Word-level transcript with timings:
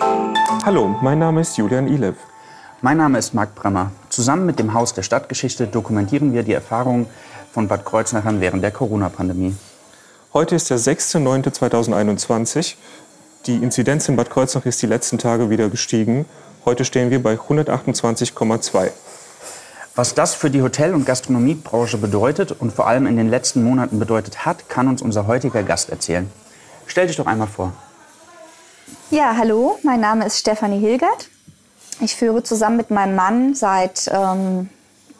Hallo, 0.00 0.94
mein 1.02 1.18
Name 1.18 1.40
ist 1.40 1.56
Julian 1.56 1.88
Ilev. 1.88 2.16
Mein 2.82 2.98
Name 2.98 3.18
ist 3.18 3.32
Marc 3.34 3.54
Bremmer. 3.54 3.90
Zusammen 4.10 4.46
mit 4.46 4.58
dem 4.58 4.74
Haus 4.74 4.92
der 4.94 5.02
Stadtgeschichte 5.02 5.66
dokumentieren 5.66 6.32
wir 6.32 6.42
die 6.42 6.52
Erfahrungen 6.52 7.06
von 7.52 7.68
Bad 7.68 7.84
Kreuznachern 7.84 8.40
während 8.40 8.62
der 8.62 8.70
Corona-Pandemie. 8.70 9.56
Heute 10.32 10.54
ist 10.56 10.68
der 10.70 10.78
6.9.2021. 10.78 12.74
Die 13.46 13.56
Inzidenz 13.56 14.08
in 14.08 14.16
Bad 14.16 14.30
Kreuznach 14.30 14.66
ist 14.66 14.82
die 14.82 14.86
letzten 14.86 15.18
Tage 15.18 15.48
wieder 15.48 15.70
gestiegen. 15.70 16.26
Heute 16.64 16.84
stehen 16.84 17.10
wir 17.10 17.22
bei 17.22 17.34
128,2. 17.34 18.90
Was 19.94 20.14
das 20.14 20.34
für 20.34 20.50
die 20.50 20.62
Hotel- 20.62 20.94
und 20.94 21.06
Gastronomiebranche 21.06 21.98
bedeutet 21.98 22.52
und 22.52 22.72
vor 22.72 22.86
allem 22.86 23.06
in 23.06 23.16
den 23.16 23.30
letzten 23.30 23.64
Monaten 23.64 23.98
bedeutet 23.98 24.44
hat, 24.44 24.68
kann 24.68 24.86
uns 24.86 25.02
unser 25.02 25.26
heutiger 25.26 25.62
Gast 25.62 25.90
erzählen. 25.90 26.30
Stell 26.86 27.06
dich 27.06 27.16
doch 27.16 27.26
einmal 27.26 27.48
vor. 27.48 27.72
Ja, 29.10 29.34
hallo, 29.38 29.78
mein 29.84 30.00
Name 30.00 30.26
ist 30.26 30.38
Stefanie 30.38 30.80
Hilgert. 30.80 31.30
Ich 32.00 32.14
führe 32.14 32.42
zusammen 32.42 32.76
mit 32.76 32.90
meinem 32.90 33.14
Mann 33.14 33.54
seit 33.54 34.06
ähm, 34.12 34.68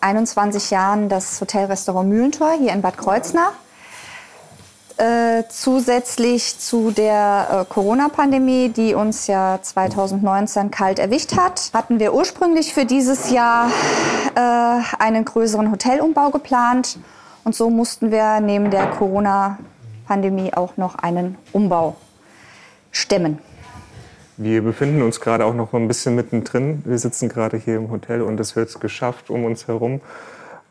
21 0.02 0.70
Jahren 0.70 1.08
das 1.08 1.40
Hotelrestaurant 1.40 2.06
Mühlentor 2.06 2.52
hier 2.58 2.74
in 2.74 2.82
Bad 2.82 2.98
Kreuznach. 2.98 3.52
Äh, 4.98 5.44
zusätzlich 5.48 6.58
zu 6.58 6.90
der 6.90 7.48
äh, 7.50 7.72
Corona-Pandemie, 7.72 8.68
die 8.68 8.92
uns 8.92 9.26
ja 9.26 9.58
2019 9.62 10.70
kalt 10.70 10.98
erwischt 10.98 11.34
hat, 11.34 11.70
hatten 11.72 11.98
wir 11.98 12.12
ursprünglich 12.12 12.74
für 12.74 12.84
dieses 12.84 13.30
Jahr 13.30 13.70
äh, 14.34 14.82
einen 14.98 15.24
größeren 15.24 15.72
Hotelumbau 15.72 16.28
geplant. 16.28 16.98
Und 17.42 17.54
so 17.54 17.70
mussten 17.70 18.10
wir 18.10 18.40
neben 18.40 18.70
der 18.70 18.90
Corona-Pandemie 18.90 20.52
auch 20.52 20.76
noch 20.76 20.96
einen 20.96 21.38
Umbau 21.54 21.96
stemmen. 22.92 23.38
Wir 24.40 24.62
befinden 24.62 25.02
uns 25.02 25.20
gerade 25.20 25.44
auch 25.44 25.52
noch 25.52 25.74
ein 25.74 25.88
bisschen 25.88 26.14
mittendrin. 26.14 26.82
Wir 26.84 26.96
sitzen 26.96 27.28
gerade 27.28 27.56
hier 27.56 27.74
im 27.76 27.90
Hotel 27.90 28.22
und 28.22 28.38
es 28.38 28.54
wird 28.54 28.80
geschafft 28.80 29.30
um 29.30 29.44
uns 29.44 29.66
herum. 29.66 30.00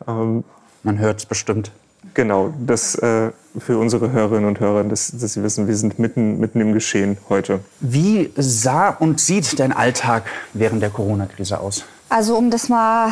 Ähm, 0.06 0.42
Man 0.82 0.98
hört 0.98 1.18
es 1.18 1.26
bestimmt. 1.26 1.70
Genau, 2.14 2.54
das 2.58 2.94
äh, 2.94 3.30
für 3.58 3.76
unsere 3.76 4.10
Hörerinnen 4.10 4.48
und 4.48 4.58
Hörer, 4.58 4.84
dass, 4.84 5.10
dass, 5.10 5.34
sie 5.34 5.42
wissen, 5.42 5.68
wir 5.68 5.76
sind 5.76 5.98
mitten, 5.98 6.40
mitten 6.40 6.62
im 6.62 6.72
Geschehen 6.72 7.18
heute. 7.28 7.60
Wie 7.80 8.32
sah 8.36 8.88
und 8.88 9.20
sieht 9.20 9.60
dein 9.60 9.72
Alltag 9.72 10.22
während 10.54 10.80
der 10.80 10.88
Corona-Krise 10.88 11.60
aus? 11.60 11.84
Also 12.08 12.38
um 12.38 12.50
das 12.50 12.70
mal, 12.70 13.10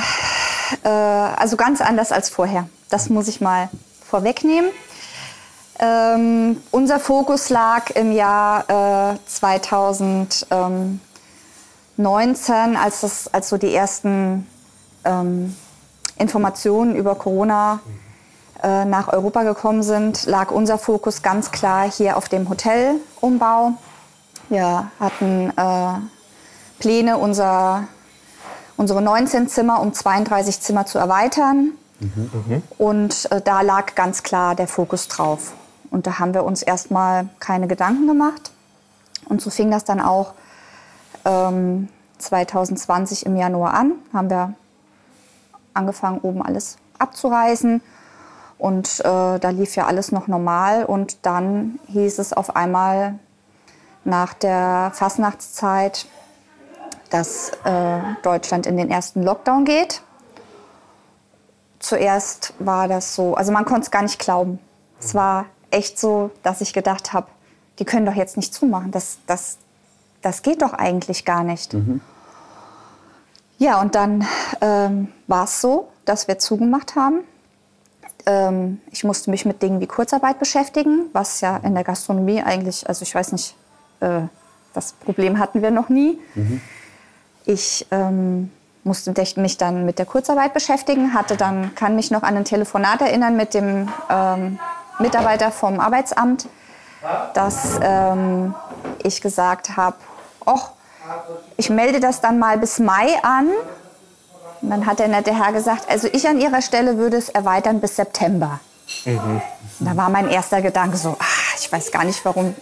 äh, 0.85 0.89
also 0.89 1.59
ganz 1.59 1.83
anders 1.83 2.13
als 2.13 2.31
vorher. 2.31 2.67
Das 2.89 3.11
muss 3.11 3.29
ich 3.29 3.43
mal 3.43 3.69
vorwegnehmen. 4.09 4.71
Ähm, 5.79 6.63
unser 6.71 6.99
Fokus 6.99 7.51
lag 7.51 7.91
im 7.91 8.13
Jahr 8.13 9.13
äh, 9.13 9.19
2019, 9.27 11.01
als, 12.77 13.01
das, 13.03 13.29
als 13.33 13.51
so 13.51 13.59
die 13.59 13.75
ersten 13.75 14.47
ähm, 15.05 15.55
Informationen 16.19 16.97
über 16.97 17.15
Corona 17.15 17.81
äh, 18.63 18.87
nach 18.87 19.09
Europa 19.09 19.43
gekommen 19.43 19.83
sind, 19.83 20.25
lag 20.25 20.51
unser 20.51 20.79
Fokus 20.79 21.21
ganz 21.23 21.51
klar 21.51 21.91
hier 21.91 22.17
auf 22.17 22.31
dem 22.31 22.49
Hotelumbau. 22.49 23.73
Wir 24.49 24.91
hatten 24.99 25.53
äh, 25.57 25.99
Pläne, 26.79 27.19
unser, 27.19 27.85
unsere 28.79 29.03
19 29.03 29.49
Zimmer 29.49 29.81
um 29.81 29.93
32 29.93 30.61
Zimmer 30.61 30.87
zu 30.87 30.99
erweitern. 30.99 31.73
Mhm. 32.01 32.63
Und 32.79 33.31
äh, 33.31 33.43
da 33.43 33.61
lag 33.61 33.95
ganz 33.95 34.23
klar 34.23 34.55
der 34.55 34.69
Fokus 34.69 35.09
drauf. 35.09 35.53
Und 35.91 36.07
da 36.07 36.19
haben 36.19 36.35
wir 36.35 36.45
uns 36.45 36.63
erstmal 36.63 37.29
keine 37.41 37.67
Gedanken 37.69 38.07
gemacht. 38.07 38.51
Und 39.29 39.41
so 39.41 39.51
fing 39.51 39.71
das 39.71 39.85
dann 39.85 40.01
auch 40.01 40.35
ähm, 41.25 41.89
2020 42.19 43.27
im 43.27 43.37
Januar 43.37 43.75
an. 43.75 43.93
Haben 44.13 44.31
wir 44.31 44.55
angefangen, 45.75 46.21
oben 46.21 46.43
alles 46.43 46.79
abzureißen. 46.99 47.83
Und 48.59 49.01
äh, 49.01 49.39
da 49.39 49.49
lief 49.51 49.77
ja 49.77 49.87
alles 49.87 50.13
noch 50.13 50.29
normal. 50.29 50.85
Und 50.85 51.27
dann 51.27 51.79
hieß 51.89 52.19
es 52.19 52.33
auf 52.33 52.57
einmal 52.57 53.19
nach 54.05 54.35
der 54.35 54.93
Fastnachtszeit, 54.95 56.07
dass 57.11 57.51
äh, 57.65 57.99
Deutschland 58.23 58.67
in 58.67 58.77
den 58.77 58.91
ersten 58.91 59.23
Lockdown 59.23 59.65
geht. 59.65 60.03
Zuerst 61.79 62.55
war 62.59 62.89
das 62.89 63.15
so, 63.15 63.35
also 63.35 63.53
man 63.53 63.65
konnte 63.65 63.83
es 63.83 63.91
gar 63.91 64.03
nicht 64.03 64.19
glauben. 64.19 64.59
Es 64.99 65.15
war 65.15 65.47
echt 65.71 65.99
so, 65.99 66.31
dass 66.43 66.61
ich 66.61 66.73
gedacht 66.73 67.13
habe, 67.13 67.27
die 67.79 67.85
können 67.85 68.07
doch 68.07 68.15
jetzt 68.15 68.37
nicht 68.37 68.55
zumachen. 68.55 68.91
Das, 68.91 69.19
das, 69.27 69.59
das 70.23 70.43
geht 70.43 70.63
doch 70.63 70.73
eigentlich 70.73 71.25
gar 71.25 71.45
nicht. 71.45 71.75
Mhm. 71.75 72.01
Ja, 73.59 73.81
und 73.81 73.95
dann 73.95 74.27
ähm, 74.61 75.09
war 75.27 75.45
es 75.45 75.61
so, 75.61 75.89
dass 76.05 76.29
wir 76.29 76.39
zugemacht 76.39 76.95
haben. 76.95 77.21
Ähm, 78.27 78.81
ich 78.91 79.05
musste 79.05 79.31
mich 79.31 79.45
mit 79.45 79.63
Dingen 79.63 79.81
wie 79.81 79.87
Kurzarbeit 79.87 80.39
beschäftigen, 80.39 81.07
was 81.13 81.41
ja 81.41 81.57
in 81.59 81.75
der 81.75 81.85
Gastronomie 81.85 82.43
eigentlich, 82.43 82.87
also 82.89 83.03
ich 83.03 83.15
weiß 83.15 83.33
nicht, 83.33 83.57
äh, 84.01 84.23
das 84.75 84.93
Problem 84.93 85.39
hatten 85.39 85.63
wir 85.63 85.71
noch 85.71 85.89
nie. 85.89 86.19
Mhm. 86.35 86.61
Ich 87.47 87.87
ähm, 87.91 88.51
musste 88.85 89.15
mich 89.41 89.57
dann 89.59 89.87
mit 89.87 89.99
der 89.99 90.07
Kurzarbeit 90.07 90.53
beschäftigen, 90.53 91.15
hatte 91.15 91.37
dann, 91.37 91.75
kann 91.75 91.97
mich 91.97 92.11
noch 92.11 92.23
an 92.23 92.37
ein 92.37 92.45
Telefonat 92.45 93.01
erinnern 93.01 93.37
mit 93.37 93.55
dem 93.55 93.89
ähm, 94.11 94.59
Mitarbeiter 94.99 95.51
vom 95.51 95.81
Arbeitsamt, 95.81 96.49
dass 97.35 97.79
ähm, 97.83 98.55
ich 99.03 99.21
gesagt 99.21 99.77
habe, 99.77 99.97
ich 101.57 101.71
melde 101.71 102.01
das 102.01 102.21
dann 102.21 102.39
mal 102.39 102.59
bis 102.59 102.79
Mai 102.79 103.17
an. 103.23 103.49
Und 104.63 104.71
dann 104.71 104.87
hat 104.87 104.99
der 104.99 105.09
nette 105.09 105.35
Herr 105.35 105.53
gesagt, 105.53 105.89
also 105.89 106.09
ich 106.11 106.27
an 106.27 106.41
Ihrer 106.41 106.63
Stelle 106.63 106.97
würde 106.97 107.17
es 107.17 107.29
erweitern 107.29 107.81
bis 107.81 107.97
September. 107.97 108.61
Mhm. 109.05 109.43
Da 109.81 109.97
war 109.97 110.09
mein 110.09 110.29
erster 110.29 110.63
Gedanke 110.63 110.97
so, 110.97 111.17
ach, 111.19 111.57
ich 111.59 111.71
weiß 111.71 111.91
gar 111.93 112.05
nicht, 112.05 112.25
warum. 112.25 112.55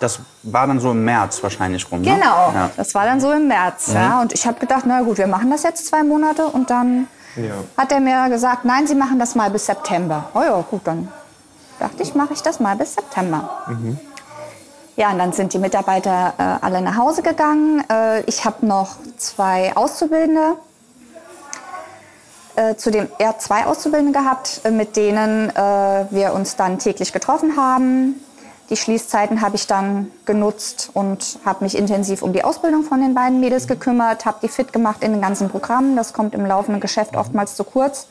Das 0.00 0.20
war 0.42 0.66
dann 0.66 0.78
so 0.78 0.92
im 0.92 1.04
März 1.04 1.42
wahrscheinlich 1.42 1.90
rum. 1.90 2.02
Ne? 2.02 2.14
Genau, 2.14 2.52
ja. 2.52 2.70
das 2.76 2.94
war 2.94 3.04
dann 3.04 3.20
so 3.20 3.32
im 3.32 3.48
März. 3.48 3.88
Mhm. 3.88 3.94
Ja. 3.94 4.20
Und 4.20 4.32
ich 4.32 4.46
habe 4.46 4.60
gedacht, 4.60 4.84
na 4.86 5.00
gut, 5.00 5.18
wir 5.18 5.26
machen 5.26 5.50
das 5.50 5.62
jetzt 5.62 5.86
zwei 5.86 6.02
Monate. 6.02 6.46
Und 6.46 6.70
dann 6.70 7.08
ja. 7.36 7.54
hat 7.76 7.90
er 7.92 8.00
mir 8.00 8.28
gesagt, 8.28 8.64
nein, 8.64 8.86
Sie 8.86 8.94
machen 8.94 9.18
das 9.18 9.34
mal 9.34 9.50
bis 9.50 9.66
September. 9.66 10.28
Oh 10.34 10.42
ja, 10.42 10.64
gut, 10.68 10.82
dann 10.84 11.08
dachte 11.78 12.02
ich, 12.02 12.14
mache 12.14 12.32
ich 12.34 12.42
das 12.42 12.60
mal 12.60 12.76
bis 12.76 12.94
September. 12.94 13.50
Mhm. 13.68 13.98
Ja, 14.96 15.12
und 15.12 15.18
dann 15.18 15.32
sind 15.32 15.52
die 15.52 15.58
Mitarbeiter 15.58 16.34
äh, 16.38 16.42
alle 16.64 16.82
nach 16.82 16.96
Hause 16.96 17.22
gegangen. 17.22 17.84
Äh, 17.88 18.22
ich 18.22 18.44
habe 18.44 18.66
noch 18.66 18.96
zwei 19.16 19.76
Auszubildende, 19.76 20.56
äh, 22.56 22.74
zudem 22.74 23.06
eher 23.18 23.38
zwei 23.38 23.66
Auszubildende 23.66 24.18
gehabt, 24.18 24.60
äh, 24.64 24.72
mit 24.72 24.96
denen 24.96 25.50
äh, 25.50 26.06
wir 26.10 26.32
uns 26.34 26.56
dann 26.56 26.80
täglich 26.80 27.12
getroffen 27.12 27.56
haben. 27.56 28.16
Die 28.70 28.76
Schließzeiten 28.76 29.40
habe 29.40 29.54
ich 29.54 29.68
dann 29.68 30.10
genutzt 30.26 30.90
und 30.94 31.38
habe 31.44 31.64
mich 31.64 31.78
intensiv 31.78 32.20
um 32.22 32.32
die 32.32 32.42
Ausbildung 32.42 32.82
von 32.82 33.00
den 33.00 33.14
beiden 33.14 33.38
Mädels 33.38 33.68
gekümmert, 33.68 34.26
habe 34.26 34.38
die 34.42 34.48
fit 34.48 34.72
gemacht 34.72 35.04
in 35.04 35.12
den 35.12 35.22
ganzen 35.22 35.48
Programmen. 35.48 35.94
Das 35.94 36.12
kommt 36.12 36.34
im 36.34 36.44
laufenden 36.44 36.80
Geschäft 36.80 37.16
oftmals 37.16 37.54
zu 37.54 37.62
kurz. 37.62 38.08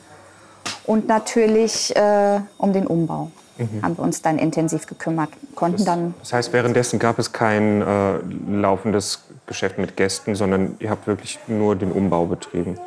Und 0.88 1.06
natürlich 1.06 1.94
äh, 1.96 2.40
um 2.56 2.72
den 2.72 2.86
Umbau 2.86 3.30
mhm. 3.58 3.82
haben 3.82 3.98
wir 3.98 4.04
uns 4.04 4.22
dann 4.22 4.38
intensiv 4.38 4.86
gekümmert. 4.86 5.28
Konnten 5.54 5.76
das, 5.76 5.84
dann 5.84 6.14
das 6.20 6.32
heißt, 6.32 6.52
währenddessen 6.54 6.98
gab 6.98 7.18
es 7.18 7.30
kein 7.34 7.82
äh, 7.82 8.18
laufendes 8.50 9.24
Geschäft 9.46 9.76
mit 9.76 9.98
Gästen, 9.98 10.34
sondern 10.34 10.76
ihr 10.78 10.88
habt 10.88 11.06
wirklich 11.06 11.38
nur 11.46 11.76
den 11.76 11.92
Umbau 11.92 12.24
betrieben? 12.24 12.78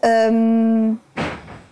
Ähm, 0.00 1.00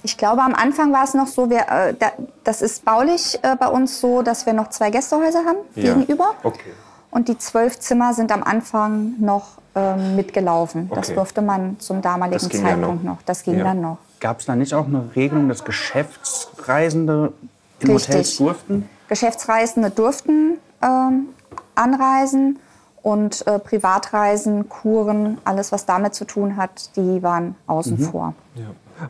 ich 0.02 0.18
glaube, 0.18 0.42
am 0.42 0.52
Anfang 0.52 0.92
war 0.92 1.04
es 1.04 1.14
noch 1.14 1.28
so, 1.28 1.48
wir, 1.48 1.60
äh, 1.60 1.94
da, 1.96 2.10
das 2.42 2.60
ist 2.60 2.84
baulich 2.84 3.38
äh, 3.42 3.54
bei 3.54 3.68
uns 3.68 4.00
so, 4.00 4.22
dass 4.22 4.46
wir 4.46 4.52
noch 4.52 4.70
zwei 4.70 4.90
Gästehäuser 4.90 5.44
haben 5.44 5.58
ja. 5.76 5.94
gegenüber. 5.94 6.34
Okay. 6.42 6.72
Und 7.12 7.28
die 7.28 7.38
zwölf 7.38 7.78
Zimmer 7.78 8.14
sind 8.14 8.32
am 8.32 8.42
Anfang 8.42 9.14
noch 9.20 9.58
ähm, 9.76 10.16
mitgelaufen. 10.16 10.86
Okay. 10.90 11.00
Das 11.00 11.14
durfte 11.14 11.40
man 11.40 11.78
zum 11.78 12.02
damaligen 12.02 12.40
Zeitpunkt 12.40 12.64
ja 12.64 12.76
noch. 12.76 13.02
noch. 13.02 13.22
Das 13.22 13.44
ging 13.44 13.58
ja. 13.58 13.62
dann 13.62 13.80
noch. 13.80 13.98
Gab 14.20 14.40
es 14.40 14.46
da 14.46 14.56
nicht 14.56 14.74
auch 14.74 14.86
eine 14.86 15.10
Regelung, 15.14 15.48
dass 15.48 15.64
Geschäftsreisende 15.64 17.32
in 17.80 17.90
Richtig. 17.90 18.08
Hotels 18.08 18.36
durften? 18.36 18.88
Geschäftsreisende 19.08 19.90
durften 19.90 20.58
ähm, 20.82 21.28
anreisen 21.74 22.58
und 23.02 23.46
äh, 23.46 23.58
Privatreisen, 23.58 24.68
Kuren, 24.68 25.38
alles 25.44 25.70
was 25.70 25.86
damit 25.86 26.14
zu 26.14 26.24
tun 26.24 26.56
hat, 26.56 26.96
die 26.96 27.22
waren 27.22 27.54
außen 27.66 27.98
mhm. 28.00 28.04
vor. 28.04 28.34
Ja. 28.56 28.64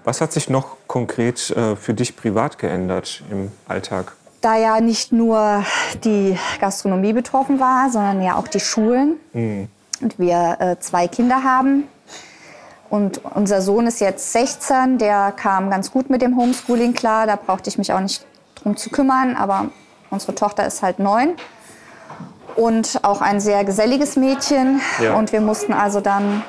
Was 0.04 0.20
hat 0.20 0.32
sich 0.32 0.50
noch 0.50 0.76
konkret 0.86 1.50
äh, 1.50 1.76
für 1.76 1.94
dich 1.94 2.16
privat 2.16 2.58
geändert 2.58 3.22
im 3.30 3.52
Alltag? 3.68 4.12
Da 4.40 4.56
ja 4.56 4.80
nicht 4.80 5.12
nur 5.12 5.64
die 6.04 6.36
Gastronomie 6.60 7.12
betroffen 7.12 7.60
war, 7.60 7.88
sondern 7.90 8.22
ja 8.22 8.36
auch 8.36 8.48
die 8.48 8.60
Schulen. 8.60 9.16
Mhm. 9.32 9.68
Und 10.02 10.18
wir 10.18 10.56
äh, 10.58 10.76
zwei 10.78 11.08
Kinder 11.08 11.42
haben. 11.42 11.84
Und 12.88 13.20
unser 13.34 13.62
Sohn 13.62 13.86
ist 13.86 14.00
jetzt 14.00 14.32
16, 14.32 14.98
der 14.98 15.32
kam 15.32 15.70
ganz 15.70 15.90
gut 15.90 16.10
mit 16.10 16.22
dem 16.22 16.36
Homeschooling 16.36 16.94
klar. 16.94 17.26
Da 17.26 17.36
brauchte 17.36 17.68
ich 17.68 17.78
mich 17.78 17.92
auch 17.92 18.00
nicht 18.00 18.24
drum 18.54 18.76
zu 18.76 18.90
kümmern, 18.90 19.36
aber 19.36 19.66
unsere 20.10 20.34
Tochter 20.34 20.66
ist 20.66 20.82
halt 20.82 20.98
neun. 20.98 21.36
und 22.56 23.00
auch 23.02 23.20
ein 23.20 23.38
sehr 23.40 23.64
geselliges 23.64 24.16
Mädchen. 24.16 24.80
Ja. 25.02 25.14
Und 25.14 25.32
wir 25.32 25.40
mussten 25.40 25.72
also 25.72 26.00
dann 26.00 26.42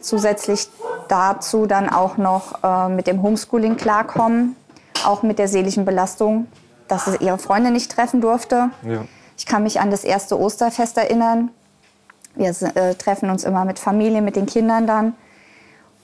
zusätzlich 0.00 0.68
dazu 1.08 1.66
dann 1.66 1.88
auch 1.88 2.16
noch 2.16 2.62
äh, 2.62 2.88
mit 2.88 3.06
dem 3.06 3.22
Homeschooling 3.22 3.76
klarkommen, 3.76 4.56
auch 5.04 5.22
mit 5.22 5.38
der 5.38 5.48
seelischen 5.48 5.84
Belastung, 5.84 6.46
dass 6.88 7.04
sie 7.04 7.16
ihre 7.18 7.38
Freunde 7.38 7.70
nicht 7.70 7.92
treffen 7.92 8.20
durfte. 8.20 8.70
Ja. 8.82 9.04
Ich 9.36 9.46
kann 9.46 9.62
mich 9.62 9.80
an 9.80 9.90
das 9.90 10.04
erste 10.04 10.38
Osterfest 10.38 10.96
erinnern. 10.98 11.50
Wir 12.34 12.50
äh, 12.74 12.94
treffen 12.94 13.30
uns 13.30 13.44
immer 13.44 13.64
mit 13.64 13.78
Familie, 13.78 14.22
mit 14.22 14.36
den 14.36 14.46
Kindern 14.46 14.86
dann. 14.86 15.14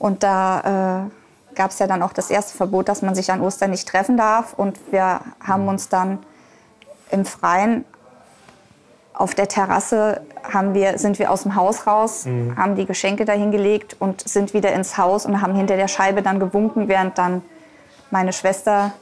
Und 0.04 0.22
da 0.22 1.06
äh, 1.06 1.54
gab 1.54 1.70
es 1.70 1.78
ja 1.78 1.86
dann 1.86 2.02
auch 2.02 2.12
das 2.12 2.28
erste 2.28 2.54
Verbot, 2.54 2.90
dass 2.90 3.00
man 3.00 3.14
sich 3.14 3.32
an 3.32 3.40
Ostern 3.40 3.70
nicht 3.70 3.88
treffen 3.88 4.18
darf. 4.18 4.52
Und 4.52 4.78
wir 4.92 5.20
haben 5.42 5.66
uns 5.66 5.88
dann 5.88 6.18
im 7.10 7.24
Freien 7.24 7.86
auf 9.14 9.34
der 9.34 9.48
Terrasse 9.48 10.20
haben 10.42 10.74
wir, 10.74 10.98
sind 10.98 11.18
wir 11.18 11.30
aus 11.30 11.44
dem 11.44 11.54
Haus 11.54 11.86
raus, 11.86 12.26
haben 12.54 12.76
die 12.76 12.84
Geschenke 12.84 13.24
dahingelegt 13.24 13.96
und 13.98 14.28
sind 14.28 14.52
wieder 14.52 14.74
ins 14.74 14.98
Haus 14.98 15.24
und 15.24 15.40
haben 15.40 15.54
hinter 15.54 15.76
der 15.76 15.88
Scheibe 15.88 16.20
dann 16.20 16.38
gewunken, 16.38 16.86
während 16.86 17.16
dann 17.16 17.40
meine 18.10 18.34
Schwester 18.34 18.92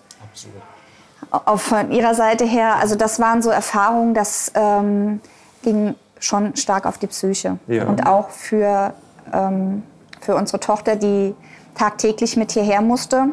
auf 1.30 1.62
von 1.62 1.90
ihrer 1.90 2.14
Seite 2.14 2.44
her, 2.44 2.76
also 2.76 2.94
das 2.94 3.18
waren 3.18 3.42
so 3.42 3.50
Erfahrungen, 3.50 4.14
das 4.14 4.52
ähm, 4.54 5.20
ging 5.64 5.96
schon 6.20 6.54
stark 6.54 6.86
auf 6.86 6.98
die 6.98 7.08
Psyche. 7.08 7.58
Ja. 7.66 7.86
Und 7.86 8.06
auch 8.06 8.30
für, 8.30 8.94
ähm, 9.32 9.82
für 10.22 10.34
unsere 10.34 10.60
Tochter, 10.60 10.96
die 10.96 11.34
tagtäglich 11.74 12.36
mit 12.36 12.52
hierher 12.52 12.80
musste. 12.80 13.26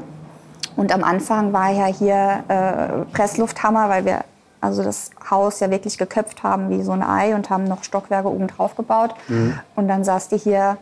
Und 0.76 0.94
am 0.94 1.04
Anfang 1.04 1.54
war 1.54 1.72
ja 1.72 1.86
hier 1.86 2.44
äh, 2.48 3.06
Presslufthammer, 3.16 3.90
weil 3.90 4.06
wir 4.06 4.24
also 4.62 4.84
das 4.84 5.12
Haus 5.30 5.60
ja 5.62 5.72
wirklich 5.72 5.98
geköpft 5.98 6.44
haben 6.44 6.70
wie 6.70 6.84
so 6.84 6.92
ein 6.92 7.04
Ei 7.04 7.34
und 7.34 7.50
haben 7.50 7.64
noch 7.64 7.84
Stockwerke 7.84 8.30
oben 8.30 8.48
drauf 8.48 8.76
gebaut. 8.76 9.16
Und 9.76 9.88
dann 9.88 10.04
saß 10.04 10.28
die 10.30 10.38
hier 10.38 10.78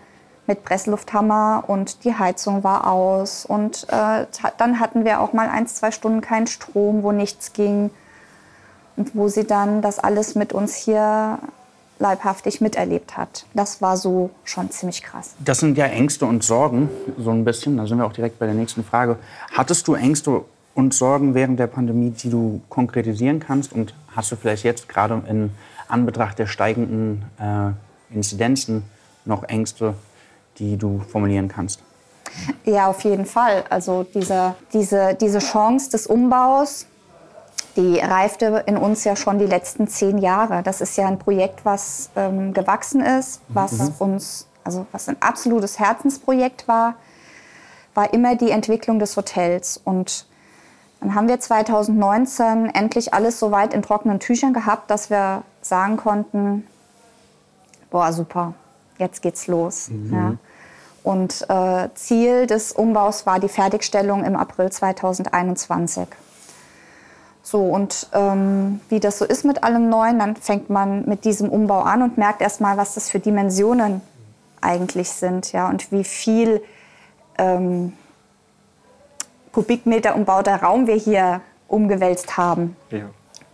mit 0.47 0.63
Presslufthammer 0.63 1.65
und 1.67 2.03
die 2.03 2.15
Heizung 2.15 2.63
war 2.63 2.87
aus. 2.87 3.45
Und 3.45 3.85
äh, 3.89 4.25
dann 4.57 4.79
hatten 4.79 5.05
wir 5.05 5.19
auch 5.19 5.33
mal 5.33 5.49
ein, 5.49 5.67
zwei 5.67 5.91
Stunden 5.91 6.21
keinen 6.21 6.47
Strom, 6.47 7.03
wo 7.03 7.11
nichts 7.11 7.53
ging. 7.53 7.91
Und 8.95 9.15
wo 9.15 9.27
sie 9.27 9.45
dann 9.45 9.83
das 9.83 9.99
alles 9.99 10.33
mit 10.33 10.53
uns 10.53 10.73
hier 10.75 11.37
leibhaftig 11.99 12.61
miterlebt 12.61 13.17
hat. 13.17 13.45
Das 13.53 13.81
war 13.81 13.97
so 13.97 14.29
schon 14.43 14.69
ziemlich 14.71 15.03
krass. 15.03 15.35
Das 15.39 15.59
sind 15.59 15.77
ja 15.77 15.85
Ängste 15.85 16.25
und 16.25 16.43
Sorgen, 16.43 16.89
so 17.17 17.31
ein 17.31 17.43
bisschen. 17.43 17.77
Da 17.77 17.87
sind 17.87 17.97
wir 17.97 18.05
auch 18.05 18.13
direkt 18.13 18.39
bei 18.39 18.45
der 18.45 18.55
nächsten 18.55 18.83
Frage. 18.83 19.17
Hattest 19.51 19.87
du 19.87 19.95
Ängste 19.95 20.43
und 20.75 20.93
Sorgen 20.93 21.33
während 21.33 21.59
der 21.59 21.67
Pandemie, 21.67 22.11
die 22.11 22.29
du 22.29 22.61
konkretisieren 22.69 23.39
kannst? 23.39 23.73
Und 23.73 23.93
hast 24.15 24.31
du 24.31 24.35
vielleicht 24.35 24.63
jetzt 24.63 24.87
gerade 24.87 25.21
in 25.27 25.51
Anbetracht 25.87 26.37
der 26.39 26.47
steigenden 26.47 27.25
äh, 27.39 28.15
Inzidenzen 28.15 28.83
noch 29.25 29.43
Ängste, 29.43 29.95
die 30.59 30.77
du 30.77 30.99
formulieren 30.99 31.47
kannst? 31.47 31.81
Ja, 32.65 32.87
auf 32.87 33.03
jeden 33.03 33.25
Fall. 33.25 33.63
Also 33.69 34.05
diese, 34.13 34.55
diese, 34.73 35.15
diese 35.19 35.39
Chance 35.39 35.91
des 35.91 36.07
Umbaus, 36.07 36.85
die 37.77 37.99
reifte 37.99 38.63
in 38.65 38.75
uns 38.75 39.03
ja 39.03 39.15
schon 39.15 39.39
die 39.39 39.45
letzten 39.45 39.87
zehn 39.87 40.17
Jahre. 40.17 40.63
Das 40.63 40.81
ist 40.81 40.97
ja 40.97 41.07
ein 41.07 41.19
Projekt, 41.19 41.63
was 41.63 42.09
ähm, 42.15 42.53
gewachsen 42.53 43.01
ist, 43.01 43.41
was 43.49 43.91
uns, 43.99 44.47
also 44.63 44.85
was 44.91 45.07
ein 45.07 45.17
absolutes 45.21 45.79
Herzensprojekt 45.79 46.67
war, 46.67 46.95
war 47.93 48.13
immer 48.13 48.35
die 48.35 48.51
Entwicklung 48.51 48.99
des 48.99 49.15
Hotels. 49.15 49.79
Und 49.83 50.25
dann 50.99 51.13
haben 51.13 51.27
wir 51.27 51.39
2019 51.39 52.71
endlich 52.73 53.13
alles 53.13 53.39
so 53.39 53.51
weit 53.51 53.73
in 53.73 53.83
trockenen 53.83 54.19
Tüchern 54.19 54.53
gehabt, 54.53 54.89
dass 54.89 55.09
wir 55.09 55.43
sagen 55.61 55.97
konnten, 55.97 56.67
boah, 57.91 58.11
super, 58.11 58.53
jetzt 58.97 59.21
geht's 59.21 59.47
los. 59.47 59.89
Ja. 60.11 60.33
Und 61.03 61.49
äh, 61.49 61.89
Ziel 61.93 62.47
des 62.47 62.73
Umbaus 62.73 63.25
war 63.25 63.39
die 63.39 63.47
Fertigstellung 63.47 64.25
im 64.25 64.35
April 64.35 64.71
2021. 64.71 66.07
So, 67.49 67.61
und 67.61 68.07
ähm, 68.11 68.81
wie 68.89 68.99
das 68.99 69.19
so 69.19 69.23
ist 69.23 69.45
mit 69.45 69.63
allem 69.63 69.87
Neuen, 69.87 70.19
dann 70.19 70.35
fängt 70.35 70.69
man 70.69 71.05
mit 71.07 71.23
diesem 71.23 71.47
Umbau 71.47 71.79
an 71.79 72.01
und 72.01 72.17
merkt 72.17 72.41
erstmal, 72.41 72.75
was 72.75 72.95
das 72.95 73.09
für 73.09 73.19
Dimensionen 73.19 74.01
eigentlich 74.59 75.09
sind, 75.11 75.53
ja, 75.53 75.69
und 75.69 75.89
wie 75.93 76.03
viel 76.03 76.61
ähm, 77.37 77.93
Kubikmeter 79.53 80.13
umbauter 80.13 80.61
Raum 80.61 80.87
wir 80.87 80.95
hier 80.95 81.39
umgewälzt 81.69 82.35
haben. 82.35 82.75
Ja. 82.89 83.05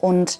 Und 0.02 0.40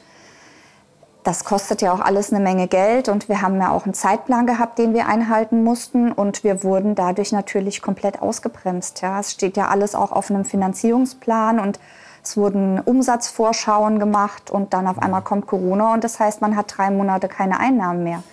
das 1.22 1.46
kostet 1.46 1.84
ja 1.84 1.94
auch 1.94 2.02
alles 2.02 2.34
eine 2.34 2.44
Menge 2.44 2.68
Geld 2.68 3.08
und 3.08 3.30
wir 3.30 3.44
haben 3.44 3.62
ja 3.62 3.70
auch 3.70 3.84
einen 3.84 3.94
Zeitplan 3.94 4.48
gehabt, 4.48 4.80
den 4.80 4.96
wir 4.96 5.06
einhalten 5.06 5.64
mussten 5.64 6.12
und 6.12 6.44
wir 6.44 6.64
wurden 6.64 6.96
dadurch 6.96 7.32
natürlich 7.32 7.84
komplett 7.84 8.20
ausgebremst. 8.20 9.02
Ja. 9.02 9.20
Es 9.20 9.32
steht 9.32 9.58
ja 9.58 9.68
alles 9.68 9.94
auch 9.94 10.12
auf 10.12 10.32
einem 10.32 10.44
Finanzierungsplan 10.44 11.60
und 11.60 11.80
es 12.24 12.38
wurden 12.38 12.80
Umsatzvorschauen 12.80 14.00
gemacht 14.00 14.50
und 14.50 14.74
dann 14.74 14.88
auf 14.88 14.98
einmal 14.98 15.22
kommt 15.22 15.46
Corona 15.46 15.94
und 15.94 16.04
das 16.04 16.20
heißt, 16.20 16.42
man 16.42 16.56
hat 16.56 16.74
drei 16.78 16.90
Monate 16.90 17.28
keine 17.28 17.60
Einnahmen 17.60 18.04
mehr. 18.04 18.24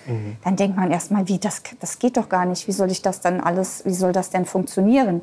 Dann 0.44 0.56
denkt 0.56 0.76
man 0.76 0.90
erstmal, 0.90 1.26
wie, 1.26 1.38
das, 1.38 1.62
das 1.80 1.98
geht 1.98 2.16
doch 2.16 2.28
gar 2.28 2.44
nicht. 2.44 2.68
Wie 2.68 2.72
soll 2.72 2.90
ich 2.90 3.02
das 3.02 3.20
dann 3.20 3.40
alles, 3.40 3.84
wie 3.84 3.92
soll 3.92 4.12
das 4.12 4.30
denn 4.30 4.46
funktionieren? 4.46 5.20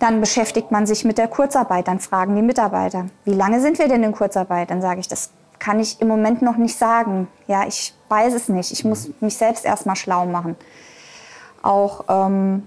Dann 0.00 0.20
beschäftigt 0.20 0.72
man 0.72 0.86
sich 0.86 1.04
mit 1.04 1.18
der 1.18 1.28
Kurzarbeit. 1.28 1.86
Dann 1.86 2.00
fragen 2.00 2.34
die 2.34 2.42
Mitarbeiter, 2.42 3.06
wie 3.24 3.34
lange 3.34 3.60
sind 3.60 3.78
wir 3.78 3.86
denn 3.86 4.02
in 4.02 4.12
Kurzarbeit? 4.12 4.70
Dann 4.70 4.82
sage 4.82 4.98
ich, 4.98 5.06
das 5.06 5.30
kann 5.60 5.78
ich 5.78 6.00
im 6.00 6.08
Moment 6.08 6.42
noch 6.42 6.56
nicht 6.56 6.76
sagen. 6.76 7.28
Ja, 7.46 7.64
ich 7.68 7.94
weiß 8.08 8.34
es 8.34 8.48
nicht. 8.48 8.72
Ich 8.72 8.84
muss 8.84 9.10
mich 9.20 9.36
selbst 9.36 9.64
erstmal 9.64 9.94
schlau 9.94 10.26
machen. 10.26 10.56
Auch 11.62 12.04
ähm, 12.08 12.66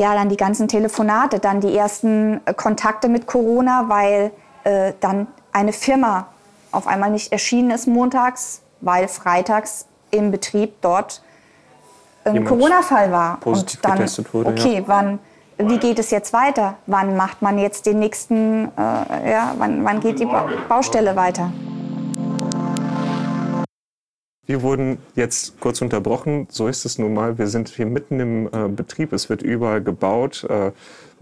ja, 0.00 0.14
dann 0.14 0.30
die 0.30 0.38
ganzen 0.38 0.66
Telefonate, 0.66 1.40
dann 1.40 1.60
die 1.60 1.76
ersten 1.76 2.40
äh, 2.46 2.54
Kontakte 2.54 3.08
mit 3.08 3.26
Corona, 3.26 3.84
weil 3.88 4.30
äh, 4.64 4.94
dann 5.00 5.26
eine 5.52 5.74
Firma 5.74 6.28
auf 6.72 6.86
einmal 6.86 7.10
nicht 7.10 7.32
erschienen 7.32 7.70
ist 7.70 7.86
montags, 7.86 8.62
weil 8.80 9.08
freitags 9.08 9.86
im 10.10 10.30
Betrieb 10.30 10.80
dort 10.80 11.22
ein 12.24 12.32
Jemand 12.32 12.48
Corona-Fall 12.48 13.12
war. 13.12 13.40
positiv 13.40 13.80
Und 13.80 13.84
dann, 13.84 13.98
getestet 13.98 14.32
wurde, 14.32 14.48
okay, 14.48 14.76
ja. 14.76 14.82
wann, 14.86 15.18
wie 15.58 15.76
geht 15.76 15.98
es 15.98 16.10
jetzt 16.10 16.32
weiter? 16.32 16.76
Wann 16.86 17.14
macht 17.14 17.42
man 17.42 17.58
jetzt 17.58 17.84
den 17.84 17.98
nächsten, 17.98 18.72
äh, 18.78 19.30
ja, 19.30 19.54
wann, 19.58 19.84
wann 19.84 20.00
geht 20.00 20.18
die 20.18 20.24
ba 20.24 20.48
Baustelle 20.66 21.14
weiter? 21.14 21.52
Wir 24.50 24.62
wurden 24.62 24.98
jetzt 25.14 25.60
kurz 25.60 25.80
unterbrochen. 25.80 26.48
So 26.50 26.66
ist 26.66 26.84
es 26.84 26.98
nun 26.98 27.14
mal. 27.14 27.38
Wir 27.38 27.46
sind 27.46 27.68
hier 27.68 27.86
mitten 27.86 28.18
im 28.18 28.46
äh, 28.48 28.66
Betrieb. 28.66 29.12
Es 29.12 29.28
wird 29.28 29.42
überall 29.42 29.80
gebaut. 29.80 30.42
Äh, 30.42 30.72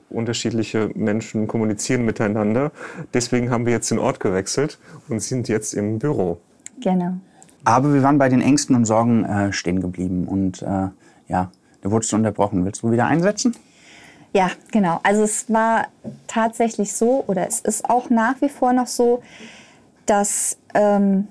unterschiedliche 0.08 0.88
Menschen 0.94 1.46
kommunizieren 1.46 2.06
miteinander. 2.06 2.72
Deswegen 3.12 3.50
haben 3.50 3.66
wir 3.66 3.74
jetzt 3.74 3.90
den 3.90 3.98
Ort 3.98 4.18
gewechselt 4.18 4.78
und 5.10 5.20
sind 5.20 5.46
jetzt 5.46 5.74
im 5.74 5.98
Büro. 5.98 6.38
Genau. 6.80 7.18
Aber 7.64 7.92
wir 7.92 8.02
waren 8.02 8.16
bei 8.16 8.30
den 8.30 8.40
Ängsten 8.40 8.74
und 8.74 8.86
Sorgen 8.86 9.26
äh, 9.26 9.52
stehen 9.52 9.82
geblieben. 9.82 10.26
Und 10.26 10.62
äh, 10.62 10.88
ja, 11.28 11.50
da 11.82 11.90
wurdest 11.90 12.10
du 12.12 12.16
unterbrochen. 12.16 12.64
Willst 12.64 12.82
du 12.82 12.90
wieder 12.90 13.08
einsetzen? 13.08 13.54
Ja, 14.32 14.52
genau. 14.72 15.00
Also 15.02 15.24
es 15.24 15.52
war 15.52 15.88
tatsächlich 16.28 16.94
so, 16.94 17.24
oder 17.26 17.46
es 17.46 17.60
ist 17.60 17.90
auch 17.90 18.08
nach 18.08 18.40
wie 18.40 18.48
vor 18.48 18.72
noch 18.72 18.86
so, 18.86 19.22
dass 20.06 20.56
ähm, 20.72 21.28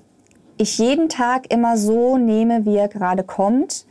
ich 0.58 0.78
jeden 0.78 1.08
Tag 1.08 1.52
immer 1.52 1.76
so 1.76 2.18
nehme, 2.18 2.64
wie 2.64 2.76
er 2.76 2.88
gerade 2.88 3.22
kommt, 3.22 3.86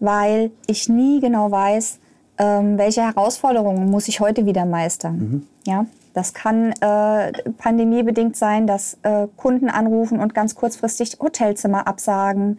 weil 0.00 0.50
ich 0.66 0.88
nie 0.88 1.20
genau 1.20 1.50
weiß, 1.50 1.98
ähm, 2.38 2.78
welche 2.78 3.02
Herausforderungen 3.02 3.90
muss 3.90 4.08
ich 4.08 4.20
heute 4.20 4.46
wieder 4.46 4.64
meistern. 4.64 5.46
Ja, 5.64 5.86
das 6.14 6.34
kann 6.34 6.72
äh, 6.80 7.32
pandemiebedingt 7.58 8.36
sein, 8.36 8.66
dass 8.66 8.98
äh, 9.02 9.26
Kunden 9.36 9.68
anrufen 9.68 10.20
und 10.20 10.34
ganz 10.34 10.54
kurzfristig 10.54 11.18
Hotelzimmer 11.20 11.86
absagen 11.86 12.58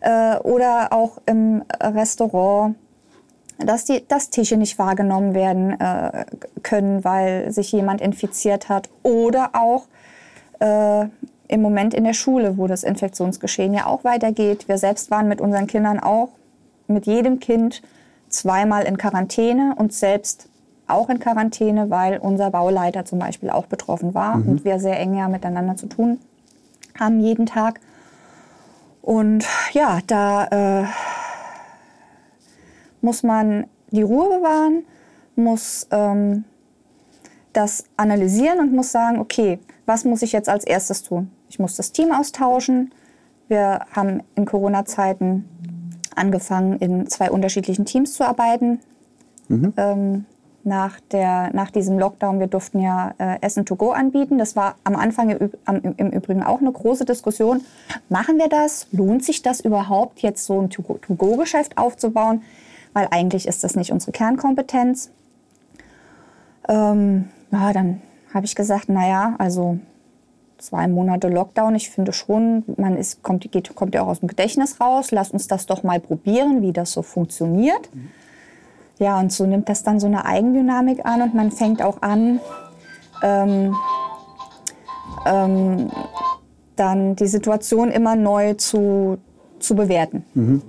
äh, 0.00 0.36
oder 0.38 0.92
auch 0.92 1.18
im 1.26 1.62
Restaurant 1.80 2.76
dass, 3.58 3.84
die, 3.84 4.06
dass 4.08 4.30
Tische 4.30 4.56
nicht 4.56 4.78
wahrgenommen 4.78 5.34
werden 5.34 5.78
äh, 5.80 6.24
können, 6.62 7.04
weil 7.04 7.50
sich 7.52 7.72
jemand 7.72 8.00
infiziert 8.00 8.68
hat. 8.68 8.88
Oder 9.02 9.50
auch 9.52 9.86
äh, 10.58 11.06
im 11.52 11.62
Moment 11.62 11.94
in 11.94 12.04
der 12.04 12.14
Schule, 12.14 12.56
wo 12.56 12.66
das 12.66 12.82
Infektionsgeschehen 12.82 13.74
ja 13.74 13.86
auch 13.86 14.04
weitergeht. 14.04 14.68
Wir 14.68 14.78
selbst 14.78 15.10
waren 15.10 15.28
mit 15.28 15.40
unseren 15.40 15.66
Kindern 15.66 16.00
auch, 16.00 16.30
mit 16.88 17.06
jedem 17.06 17.40
Kind 17.40 17.82
zweimal 18.28 18.84
in 18.84 18.96
Quarantäne 18.96 19.74
und 19.76 19.92
selbst 19.92 20.48
auch 20.86 21.08
in 21.10 21.20
Quarantäne, 21.20 21.90
weil 21.90 22.18
unser 22.18 22.50
Bauleiter 22.50 23.04
zum 23.04 23.18
Beispiel 23.18 23.50
auch 23.50 23.66
betroffen 23.66 24.14
war 24.14 24.34
und 24.34 24.64
wir 24.64 24.80
sehr 24.80 24.98
eng 24.98 25.14
ja 25.14 25.28
miteinander 25.28 25.76
zu 25.76 25.86
tun 25.86 26.18
haben 26.98 27.20
jeden 27.20 27.46
Tag. 27.46 27.80
Und 29.00 29.44
ja, 29.72 30.00
da 30.06 30.82
äh, 30.82 30.86
muss 33.00 33.22
man 33.22 33.66
die 33.90 34.02
Ruhe 34.02 34.38
bewahren, 34.38 34.84
muss 35.34 35.86
ähm, 35.90 36.44
das 37.52 37.84
analysieren 37.96 38.60
und 38.60 38.72
muss 38.72 38.92
sagen, 38.92 39.18
okay, 39.18 39.58
was 39.86 40.04
muss 40.04 40.22
ich 40.22 40.32
jetzt 40.32 40.48
als 40.48 40.64
erstes 40.64 41.02
tun? 41.02 41.30
Ich 41.48 41.58
muss 41.58 41.76
das 41.76 41.92
Team 41.92 42.12
austauschen, 42.12 42.92
Wir 43.48 43.80
haben 43.90 44.22
in 44.34 44.46
Corona-Zeiten 44.46 45.44
angefangen, 46.16 46.78
in 46.78 47.06
zwei 47.08 47.30
unterschiedlichen 47.30 47.84
Teams 47.84 48.14
zu 48.14 48.24
arbeiten. 48.24 48.80
Mhm. 49.48 49.72
Ähm, 49.76 50.24
nach, 50.64 51.00
der, 51.10 51.50
nach 51.52 51.70
diesem 51.70 51.98
Lockdown, 51.98 52.38
wir 52.38 52.46
durften 52.46 52.80
ja 52.80 53.14
äh, 53.18 53.38
Essen 53.40 53.64
to 53.64 53.76
go 53.76 53.90
anbieten. 53.90 54.38
Das 54.38 54.54
war 54.54 54.76
am 54.84 54.94
Anfang 54.94 55.30
im, 55.30 55.50
im, 55.96 56.10
Übrigen 56.10 56.42
auch 56.42 56.60
eine 56.60 56.70
große 56.70 57.04
Diskussion. 57.04 57.62
Machen 58.08 58.38
wir 58.38 58.48
das? 58.48 58.86
Lohnt 58.92 59.24
sich 59.24 59.42
das 59.42 59.60
überhaupt, 59.60 60.20
jetzt 60.20 60.46
so 60.46 60.60
ein 60.60 60.70
To-Go-Geschäft 60.70 61.78
aufzubauen? 61.78 62.42
Weil 62.92 63.08
eigentlich 63.10 63.48
ist 63.48 63.64
das 63.64 63.74
nicht 63.74 63.90
unsere 63.90 64.12
Kernkompetenz. 64.12 65.10
Ähm, 66.68 67.28
ja, 67.52 67.72
dann 67.72 68.00
habe 68.32 68.46
ich 68.46 68.54
gesagt, 68.54 68.88
naja, 68.88 69.34
also 69.38 69.78
zwei 70.58 70.88
Monate 70.88 71.28
Lockdown. 71.28 71.74
Ich 71.74 71.90
finde 71.90 72.12
schon, 72.12 72.64
man 72.76 72.96
ist, 72.96 73.22
kommt, 73.22 73.50
geht, 73.50 73.74
kommt 73.74 73.94
ja 73.94 74.02
auch 74.02 74.08
aus 74.08 74.20
dem 74.20 74.28
Gedächtnis 74.28 74.80
raus. 74.80 75.10
Lass 75.10 75.30
uns 75.30 75.48
das 75.48 75.66
doch 75.66 75.82
mal 75.82 76.00
probieren, 76.00 76.62
wie 76.62 76.72
das 76.72 76.92
so 76.92 77.02
funktioniert. 77.02 77.90
Ja, 78.98 79.18
und 79.18 79.32
so 79.32 79.46
nimmt 79.46 79.68
das 79.68 79.82
dann 79.82 80.00
so 80.00 80.06
eine 80.06 80.24
Eigendynamik 80.24 81.04
an 81.04 81.22
und 81.22 81.34
man 81.34 81.50
fängt 81.50 81.82
auch 81.82 82.02
an, 82.02 82.40
ähm, 83.22 83.74
ähm, 85.26 85.90
dann 86.76 87.16
die 87.16 87.26
Situation 87.26 87.90
immer 87.90 88.16
neu 88.16 88.54
zu, 88.54 89.18
zu 89.58 89.74
bewerten. 89.74 90.24
Mhm. 90.34 90.62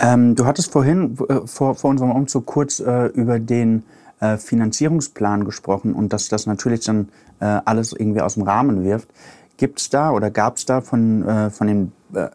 Ähm, 0.00 0.34
du 0.34 0.46
hattest 0.46 0.72
vorhin 0.72 1.18
äh, 1.28 1.46
vor, 1.46 1.74
vor 1.74 1.90
unserem 1.90 2.12
Umzug 2.12 2.46
kurz 2.46 2.80
äh, 2.80 3.06
über 3.08 3.38
den 3.38 3.84
äh, 4.20 4.36
Finanzierungsplan 4.36 5.44
gesprochen 5.44 5.94
und 5.94 6.12
dass 6.12 6.28
das 6.28 6.46
natürlich 6.46 6.84
dann 6.84 7.08
äh, 7.40 7.44
alles 7.44 7.92
irgendwie 7.92 8.20
aus 8.20 8.34
dem 8.34 8.44
Rahmen 8.44 8.84
wirft. 8.84 9.08
Gibt 9.56 9.80
es 9.80 9.90
da 9.90 10.10
oder 10.10 10.30
gab 10.30 10.56
es 10.56 10.66
da 10.66 10.80
von, 10.80 11.26
äh, 11.26 11.50
von 11.50 11.66
den 11.66 11.92
äh, 12.14 12.28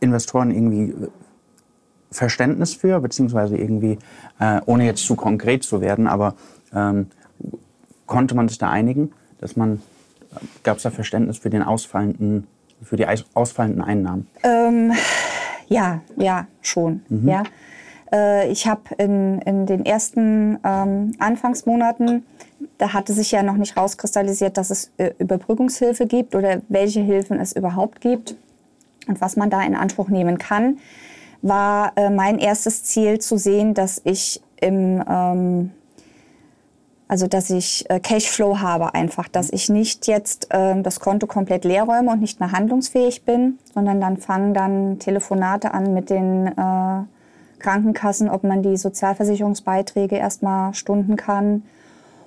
Investoren 0.00 0.50
irgendwie 0.50 0.94
Verständnis 2.10 2.74
für, 2.74 3.00
beziehungsweise 3.00 3.56
irgendwie, 3.56 3.98
äh, 4.38 4.60
ohne 4.66 4.86
jetzt 4.86 5.04
zu 5.04 5.16
konkret 5.16 5.64
zu 5.64 5.80
werden, 5.80 6.06
aber 6.06 6.34
ähm, 6.72 7.08
konnte 8.06 8.34
man 8.34 8.48
sich 8.48 8.58
da 8.58 8.70
einigen, 8.70 9.12
dass 9.38 9.56
man, 9.56 9.82
gab 10.62 10.78
es 10.78 10.84
da 10.84 10.90
Verständnis 10.90 11.38
für 11.38 11.50
den 11.50 11.62
ausfallenden, 11.62 12.46
für 12.82 12.96
die 12.96 13.06
ausfallenden 13.34 13.82
Einnahmen? 13.82 14.28
Ähm, 14.42 14.92
ja, 15.68 16.00
ja, 16.16 16.46
schon, 16.62 17.02
mhm. 17.08 17.28
ja. 17.28 17.42
Äh, 18.12 18.50
ich 18.50 18.66
habe 18.66 18.82
in, 18.98 19.40
in 19.42 19.66
den 19.66 19.84
ersten 19.84 20.58
ähm, 20.64 21.12
Anfangsmonaten, 21.18 22.24
da 22.78 22.92
hatte 22.92 23.12
sich 23.12 23.32
ja 23.32 23.42
noch 23.42 23.56
nicht 23.56 23.76
rauskristallisiert, 23.76 24.56
dass 24.56 24.70
es 24.70 24.90
äh, 24.96 25.12
Überbrückungshilfe 25.18 26.06
gibt 26.06 26.34
oder 26.34 26.62
welche 26.68 27.00
Hilfen 27.00 27.40
es 27.40 27.52
überhaupt 27.52 28.00
gibt. 28.00 28.36
Und 29.06 29.20
was 29.20 29.36
man 29.36 29.50
da 29.50 29.62
in 29.62 29.74
Anspruch 29.74 30.08
nehmen 30.08 30.38
kann, 30.38 30.78
war 31.42 31.92
äh, 31.96 32.10
mein 32.10 32.38
erstes 32.38 32.84
Ziel 32.84 33.20
zu 33.20 33.36
sehen, 33.36 33.74
dass 33.74 34.00
ich 34.04 34.42
im 34.60 35.02
ähm, 35.08 35.70
also 37.08 37.26
dass 37.28 37.50
ich 37.50 37.88
äh, 37.88 38.00
Cashflow 38.00 38.58
habe 38.58 38.94
einfach, 38.94 39.28
dass 39.28 39.50
ich 39.50 39.68
nicht 39.68 40.06
jetzt 40.08 40.52
äh, 40.52 40.80
das 40.82 40.98
Konto 41.00 41.26
komplett 41.26 41.64
leer 41.64 41.84
räume 41.84 42.10
und 42.10 42.20
nicht 42.20 42.40
mehr 42.40 42.52
handlungsfähig 42.52 43.24
bin, 43.24 43.58
sondern 43.74 44.00
dann 44.00 44.16
fangen 44.16 44.54
dann 44.54 44.98
Telefonate 44.98 45.72
an 45.72 45.94
mit 45.94 46.10
den 46.10 46.48
äh, 46.48 47.04
Krankenkassen, 47.58 48.28
ob 48.28 48.44
man 48.44 48.62
die 48.62 48.76
Sozialversicherungsbeiträge 48.76 50.16
erstmal 50.16 50.74
stunden 50.74 51.16
kann. 51.16 51.62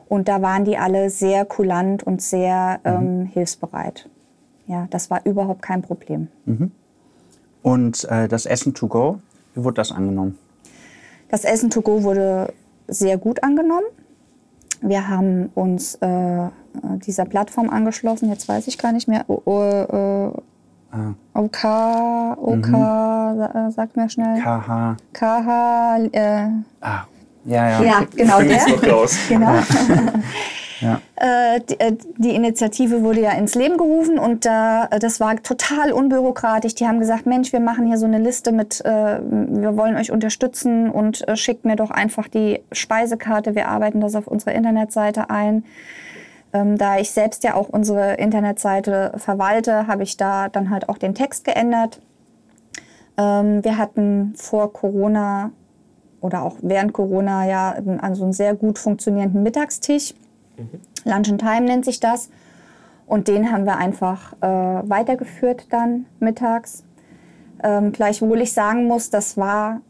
Und 0.07 0.27
da 0.27 0.41
waren 0.41 0.65
die 0.65 0.77
alle 0.77 1.09
sehr 1.09 1.45
kulant 1.45 2.03
und 2.03 2.21
sehr 2.21 2.79
mhm. 2.83 2.89
ähm, 2.91 3.25
hilfsbereit. 3.25 4.09
Ja, 4.67 4.87
das 4.89 5.09
war 5.09 5.25
überhaupt 5.25 5.61
kein 5.61 5.81
Problem. 5.81 6.27
Mhm. 6.45 6.71
Und 7.61 8.05
äh, 8.05 8.27
das 8.27 8.45
Essen 8.45 8.73
to 8.73 8.87
go, 8.87 9.19
wie 9.53 9.63
wurde 9.63 9.75
das 9.75 9.91
angenommen? 9.91 10.37
Das 11.29 11.43
Essen 11.43 11.69
to 11.69 11.81
go 11.81 12.03
wurde 12.03 12.53
sehr 12.87 13.17
gut 13.17 13.43
angenommen. 13.43 13.85
Wir 14.81 15.07
haben 15.09 15.49
uns 15.55 15.95
äh, 15.95 16.47
dieser 17.05 17.25
Plattform 17.25 17.69
angeschlossen, 17.69 18.29
jetzt 18.29 18.47
weiß 18.47 18.67
ich 18.67 18.77
gar 18.77 18.91
nicht 18.91 19.07
mehr, 19.07 19.25
äh, 19.27 20.31
Ah. 20.91 21.13
OK, 21.33 21.63
OK, 22.37 22.67
mhm. 22.67 23.71
sag 23.71 23.95
mir 23.95 24.09
schnell. 24.09 24.41
KH. 24.41 24.97
KH. 25.13 25.97
Äh, 26.11 26.47
ah, 26.81 27.05
ja, 27.45 27.69
ja. 27.69 27.81
Ja, 27.83 28.01
genau 28.15 28.41
der. 28.41 28.59
Genau. 29.29 29.53
Ja. 30.81 31.01
Äh, 31.15 31.59
die, 31.61 31.79
äh, 31.79 31.97
die, 32.17 32.35
Initiative 32.35 33.03
wurde 33.03 33.21
ja 33.21 33.31
ins 33.31 33.55
Leben 33.55 33.77
gerufen 33.77 34.17
und 34.17 34.45
äh, 34.45 34.99
das 34.99 35.19
war 35.19 35.35
total 35.43 35.91
unbürokratisch. 35.91 36.75
Die 36.75 36.87
haben 36.87 36.99
gesagt, 36.99 37.25
Mensch, 37.25 37.51
wir 37.51 37.59
machen 37.59 37.85
hier 37.85 37.97
so 37.97 38.05
eine 38.05 38.19
Liste 38.19 38.51
mit, 38.51 38.79
äh, 38.85 39.19
wir 39.19 39.75
wollen 39.75 39.97
euch 39.97 40.11
unterstützen 40.11 40.89
und 40.89 41.27
äh, 41.27 41.35
schickt 41.35 41.65
mir 41.65 41.75
doch 41.75 41.91
einfach 41.91 42.27
die 42.29 42.61
Speisekarte. 42.71 43.55
Wir 43.55 43.67
arbeiten 43.67 43.99
das 43.99 44.15
auf 44.15 44.27
unserer 44.27 44.53
Internetseite 44.53 45.29
ein. 45.29 45.65
Ähm, 46.51 46.77
da 46.77 46.97
ich 46.97 47.11
selbst 47.11 47.43
ja 47.43 47.53
auch 47.53 47.69
unsere 47.69 48.15
Internetseite 48.15 49.13
verwalte, 49.17 49.87
habe 49.87 50.03
ich 50.03 50.17
da 50.17 50.49
dann 50.49 50.69
halt 50.69 50.89
auch 50.89 50.97
den 50.97 51.13
Text 51.13 51.45
geändert. 51.45 52.01
Ähm, 53.17 53.63
wir 53.63 53.77
hatten 53.77 54.33
vor 54.35 54.73
Corona 54.73 55.51
oder 56.21 56.43
auch 56.43 56.57
während 56.61 56.93
Corona 56.93 57.47
ja 57.47 57.75
also 58.01 58.23
einen 58.23 58.33
sehr 58.33 58.55
gut 58.55 58.79
funktionierenden 58.79 59.43
Mittagstisch. 59.43 60.13
Mhm. 60.57 60.79
Lunch 61.05 61.29
and 61.29 61.41
Time 61.41 61.61
nennt 61.61 61.85
sich 61.85 61.99
das. 61.99 62.29
Und 63.05 63.27
den 63.27 63.51
haben 63.51 63.65
wir 63.65 63.77
einfach 63.77 64.33
äh, 64.41 64.47
weitergeführt 64.47 65.67
dann 65.71 66.05
mittags. 66.19 66.83
Ähm, 67.63 67.91
gleichwohl 67.91 68.41
ich 68.41 68.53
sagen 68.53 68.85
muss, 68.87 69.09
das 69.09 69.35
war 69.35 69.81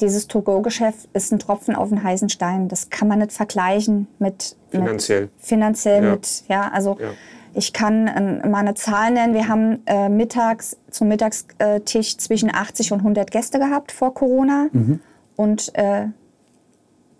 dieses 0.00 0.28
To-Go-Geschäft 0.28 1.08
ist 1.12 1.32
ein 1.32 1.38
Tropfen 1.38 1.74
auf 1.74 1.88
den 1.88 2.02
heißen 2.02 2.28
Stein. 2.28 2.68
Das 2.68 2.90
kann 2.90 3.08
man 3.08 3.18
nicht 3.18 3.32
vergleichen 3.32 4.08
mit 4.18 4.56
finanziell. 4.70 5.22
Mit, 5.22 5.30
finanziell 5.38 6.04
ja. 6.04 6.10
mit, 6.10 6.44
ja, 6.48 6.68
also 6.72 6.96
ja. 7.00 7.10
ich 7.54 7.72
kann 7.72 8.06
äh, 8.08 8.48
mal 8.48 8.60
eine 8.60 8.74
Zahl 8.74 9.12
nennen. 9.12 9.34
Wir 9.34 9.48
haben 9.48 9.80
äh, 9.86 10.08
mittags 10.08 10.76
zum 10.90 11.08
Mittagstisch 11.08 12.18
zwischen 12.18 12.54
80 12.54 12.92
und 12.92 12.98
100 13.00 13.30
Gäste 13.30 13.58
gehabt 13.58 13.92
vor 13.92 14.14
Corona 14.14 14.68
mhm. 14.72 15.00
und 15.36 15.74
äh, 15.74 16.06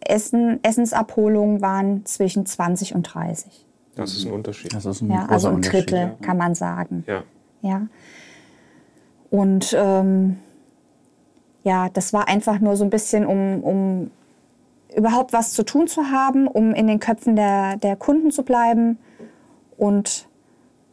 Essen, 0.00 0.62
Essensabholungen 0.62 1.60
waren 1.60 2.06
zwischen 2.06 2.46
20 2.46 2.94
und 2.94 3.02
30. 3.02 3.66
Das 3.94 4.12
ist 4.12 4.26
ein 4.26 4.32
Unterschied. 4.32 4.72
Das 4.72 4.86
ist 4.86 5.02
ein 5.02 5.10
ja, 5.10 5.26
also 5.26 5.48
ein 5.48 5.60
Drittel, 5.60 5.98
ja. 5.98 6.16
kann 6.22 6.36
man 6.36 6.54
sagen. 6.54 7.04
Ja. 7.06 7.24
ja. 7.62 7.88
Und 9.30 9.76
ähm, 9.76 10.38
ja, 11.64 11.88
das 11.88 12.12
war 12.12 12.28
einfach 12.28 12.60
nur 12.60 12.76
so 12.76 12.84
ein 12.84 12.90
bisschen, 12.90 13.26
um, 13.26 13.62
um 13.62 14.10
überhaupt 14.94 15.32
was 15.32 15.52
zu 15.52 15.64
tun 15.64 15.86
zu 15.86 16.10
haben, 16.10 16.46
um 16.46 16.74
in 16.74 16.86
den 16.86 17.00
Köpfen 17.00 17.36
der, 17.36 17.76
der 17.76 17.96
Kunden 17.96 18.30
zu 18.30 18.42
bleiben 18.42 18.98
und 19.76 20.26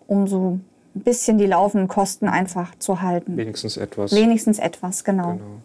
um 0.07 0.27
so 0.27 0.59
ein 0.95 1.01
bisschen 1.01 1.37
die 1.37 1.45
laufenden 1.45 1.87
Kosten 1.87 2.27
einfach 2.27 2.75
zu 2.77 3.01
halten. 3.01 3.37
Wenigstens 3.37 3.77
etwas. 3.77 4.13
Wenigstens 4.13 4.59
etwas, 4.59 5.03
genau. 5.03 5.33
genau. 5.33 5.61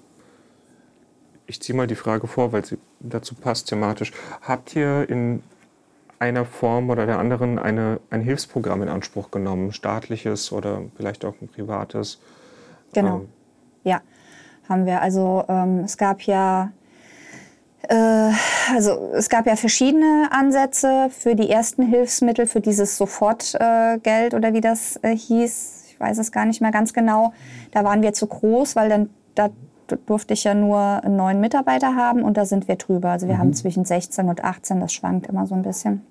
Ich 1.47 1.61
ziehe 1.61 1.77
mal 1.77 1.87
die 1.87 1.97
Frage 1.97 2.27
vor, 2.29 2.53
weil 2.53 2.65
sie 2.65 2.79
dazu 3.01 3.35
passt 3.35 3.69
thematisch. 3.69 4.13
Habt 4.43 4.77
ihr 4.77 5.09
in 5.11 5.43
einer 6.21 6.45
Form 6.45 6.91
oder 6.91 7.07
der 7.07 7.19
anderen 7.19 7.59
eine, 7.59 7.99
ein 8.11 8.21
Hilfsprogramm 8.21 8.83
in 8.83 8.89
Anspruch 8.89 9.31
genommen, 9.31 9.73
staatliches 9.73 10.53
oder 10.53 10.83
vielleicht 10.97 11.25
auch 11.25 11.35
ein 11.41 11.49
privates? 11.49 12.21
Genau, 12.93 13.17
ähm, 13.17 13.29
ja 13.83 14.01
haben 14.71 14.87
wir. 14.87 15.03
Also 15.03 15.45
ähm, 15.49 15.81
es 15.81 15.99
gab 15.99 16.23
ja 16.23 16.71
äh, 17.89 18.31
also 18.75 19.11
es 19.15 19.29
gab 19.29 19.47
ja 19.47 19.57
verschiedene 19.57 20.29
Ansätze 20.31 21.11
für 21.11 21.35
die 21.35 21.51
ersten 21.51 21.83
Hilfsmittel, 21.83 22.47
für 22.47 22.61
dieses 22.61 22.97
Sofortgeld 22.97 24.33
äh, 24.33 24.37
oder 24.37 24.55
wie 24.55 24.61
das 24.61 24.99
äh, 25.03 25.15
hieß. 25.15 25.85
Ich 25.89 26.01
weiß 26.01 26.19
es 26.19 26.33
gar 26.33 26.47
nicht 26.47 26.61
mehr 26.61 26.71
ganz 26.71 26.95
genau. 26.95 27.33
Da 27.73 27.85
waren 27.85 28.03
wir 28.03 28.13
zu 28.13 28.27
groß, 28.27 28.77
weil 28.77 28.89
dann 28.89 29.11
da 29.35 29.51
durfte 30.07 30.35
ich 30.35 30.45
ja 30.45 30.55
nur 30.55 31.03
neun 31.09 31.41
Mitarbeiter 31.41 31.97
haben 31.97 32.23
und 32.23 32.37
da 32.37 32.45
sind 32.45 32.69
wir 32.69 32.77
drüber. 32.77 33.11
Also 33.11 33.27
wir 33.27 33.35
mhm. 33.35 33.41
haben 33.41 33.55
zwischen 33.55 33.85
16 33.85 34.29
und 34.29 34.45
18, 34.45 34.81
das 34.81 34.93
schwankt 34.93 35.27
immer 35.27 35.47
so 35.47 35.55
ein 35.55 35.63
bisschen. 35.63 36.07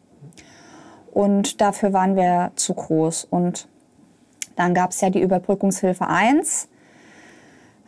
Und 1.12 1.62
dafür 1.62 1.94
waren 1.94 2.16
wir 2.16 2.52
zu 2.56 2.74
groß. 2.74 3.26
Und 3.30 3.68
dann 4.56 4.74
gab 4.74 4.92
es 4.92 5.02
ja 5.02 5.10
die 5.10 5.22
Überbrückungshilfe 5.22 6.08
1 6.08 6.68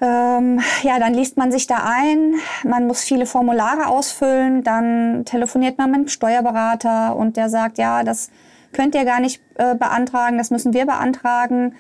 ähm, 0.02 0.60
ja, 0.82 1.00
dann 1.00 1.14
liest 1.14 1.38
man 1.38 1.52
sich 1.52 1.68
da 1.68 1.84
ein, 1.86 2.36
man 2.64 2.88
muss 2.88 3.04
viele 3.04 3.26
Formulare 3.26 3.88
ausfüllen, 3.88 4.64
dann 4.64 5.26
telefoniert 5.26 5.78
man 5.78 5.92
mit 5.92 6.00
dem 6.02 6.08
Steuerberater 6.08 7.16
und 7.16 7.38
der 7.38 7.50
sagt, 7.50 7.78
ja, 7.78 8.04
das 8.04 8.32
könnt 8.74 8.96
ihr 8.96 9.06
gar 9.06 9.20
nicht 9.20 9.42
äh, 9.56 9.76
beantragen, 9.76 10.38
das 10.38 10.50
müssen 10.50 10.74
wir 10.74 10.86
beantragen. 10.86 11.76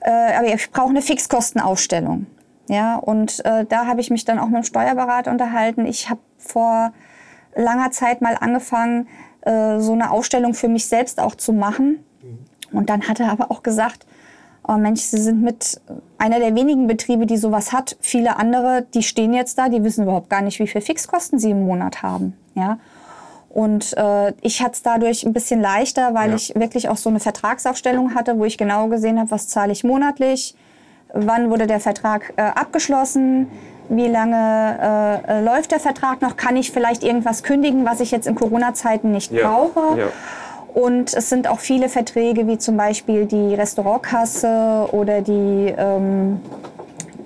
Äh, 0.00 0.34
aber 0.36 0.46
ich 0.46 0.70
brauche 0.70 0.90
eine 0.90 1.02
Fixkostenaufstellung. 1.02 2.26
Ja, 2.68 2.96
und 2.96 3.44
äh, 3.44 3.64
da 3.64 3.86
habe 3.86 4.00
ich 4.00 4.10
mich 4.10 4.24
dann 4.24 4.40
auch 4.40 4.46
mit 4.46 4.56
dem 4.56 4.64
Steuerberater 4.64 5.30
unterhalten. 5.30 5.86
Ich 5.86 6.10
habe 6.10 6.20
vor 6.38 6.92
langer 7.54 7.92
Zeit 7.92 8.22
mal 8.22 8.36
angefangen, 8.40 9.08
äh, 9.42 9.78
so 9.78 9.92
eine 9.92 10.10
Aufstellung 10.10 10.54
für 10.54 10.68
mich 10.68 10.88
selbst 10.88 11.20
auch 11.20 11.36
zu 11.36 11.52
machen. 11.52 12.04
Und 12.72 12.90
dann 12.90 13.08
hat 13.08 13.20
er 13.20 13.30
aber 13.30 13.52
auch 13.52 13.62
gesagt, 13.62 14.04
oh 14.66 14.76
Mensch, 14.76 15.02
Sie 15.02 15.20
sind 15.20 15.42
mit 15.42 15.80
einer 16.18 16.38
der 16.38 16.54
wenigen 16.54 16.86
Betriebe, 16.86 17.26
die 17.26 17.36
sowas 17.36 17.72
hat. 17.72 17.96
Viele 18.00 18.36
andere, 18.36 18.86
die 18.94 19.02
stehen 19.02 19.32
jetzt 19.32 19.58
da, 19.58 19.68
die 19.68 19.82
wissen 19.84 20.04
überhaupt 20.04 20.30
gar 20.30 20.42
nicht, 20.42 20.58
wie 20.58 20.66
viel 20.66 20.80
Fixkosten 20.80 21.38
sie 21.38 21.50
im 21.50 21.66
Monat 21.66 22.02
haben. 22.02 22.36
Ja. 22.54 22.78
Und 23.48 23.96
äh, 23.96 24.34
ich 24.42 24.60
hatte 24.60 24.72
es 24.72 24.82
dadurch 24.82 25.24
ein 25.24 25.32
bisschen 25.32 25.60
leichter, 25.60 26.12
weil 26.14 26.30
ja. 26.30 26.36
ich 26.36 26.54
wirklich 26.54 26.88
auch 26.88 26.98
so 26.98 27.08
eine 27.08 27.20
Vertragsaufstellung 27.20 28.14
hatte, 28.14 28.38
wo 28.38 28.44
ich 28.44 28.58
genau 28.58 28.88
gesehen 28.88 29.18
habe, 29.18 29.30
was 29.30 29.48
zahle 29.48 29.72
ich 29.72 29.82
monatlich, 29.82 30.54
wann 31.14 31.50
wurde 31.50 31.66
der 31.66 31.80
Vertrag 31.80 32.34
äh, 32.36 32.42
abgeschlossen, 32.42 33.46
wie 33.88 34.08
lange 34.08 35.22
äh, 35.26 35.38
äh, 35.38 35.40
läuft 35.42 35.70
der 35.70 35.80
Vertrag 35.80 36.20
noch, 36.20 36.36
kann 36.36 36.56
ich 36.56 36.70
vielleicht 36.70 37.02
irgendwas 37.02 37.42
kündigen, 37.42 37.86
was 37.86 38.00
ich 38.00 38.10
jetzt 38.10 38.26
in 38.26 38.34
Corona-Zeiten 38.34 39.10
nicht 39.10 39.32
ja. 39.32 39.48
brauche. 39.48 40.00
Ja. 40.00 40.06
Und 40.76 41.14
es 41.14 41.30
sind 41.30 41.48
auch 41.48 41.60
viele 41.60 41.88
Verträge, 41.88 42.46
wie 42.46 42.58
zum 42.58 42.76
Beispiel 42.76 43.24
die 43.24 43.54
Restaurantkasse 43.54 44.90
oder 44.92 45.22
die, 45.22 45.74
ähm, 45.74 46.38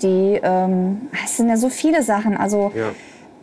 die 0.01 0.39
ähm, 0.41 1.09
es 1.25 1.37
sind 1.37 1.49
ja 1.49 1.57
so 1.57 1.69
viele 1.69 2.05
Sachen. 2.05 2.37
Also 2.37 2.71
ja. 2.77 2.91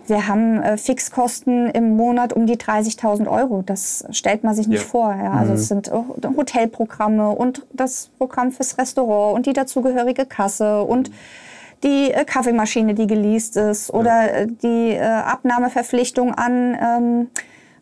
wir 0.08 0.30
haben 0.30 0.64
äh, 0.64 0.78
Fixkosten 0.78 1.70
im 1.72 1.98
Monat 1.98 2.32
um 2.32 2.48
die 2.48 2.56
30.000 2.56 3.28
Euro. 3.30 3.64
Das 3.66 4.06
stellt 4.12 4.46
man 4.46 4.56
sich 4.56 4.70
nicht 4.70 4.84
ja. 4.84 4.88
vor. 4.88 5.14
Ja. 5.14 5.34
Also 5.34 5.52
mhm. 5.52 5.58
es 5.58 5.68
sind 5.68 5.92
Hotelprogramme 5.92 7.32
und 7.32 7.66
das 7.74 8.10
Programm 8.18 8.54
fürs 8.54 8.78
Restaurant 8.78 9.36
und 9.36 9.46
die 9.46 9.52
dazugehörige 9.52 10.26
Kasse 10.26 10.84
und 10.84 11.12
die 11.84 12.14
äh, 12.14 12.24
Kaffeemaschine, 12.24 12.94
die 12.94 13.08
geleast 13.08 13.58
ist 13.58 13.94
oder 13.94 14.26
ja. 14.26 14.28
Äh, 14.28 14.48
die 14.48 14.92
äh, 14.92 15.02
Abnahmeverpflichtung 15.02 16.34
an 16.34 16.78
ähm, 16.82 17.28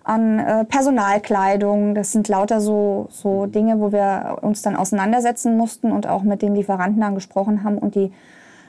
an 0.05 0.39
äh, 0.39 0.65
Personalkleidung. 0.65 1.95
Das 1.95 2.11
sind 2.11 2.27
lauter 2.27 2.61
so, 2.61 3.07
so 3.09 3.47
Dinge, 3.47 3.79
wo 3.79 3.91
wir 3.91 4.37
uns 4.41 4.61
dann 4.61 4.75
auseinandersetzen 4.75 5.57
mussten 5.57 5.91
und 5.91 6.07
auch 6.07 6.23
mit 6.23 6.41
den 6.41 6.55
Lieferanten 6.55 7.01
dann 7.01 7.15
gesprochen 7.15 7.63
haben 7.63 7.77
und 7.77 7.95
die 7.95 8.11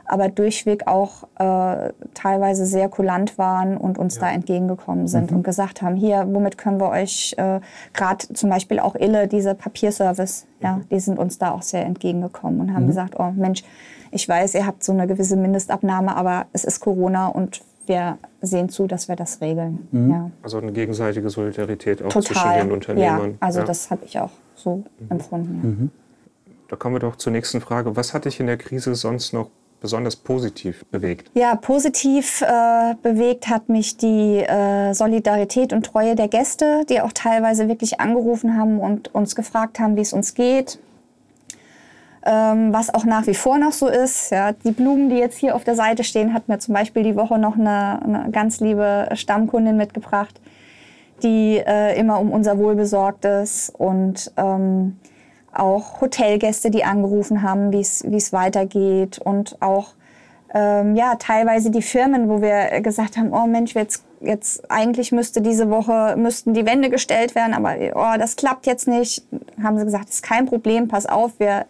aber 0.08 0.28
durchweg 0.28 0.86
auch 0.86 1.24
äh, 1.38 1.92
teilweise 2.14 2.64
sehr 2.64 2.88
kulant 2.88 3.38
waren 3.38 3.76
und 3.76 3.98
uns 3.98 4.16
ja. 4.16 4.22
da 4.22 4.30
entgegengekommen 4.30 5.08
sind 5.08 5.30
mhm. 5.30 5.38
und 5.38 5.42
gesagt 5.42 5.82
haben, 5.82 5.96
hier, 5.96 6.26
womit 6.28 6.58
können 6.58 6.80
wir 6.80 6.90
euch, 6.90 7.34
äh, 7.38 7.60
gerade 7.92 8.32
zum 8.32 8.48
Beispiel 8.48 8.78
auch 8.78 8.94
Ille, 8.94 9.26
diese 9.26 9.54
Papierservice, 9.54 10.46
mhm. 10.60 10.64
ja, 10.64 10.80
die 10.90 11.00
sind 11.00 11.18
uns 11.18 11.38
da 11.38 11.50
auch 11.50 11.62
sehr 11.62 11.84
entgegengekommen 11.84 12.60
und 12.60 12.74
haben 12.74 12.84
mhm. 12.84 12.88
gesagt, 12.88 13.18
oh 13.18 13.32
Mensch, 13.34 13.64
ich 14.12 14.28
weiß, 14.28 14.54
ihr 14.54 14.66
habt 14.66 14.84
so 14.84 14.92
eine 14.92 15.06
gewisse 15.06 15.36
Mindestabnahme, 15.36 16.16
aber 16.16 16.46
es 16.52 16.64
ist 16.64 16.80
Corona 16.80 17.26
und 17.26 17.62
wir 17.86 18.18
sehen 18.40 18.68
zu, 18.68 18.86
dass 18.86 19.08
wir 19.08 19.16
das 19.16 19.40
regeln. 19.40 19.88
Mhm. 19.90 20.10
Ja. 20.10 20.30
Also 20.42 20.58
eine 20.58 20.72
gegenseitige 20.72 21.30
Solidarität 21.30 22.02
auch 22.02 22.08
Total. 22.08 22.22
zwischen 22.22 22.52
den 22.52 22.72
Unternehmern. 22.72 23.30
Ja, 23.32 23.36
also 23.40 23.60
ja. 23.60 23.64
das 23.64 23.90
habe 23.90 24.04
ich 24.04 24.18
auch 24.18 24.30
so 24.54 24.76
mhm. 24.76 25.10
empfunden. 25.10 25.60
Ja. 25.62 25.68
Mhm. 25.68 25.90
Da 26.68 26.76
kommen 26.76 26.96
wir 26.96 27.00
doch 27.00 27.16
zur 27.16 27.32
nächsten 27.32 27.60
Frage. 27.60 27.96
Was 27.96 28.12
hat 28.12 28.24
dich 28.24 28.40
in 28.40 28.46
der 28.46 28.56
Krise 28.56 28.94
sonst 28.94 29.32
noch 29.32 29.50
besonders 29.80 30.16
positiv 30.16 30.84
bewegt? 30.86 31.30
Ja, 31.34 31.54
positiv 31.54 32.42
äh, 32.42 32.94
bewegt 33.02 33.48
hat 33.48 33.68
mich 33.68 33.96
die 33.96 34.38
äh, 34.38 34.92
Solidarität 34.92 35.72
und 35.72 35.86
Treue 35.86 36.16
der 36.16 36.28
Gäste, 36.28 36.84
die 36.88 37.00
auch 37.00 37.12
teilweise 37.12 37.68
wirklich 37.68 38.00
angerufen 38.00 38.56
haben 38.56 38.80
und 38.80 39.14
uns 39.14 39.36
gefragt 39.36 39.78
haben, 39.78 39.96
wie 39.96 40.00
es 40.00 40.12
uns 40.12 40.34
geht 40.34 40.78
ähm, 42.26 42.72
was 42.72 42.92
auch 42.92 43.04
nach 43.04 43.26
wie 43.26 43.34
vor 43.34 43.58
noch 43.58 43.72
so 43.72 43.88
ist. 43.88 44.30
Ja, 44.30 44.52
die 44.52 44.72
Blumen, 44.72 45.08
die 45.08 45.16
jetzt 45.16 45.38
hier 45.38 45.54
auf 45.54 45.64
der 45.64 45.76
Seite 45.76 46.04
stehen, 46.04 46.34
hat 46.34 46.48
mir 46.48 46.58
zum 46.58 46.74
Beispiel 46.74 47.02
die 47.02 47.16
Woche 47.16 47.38
noch 47.38 47.56
eine, 47.56 48.02
eine 48.02 48.30
ganz 48.32 48.60
liebe 48.60 49.08
Stammkundin 49.14 49.76
mitgebracht, 49.76 50.40
die 51.22 51.58
äh, 51.58 51.98
immer 51.98 52.20
um 52.20 52.32
unser 52.32 52.58
Wohl 52.58 52.74
besorgt 52.74 53.24
ist 53.24 53.70
und 53.70 54.32
ähm, 54.36 54.98
auch 55.52 56.00
Hotelgäste, 56.00 56.70
die 56.70 56.84
angerufen 56.84 57.42
haben, 57.42 57.72
wie 57.72 57.80
es 57.80 58.32
weitergeht 58.32 59.18
und 59.18 59.62
auch 59.62 59.94
ähm, 60.52 60.96
ja, 60.96 61.16
teilweise 61.16 61.70
die 61.70 61.82
Firmen, 61.82 62.28
wo 62.28 62.40
wir 62.40 62.80
gesagt 62.80 63.16
haben, 63.16 63.32
oh 63.32 63.46
Mensch, 63.46 63.74
jetzt, 63.74 64.04
jetzt 64.20 64.70
eigentlich 64.70 65.12
müsste 65.12 65.42
diese 65.42 65.70
Woche, 65.70 66.14
müssten 66.16 66.54
die 66.54 66.66
Wände 66.66 66.88
gestellt 66.90 67.34
werden, 67.34 67.54
aber 67.54 67.74
oh, 67.94 68.18
das 68.18 68.36
klappt 68.36 68.66
jetzt 68.66 68.88
nicht. 68.88 69.26
Haben 69.62 69.78
sie 69.78 69.84
gesagt, 69.84 70.08
das 70.08 70.16
ist 70.16 70.22
kein 70.22 70.46
Problem, 70.46 70.88
pass 70.88 71.06
auf, 71.06 71.32
wir 71.38 71.66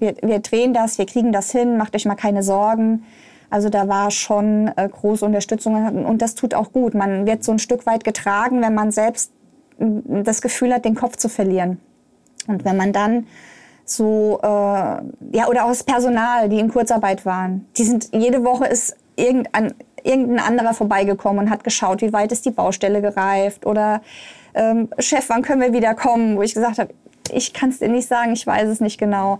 wir, 0.00 0.14
wir 0.22 0.38
drehen 0.40 0.74
das, 0.74 0.98
wir 0.98 1.06
kriegen 1.06 1.32
das 1.32 1.50
hin, 1.50 1.76
macht 1.76 1.94
euch 1.94 2.04
mal 2.04 2.14
keine 2.14 2.42
Sorgen. 2.42 3.04
Also 3.50 3.70
da 3.70 3.88
war 3.88 4.10
schon 4.10 4.70
äh, 4.76 4.88
große 4.88 5.24
Unterstützung 5.24 6.04
und 6.04 6.20
das 6.20 6.34
tut 6.34 6.54
auch 6.54 6.72
gut. 6.72 6.94
Man 6.94 7.26
wird 7.26 7.44
so 7.44 7.52
ein 7.52 7.58
Stück 7.58 7.86
weit 7.86 8.04
getragen, 8.04 8.60
wenn 8.60 8.74
man 8.74 8.90
selbst 8.90 9.32
das 9.78 10.42
Gefühl 10.42 10.74
hat, 10.74 10.84
den 10.84 10.94
Kopf 10.94 11.16
zu 11.16 11.28
verlieren. 11.28 11.80
Und 12.46 12.64
wenn 12.64 12.76
man 12.76 12.92
dann 12.92 13.26
so, 13.84 14.38
äh, 14.42 14.46
ja, 14.46 15.48
oder 15.48 15.64
auch 15.64 15.68
das 15.68 15.84
Personal, 15.84 16.48
die 16.48 16.58
in 16.58 16.68
Kurzarbeit 16.68 17.24
waren, 17.24 17.66
die 17.76 17.84
sind, 17.84 18.10
jede 18.12 18.44
Woche 18.44 18.66
ist 18.66 18.96
irgendein, 19.16 19.74
irgendein 20.02 20.40
anderer 20.40 20.74
vorbeigekommen 20.74 21.44
und 21.44 21.50
hat 21.50 21.64
geschaut, 21.64 22.02
wie 22.02 22.12
weit 22.12 22.32
ist 22.32 22.44
die 22.44 22.50
Baustelle 22.50 23.00
gereift 23.00 23.66
oder 23.66 24.02
ähm, 24.54 24.88
Chef, 24.98 25.28
wann 25.28 25.42
können 25.42 25.60
wir 25.60 25.72
wieder 25.72 25.94
kommen? 25.94 26.36
Wo 26.36 26.42
ich 26.42 26.54
gesagt 26.54 26.78
habe, 26.78 26.92
ich 27.32 27.52
kann 27.52 27.70
es 27.70 27.78
dir 27.78 27.88
nicht 27.88 28.08
sagen, 28.08 28.32
ich 28.32 28.46
weiß 28.46 28.68
es 28.68 28.80
nicht 28.80 28.98
genau 28.98 29.38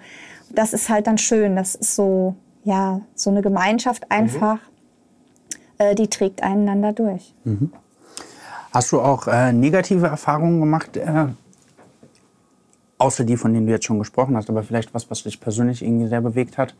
das 0.54 0.72
ist 0.72 0.88
halt 0.88 1.06
dann 1.06 1.18
schön. 1.18 1.56
Das 1.56 1.74
ist 1.74 1.94
so, 1.94 2.34
ja, 2.64 3.00
so 3.14 3.30
eine 3.30 3.42
Gemeinschaft 3.42 4.10
einfach, 4.10 4.56
mhm. 4.56 5.58
äh, 5.78 5.94
die 5.94 6.08
trägt 6.08 6.42
einander 6.42 6.92
durch. 6.92 7.34
Mhm. 7.44 7.72
Hast 8.72 8.92
du 8.92 9.00
auch 9.00 9.26
äh, 9.26 9.52
negative 9.52 10.06
Erfahrungen 10.06 10.60
gemacht, 10.60 10.96
äh, 10.96 11.26
außer 12.98 13.24
die, 13.24 13.36
von 13.36 13.52
denen 13.54 13.66
du 13.66 13.72
jetzt 13.72 13.86
schon 13.86 13.98
gesprochen 13.98 14.36
hast, 14.36 14.50
aber 14.50 14.62
vielleicht 14.62 14.92
was, 14.94 15.10
was 15.10 15.22
dich 15.22 15.40
persönlich 15.40 15.82
irgendwie 15.82 16.08
sehr 16.08 16.20
bewegt 16.20 16.58
hat? 16.58 16.74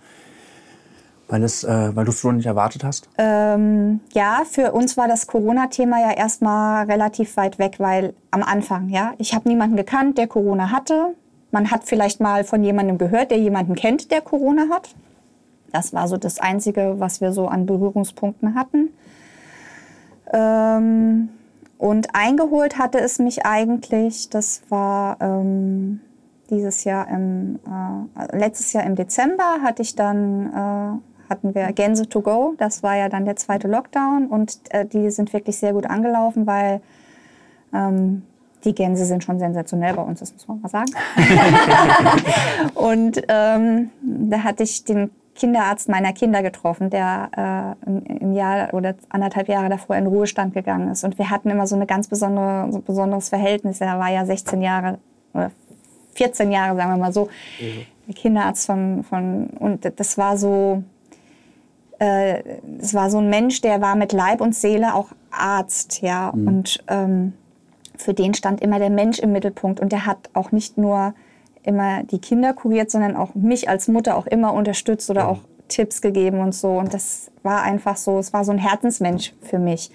Weil, 1.31 1.43
es, 1.43 1.63
äh, 1.63 1.95
weil 1.95 2.07
du 2.07 2.11
es 2.11 2.23
so 2.23 2.33
nicht 2.33 2.47
erwartet 2.47 2.85
hast? 2.85 3.09
Ähm, 3.19 4.01
ja, 4.13 4.43
für 4.51 4.73
uns 4.73 4.97
war 4.97 5.09
das 5.09 5.27
Corona-Thema 5.27 6.01
ja 6.01 6.13
erstmal 6.17 6.87
relativ 6.87 7.37
weit 7.37 7.59
weg, 7.59 7.77
weil 7.79 8.15
am 8.31 8.43
Anfang, 8.43 8.89
ja, 8.89 9.13
ich 9.19 9.35
habe 9.35 9.47
niemanden 9.47 9.77
gekannt, 9.77 10.17
der 10.17 10.27
Corona 10.27 10.71
hatte. 10.71 11.15
Man 11.51 11.71
hat 11.71 11.85
vielleicht 11.85 12.21
mal 12.21 12.45
von 12.45 12.63
jemandem 12.63 12.99
gehört, 12.99 13.31
der 13.31 13.39
jemanden 13.39 13.75
kennt, 13.75 14.11
der 14.11 14.21
Corona 14.21 14.69
hat. 14.71 14.95
Das 15.73 15.93
war 15.93 16.09
so 16.09 16.17
das 16.17 16.39
Einzige, 16.39 16.97
was 16.99 17.21
wir 17.21 17.33
so 17.33 17.47
an 17.49 17.67
Berührungspunkten 17.67 18.55
hatten. 18.55 18.91
Ähm, 20.33 21.31
und 21.79 22.15
eingeholt 22.15 22.79
hatte 22.79 22.99
es 22.99 23.19
mich 23.19 23.47
eigentlich, 23.47 24.29
das 24.31 24.63
war 24.69 25.17
ähm, 25.21 26.01
dieses 26.51 26.85
Jahr 26.85 27.09
im, 27.09 27.59
äh, 28.17 28.37
letztes 28.37 28.73
Jahr 28.73 28.85
im 28.85 28.95
Dezember 28.95 29.61
hatte 29.63 29.83
ich 29.83 29.95
dann, 29.95 30.47
äh, 30.47 31.31
hatten 31.31 31.55
wir 31.55 31.73
Gänse 31.73 32.09
to 32.09 32.23
go. 32.23 32.55
Das 32.59 32.83
war 32.83 32.97
ja 32.97 33.09
dann 33.09 33.25
der 33.25 33.37
zweite 33.37 33.69
Lockdown 33.69 34.27
und 34.27 34.59
äh, 34.71 34.87
die 34.87 35.11
sind 35.11 35.33
wirklich 35.33 35.59
sehr 35.59 35.73
gut 35.73 35.87
angelaufen, 35.87 36.47
weil 36.47 36.81
ähm, 37.73 38.23
die 38.65 38.75
Gänse 38.75 39.05
sind 39.05 39.25
schon 39.25 39.39
sensationell 39.39 39.95
bei 39.95 40.03
uns, 40.03 40.21
das 40.21 40.33
muss 40.33 40.49
man 40.49 40.61
mal 40.61 40.69
sagen. 40.69 40.91
und 42.75 43.23
ähm, 43.29 43.91
da 44.03 44.43
hatte 44.43 44.63
ich 44.63 44.85
den 44.85 45.11
Kinderarzt 45.39 45.89
meiner 45.89 46.13
Kinder 46.13 46.43
getroffen, 46.43 46.91
der 46.91 47.77
äh, 47.87 48.21
im 48.21 48.33
Jahr 48.33 48.75
oder 48.75 48.97
anderthalb 49.09 49.49
Jahre 49.49 49.69
davor 49.69 49.97
in 49.97 50.07
Ruhestand 50.07 50.53
gegangen 50.53 50.91
ist. 50.91 51.05
Und 51.05 51.17
wir 51.17 51.31
hatten 51.31 51.49
immer 51.49 51.67
so 51.67 51.77
ein 51.77 51.87
ganz 51.87 52.09
besondere, 52.09 52.73
so 52.73 52.81
besonderes 52.81 53.29
Verhältnis. 53.29 53.81
Er 53.81 53.99
war 53.99 54.11
ja 54.11 54.27
16 54.27 54.61
Jahre 54.61 54.99
oder 55.33 55.53
14 56.15 56.51
Jahre, 56.51 56.77
sagen 56.77 56.91
wir 56.91 56.97
mal 56.97 57.13
so, 57.13 57.29
mhm. 57.61 57.87
der 58.09 58.15
Kinderarzt 58.15 58.67
von, 58.67 59.05
von 59.05 59.47
und 59.61 59.93
das 59.97 60.19
war 60.19 60.37
so, 60.37 60.83
äh, 62.01 62.43
das 62.79 62.93
war 62.95 63.09
so 63.09 63.19
ein 63.19 63.31
Mensch, 63.31 63.61
der 63.61 63.81
war 63.81 63.95
mit 63.95 64.13
Leib 64.13 64.41
und 64.41 64.57
Seele 64.57 64.95
auch 64.95 65.11
Arzt, 65.31 66.03
ja. 66.03 66.33
Mhm. 66.35 66.49
Und 66.49 66.85
ähm, 66.89 67.33
für 67.99 68.15
den 68.15 68.35
stand 68.35 68.63
immer 68.63 68.79
der 68.79 68.91
Mensch 68.91 69.19
im 69.19 69.33
Mittelpunkt 69.33 69.81
und 69.81 69.93
der 69.93 70.07
hat 70.07 70.31
auch 70.33 70.53
nicht 70.53 70.79
nur 70.79 71.15
immer 71.63 72.03
die 72.05 72.21
Kinder 72.21 72.55
kuriert, 72.55 72.91
sondern 72.91 73.17
auch 73.17 73.35
mich 73.35 73.69
als 73.69 73.89
Mutter 73.89 74.17
auch 74.17 74.27
immer 74.27 74.55
unterstützt 74.55 75.11
oder 75.11 75.29
auch 75.29 75.41
Tipps 75.69 76.01
gegeben 76.01 76.41
und 76.41 76.55
so. 76.55 76.79
Und 76.79 76.95
das 76.95 77.31
war 77.43 77.63
einfach 77.63 77.97
so, 77.97 78.19
es 78.19 78.33
war 78.33 78.45
so 78.45 78.53
ein 78.53 78.59
Herzensmensch 78.59 79.35
für 79.43 79.59
mich. 79.59 79.91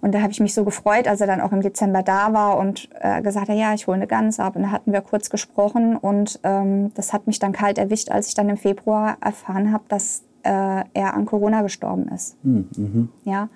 Und 0.00 0.14
da 0.14 0.20
habe 0.20 0.32
ich 0.32 0.40
mich 0.40 0.52
so 0.52 0.64
gefreut, 0.64 1.08
als 1.08 1.22
er 1.22 1.26
dann 1.26 1.40
auch 1.40 1.52
im 1.52 1.62
Dezember 1.62 2.02
da 2.02 2.34
war 2.34 2.58
und 2.58 2.90
äh, 3.00 3.22
gesagt 3.22 3.48
hat, 3.48 3.56
ja, 3.56 3.72
ich 3.72 3.86
hole 3.86 3.96
eine 3.96 4.06
Gans 4.06 4.38
ab. 4.38 4.54
Und 4.54 4.62
da 4.64 4.70
hatten 4.70 4.92
wir 4.92 5.00
kurz 5.00 5.30
gesprochen 5.30 5.96
und 5.96 6.38
ähm, 6.42 6.92
das 6.94 7.14
hat 7.14 7.26
mich 7.26 7.38
dann 7.38 7.52
kalt 7.52 7.78
erwischt, 7.78 8.10
als 8.10 8.28
ich 8.28 8.34
dann 8.34 8.50
im 8.50 8.58
Februar 8.58 9.16
erfahren 9.22 9.72
habe, 9.72 9.84
dass 9.88 10.22
äh, 10.42 10.84
er 10.92 11.14
an 11.14 11.24
Corona 11.24 11.62
gestorben 11.62 12.08
ist. 12.08 12.36
Hm, 12.42 12.68
mhm. 12.76 13.08
Ja. 13.24 13.48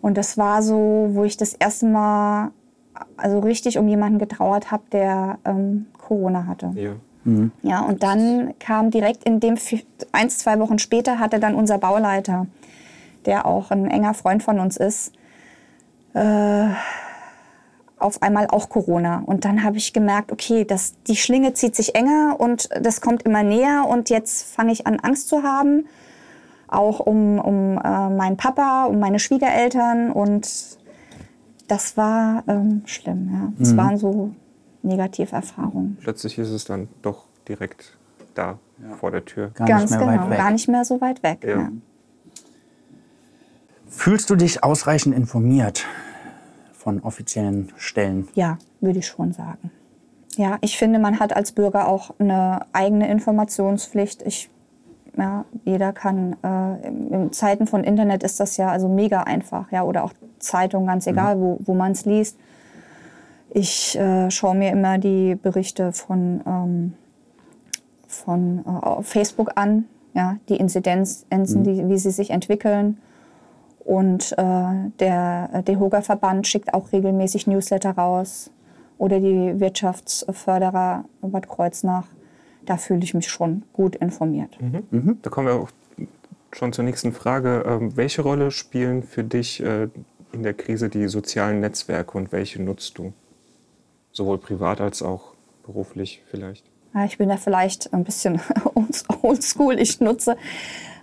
Und 0.00 0.16
das 0.16 0.38
war 0.38 0.62
so, 0.62 1.08
wo 1.10 1.24
ich 1.24 1.36
das 1.36 1.54
erste 1.54 1.86
Mal 1.86 2.52
also 3.16 3.40
richtig 3.40 3.78
um 3.78 3.88
jemanden 3.88 4.18
getrauert 4.18 4.70
habe, 4.70 4.82
der 4.92 5.38
ähm, 5.44 5.86
Corona 5.98 6.46
hatte. 6.46 6.72
Ja. 6.74 6.92
Mhm. 7.24 7.52
ja, 7.62 7.80
und 7.80 8.02
dann 8.02 8.54
kam 8.58 8.90
direkt 8.90 9.24
in 9.24 9.40
dem, 9.40 9.56
eins, 10.12 10.38
zwei 10.38 10.58
Wochen 10.60 10.78
später 10.78 11.18
hatte 11.18 11.40
dann 11.40 11.54
unser 11.54 11.78
Bauleiter, 11.78 12.46
der 13.26 13.44
auch 13.44 13.70
ein 13.70 13.90
enger 13.90 14.14
Freund 14.14 14.42
von 14.42 14.60
uns 14.60 14.76
ist, 14.76 15.12
äh, 16.14 16.68
auf 17.98 18.22
einmal 18.22 18.46
auch 18.46 18.68
Corona. 18.68 19.22
Und 19.26 19.44
dann 19.44 19.64
habe 19.64 19.76
ich 19.76 19.92
gemerkt, 19.92 20.32
okay, 20.32 20.64
das, 20.64 20.94
die 21.06 21.16
Schlinge 21.16 21.52
zieht 21.54 21.74
sich 21.74 21.94
enger 21.94 22.36
und 22.38 22.68
das 22.80 23.00
kommt 23.00 23.24
immer 23.24 23.42
näher 23.42 23.86
und 23.88 24.08
jetzt 24.08 24.54
fange 24.54 24.72
ich 24.72 24.86
an, 24.86 25.00
Angst 25.00 25.28
zu 25.28 25.42
haben. 25.42 25.86
Auch 26.68 27.00
um, 27.00 27.38
um 27.38 27.78
äh, 27.78 28.10
meinen 28.10 28.36
Papa, 28.36 28.84
um 28.84 29.00
meine 29.00 29.18
Schwiegereltern 29.18 30.12
und 30.12 30.77
das 31.68 31.96
war 31.96 32.42
ähm, 32.48 32.82
schlimm. 32.86 33.30
Ja. 33.32 33.52
Das 33.58 33.72
mhm. 33.72 33.76
waren 33.76 33.98
so 33.98 34.34
Negativerfahrungen. 34.82 35.98
Plötzlich 36.00 36.38
ist 36.38 36.50
es 36.50 36.64
dann 36.64 36.88
doch 37.02 37.26
direkt 37.46 37.96
da 38.34 38.58
ja. 38.82 38.96
vor 38.96 39.10
der 39.10 39.24
Tür. 39.24 39.50
Gar 39.54 39.68
Ganz 39.68 39.90
genau, 39.90 40.28
gar 40.28 40.50
nicht 40.50 40.68
mehr 40.68 40.84
so 40.84 41.00
weit 41.00 41.22
weg. 41.22 41.44
Ja. 41.44 41.58
Ja. 41.58 41.72
Fühlst 43.86 44.30
du 44.30 44.36
dich 44.36 44.62
ausreichend 44.62 45.14
informiert 45.16 45.86
von 46.72 47.00
offiziellen 47.00 47.72
Stellen? 47.76 48.28
Ja, 48.34 48.58
würde 48.80 48.98
ich 48.98 49.06
schon 49.06 49.32
sagen. 49.32 49.70
Ja, 50.36 50.58
ich 50.60 50.78
finde, 50.78 50.98
man 50.98 51.18
hat 51.18 51.34
als 51.34 51.52
Bürger 51.52 51.88
auch 51.88 52.14
eine 52.18 52.66
eigene 52.72 53.10
Informationspflicht. 53.10 54.22
Ich, 54.22 54.50
ja, 55.16 55.44
jeder 55.64 55.92
kann, 55.92 56.36
äh, 56.44 56.86
in 56.86 57.32
Zeiten 57.32 57.66
von 57.66 57.82
Internet 57.82 58.22
ist 58.22 58.38
das 58.38 58.56
ja 58.56 58.70
also 58.70 58.88
mega 58.88 59.22
einfach, 59.22 59.72
ja, 59.72 59.82
oder 59.82 60.04
auch 60.04 60.12
Zeitung, 60.38 60.86
ganz 60.86 61.06
mhm. 61.06 61.12
egal, 61.12 61.36
mhm. 61.36 61.40
wo, 61.40 61.58
wo 61.64 61.74
man 61.74 61.92
es 61.92 62.04
liest. 62.04 62.38
Ich 63.50 63.98
äh, 63.98 64.30
schaue 64.30 64.54
mir 64.54 64.72
immer 64.72 64.98
die 64.98 65.34
Berichte 65.34 65.92
von, 65.92 66.40
ähm, 66.46 66.92
von 68.06 68.64
äh, 68.66 69.02
Facebook 69.02 69.52
an, 69.54 69.86
ja, 70.14 70.36
die 70.48 70.56
Inzidenzen, 70.56 71.26
mhm. 71.30 71.64
die, 71.64 71.88
wie 71.88 71.98
sie 71.98 72.10
sich 72.10 72.30
entwickeln. 72.30 72.98
Und 73.84 74.32
äh, 74.36 74.90
der 75.00 75.62
DEHOGA-Verband 75.62 76.46
schickt 76.46 76.74
auch 76.74 76.92
regelmäßig 76.92 77.46
Newsletter 77.46 77.92
raus 77.92 78.50
oder 78.98 79.18
die 79.18 79.58
Wirtschaftsförderer 79.60 81.04
Bad 81.22 81.48
Kreuznach. 81.48 82.06
Da 82.66 82.76
fühle 82.76 83.02
ich 83.02 83.14
mich 83.14 83.28
schon 83.28 83.62
gut 83.72 83.96
informiert. 83.96 84.58
Mhm. 84.60 84.82
Mhm. 84.90 85.18
Da 85.22 85.30
kommen 85.30 85.46
wir 85.46 85.54
auch 85.54 85.70
schon 86.52 86.74
zur 86.74 86.84
nächsten 86.84 87.12
Frage. 87.12 87.64
Ähm, 87.66 87.96
welche 87.96 88.20
Rolle 88.20 88.50
spielen 88.50 89.02
für 89.02 89.24
dich 89.24 89.62
äh, 89.62 89.88
in 90.32 90.42
der 90.42 90.54
Krise 90.54 90.88
die 90.88 91.08
sozialen 91.08 91.60
Netzwerke 91.60 92.16
und 92.18 92.32
welche 92.32 92.62
nutzt 92.62 92.98
du? 92.98 93.12
Sowohl 94.12 94.38
privat 94.38 94.80
als 94.80 95.02
auch 95.02 95.34
beruflich 95.64 96.22
vielleicht? 96.30 96.64
Ja, 96.94 97.04
ich 97.04 97.18
bin 97.18 97.28
da 97.28 97.36
vielleicht 97.36 97.92
ein 97.92 98.04
bisschen 98.04 98.40
oldschool. 99.22 99.78
Ich 99.78 100.00
nutze 100.00 100.36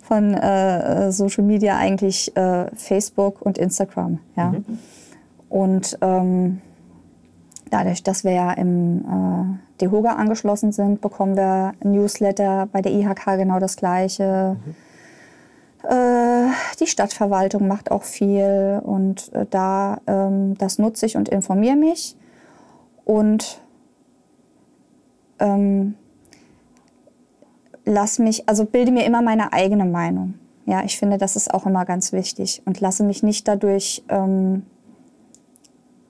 von 0.01 0.33
äh, 0.33 1.11
Social 1.11 1.43
Media 1.43 1.77
eigentlich 1.77 2.35
äh, 2.35 2.67
Facebook 2.75 3.41
und 3.41 3.57
Instagram. 3.57 4.19
Ja. 4.35 4.51
Mhm. 4.51 4.79
Und 5.49 5.97
ähm, 6.01 6.61
dadurch, 7.71 8.03
dass 8.03 8.23
wir 8.23 8.31
ja 8.31 8.51
im 8.53 8.99
äh, 8.99 9.81
DEHOGA 9.81 10.13
angeschlossen 10.13 10.71
sind, 10.71 11.01
bekommen 11.01 11.35
wir 11.35 11.73
Newsletter 11.83 12.67
bei 12.71 12.81
der 12.81 12.91
IHK 12.91 13.37
genau 13.37 13.59
das 13.59 13.77
Gleiche. 13.77 14.57
Mhm. 14.65 14.75
Äh, 15.89 16.47
die 16.79 16.87
Stadtverwaltung 16.87 17.67
macht 17.67 17.91
auch 17.91 18.03
viel 18.03 18.81
und 18.83 19.31
äh, 19.33 19.45
da 19.49 19.99
ähm, 20.07 20.57
das 20.57 20.79
nutze 20.79 21.05
ich 21.05 21.15
und 21.15 21.29
informiere 21.29 21.75
mich. 21.75 22.15
Und 23.03 23.61
ähm, 25.39 25.95
lass 27.85 28.17
mich, 28.19 28.49
also 28.49 28.65
bilde 28.65 28.91
mir 28.91 29.05
immer 29.05 29.21
meine 29.21 29.53
eigene 29.53 29.85
Meinung. 29.85 30.35
Ja, 30.65 30.83
ich 30.83 30.97
finde, 30.97 31.19
das 31.19 31.35
ist 31.35 31.53
auch 31.53 31.67
immer 31.67 31.85
ganz 31.85 32.11
wichtig 32.11 32.63
und 32.65 32.81
lasse 32.81 33.03
mich 33.03 33.21
nicht 33.21 33.47
dadurch 33.47 34.03
ähm, 34.09 34.65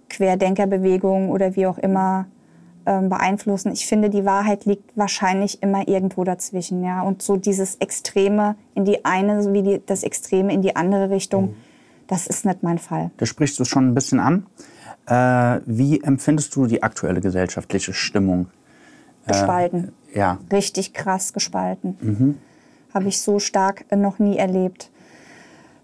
Querdenkerbewegungen 0.07 1.29
oder 1.29 1.57
wie 1.57 1.67
auch 1.67 1.77
immer 1.77 2.27
ähm, 2.85 3.09
beeinflussen. 3.09 3.71
Ich 3.71 3.87
finde, 3.87 4.09
die 4.09 4.25
Wahrheit 4.25 4.65
liegt 4.65 4.95
wahrscheinlich 4.95 5.61
immer 5.61 5.87
irgendwo 5.87 6.23
dazwischen. 6.23 6.83
Ja, 6.83 7.01
und 7.01 7.21
so 7.21 7.37
dieses 7.37 7.75
Extreme 7.75 8.55
in 8.73 8.85
die 8.85 9.05
eine 9.05 9.43
sowie 9.43 9.63
die, 9.63 9.81
das 9.85 10.03
Extreme 10.03 10.53
in 10.53 10.61
die 10.61 10.75
andere 10.75 11.09
Richtung, 11.09 11.45
mhm. 11.45 11.55
das 12.07 12.27
ist 12.27 12.45
nicht 12.45 12.63
mein 12.63 12.77
Fall. 12.77 13.11
Da 13.17 13.25
sprichst 13.25 13.59
du 13.59 13.65
schon 13.65 13.89
ein 13.89 13.95
bisschen 13.95 14.19
an. 14.19 14.45
Äh, 15.07 15.61
wie 15.65 16.01
empfindest 16.01 16.55
du 16.55 16.65
die 16.65 16.81
aktuelle 16.83 17.21
gesellschaftliche 17.21 17.93
Stimmung? 17.93 18.47
Gespalten. 19.27 19.91
Äh, 20.13 20.19
ja. 20.19 20.39
Richtig 20.51 20.93
krass 20.93 21.33
gespalten. 21.33 21.97
Mhm. 22.01 22.37
Habe 22.93 23.07
ich 23.07 23.19
so 23.21 23.39
stark 23.39 23.85
äh, 23.89 23.95
noch 23.95 24.19
nie 24.19 24.37
erlebt. 24.37 24.89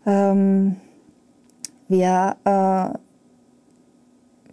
Ähm, 0.05 0.77
wir, 1.87 2.35
äh, 2.45 2.97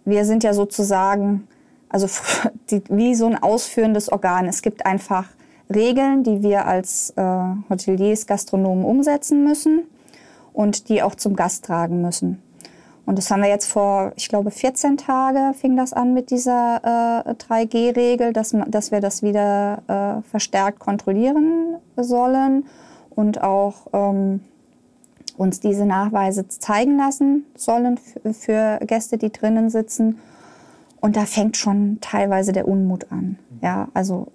wir 0.05 0.25
sind 0.25 0.43
ja 0.43 0.53
sozusagen, 0.53 1.47
also 1.89 2.07
die, 2.69 2.81
wie 2.89 3.15
so 3.15 3.25
ein 3.25 3.41
ausführendes 3.41 4.11
Organ. 4.11 4.47
Es 4.47 4.61
gibt 4.61 4.85
einfach 4.85 5.25
Regeln, 5.73 6.23
die 6.23 6.41
wir 6.41 6.65
als 6.65 7.13
äh, 7.15 7.23
Hoteliers, 7.69 8.25
Gastronomen 8.25 8.85
umsetzen 8.85 9.43
müssen 9.43 9.83
und 10.53 10.89
die 10.89 11.03
auch 11.03 11.15
zum 11.15 11.35
Gast 11.35 11.65
tragen 11.65 12.01
müssen. 12.01 12.41
Und 13.05 13.17
das 13.17 13.31
haben 13.31 13.41
wir 13.41 13.49
jetzt 13.49 13.65
vor, 13.65 14.11
ich 14.17 14.29
glaube, 14.29 14.51
14 14.51 14.97
Tage 14.97 15.55
fing 15.55 15.75
das 15.75 15.93
an 15.93 16.13
mit 16.13 16.29
dieser 16.29 17.23
äh, 17.25 17.31
3G-Regel, 17.31 18.33
dass, 18.33 18.55
dass 18.67 18.91
wir 18.91 19.01
das 19.01 19.23
wieder 19.23 19.81
äh, 19.87 20.29
verstärkt 20.29 20.77
kontrollieren 20.77 21.77
sollen 21.97 22.65
und 23.09 23.41
auch 23.41 23.87
ähm, 23.93 24.41
uns 25.37 25.59
diese 25.59 25.85
Nachweise 25.85 26.47
zeigen 26.49 26.97
lassen 26.97 27.45
sollen 27.55 27.99
für 28.33 28.77
Gäste, 28.85 29.17
die 29.17 29.31
drinnen 29.31 29.71
sitzen. 29.71 30.19
Und 31.01 31.15
da 31.15 31.25
fängt 31.25 31.57
schon 31.57 31.99
teilweise 32.01 32.51
der 32.51 32.67
Unmut 32.67 33.11
an. 33.11 33.37
Ja, 33.61 33.87
also 33.93 34.31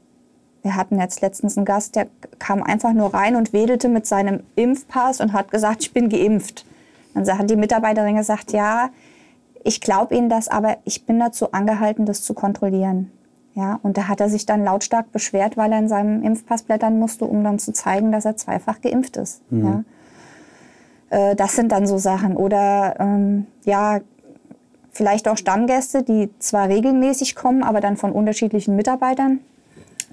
wir 0.62 0.76
hatten 0.76 0.98
jetzt 0.98 1.20
letztens 1.20 1.58
einen 1.58 1.66
Gast, 1.66 1.94
der 1.94 2.06
kam 2.38 2.62
einfach 2.62 2.94
nur 2.94 3.12
rein 3.12 3.36
und 3.36 3.52
wedelte 3.52 3.88
mit 3.88 4.06
seinem 4.06 4.40
Impfpass 4.56 5.20
und 5.20 5.34
hat 5.34 5.50
gesagt, 5.50 5.82
ich 5.82 5.92
bin 5.92 6.08
geimpft. 6.08 6.64
Dann 7.12 7.38
hat 7.38 7.50
die 7.50 7.56
Mitarbeiterin 7.56 8.16
gesagt, 8.16 8.52
ja, 8.52 8.88
ich 9.62 9.80
glaube 9.80 10.14
Ihnen 10.14 10.28
das, 10.28 10.48
aber 10.48 10.78
ich 10.84 11.06
bin 11.06 11.18
dazu 11.20 11.52
angehalten, 11.52 12.06
das 12.06 12.22
zu 12.22 12.34
kontrollieren. 12.34 13.10
Ja, 13.54 13.78
und 13.82 13.96
da 13.96 14.08
hat 14.08 14.20
er 14.20 14.28
sich 14.28 14.46
dann 14.46 14.64
lautstark 14.64 15.12
beschwert, 15.12 15.56
weil 15.56 15.70
er 15.70 15.78
in 15.78 15.88
seinem 15.88 16.22
Impfpass 16.22 16.64
blättern 16.64 16.98
musste, 16.98 17.24
um 17.24 17.44
dann 17.44 17.58
zu 17.58 17.72
zeigen, 17.72 18.10
dass 18.10 18.24
er 18.24 18.36
zweifach 18.36 18.80
geimpft 18.80 19.16
ist. 19.16 19.42
Mhm. 19.52 19.84
Ja. 21.10 21.28
Äh, 21.30 21.36
das 21.36 21.54
sind 21.54 21.70
dann 21.70 21.86
so 21.86 21.98
Sachen. 21.98 22.36
Oder 22.36 22.96
ähm, 22.98 23.46
ja, 23.64 24.00
vielleicht 24.94 25.28
auch 25.28 25.36
Stammgäste, 25.36 26.02
die 26.02 26.30
zwar 26.38 26.68
regelmäßig 26.68 27.34
kommen, 27.34 27.62
aber 27.62 27.80
dann 27.80 27.96
von 27.96 28.12
unterschiedlichen 28.12 28.76
Mitarbeitern 28.76 29.40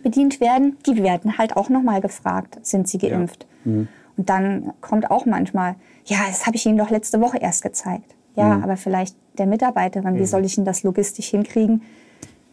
bedient 0.04 0.42
werden, 0.42 0.78
die 0.88 1.04
werden 1.04 1.38
halt 1.38 1.56
auch 1.56 1.70
nochmal 1.70 2.02
gefragt, 2.02 2.58
sind 2.64 2.88
sie 2.88 2.98
geimpft? 2.98 3.46
Ja. 3.64 3.72
Mhm. 3.72 3.88
Und 4.18 4.30
dann 4.30 4.74
kommt 4.82 5.10
auch 5.10 5.26
manchmal, 5.26 5.76
ja, 6.06 6.18
das 6.28 6.46
habe 6.46 6.56
ich 6.56 6.66
Ihnen 6.66 6.78
doch 6.78 6.90
letzte 6.90 7.22
Woche 7.22 7.38
erst 7.38 7.62
gezeigt. 7.62 8.16
Ja, 8.36 8.58
mhm. 8.58 8.64
aber 8.64 8.76
vielleicht 8.76 9.16
der 9.38 9.46
Mitarbeiterin, 9.46 10.18
wie 10.18 10.26
soll 10.26 10.46
ich 10.46 10.58
Ihnen 10.58 10.66
das 10.66 10.84
logistisch 10.84 11.30
hinkriegen? 11.30 11.84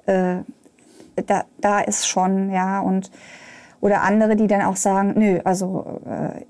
Äh, 0.07 0.37
da, 1.27 1.45
da 1.61 1.81
ist 1.81 2.07
schon, 2.07 2.51
ja, 2.51 2.81
und 2.81 3.11
oder 3.81 4.03
andere, 4.03 4.37
die 4.37 4.47
dann 4.47 4.63
auch 4.63 4.77
sagen, 4.77 5.15
nö, 5.17 5.41
also 5.45 6.01
äh, 6.07 6.45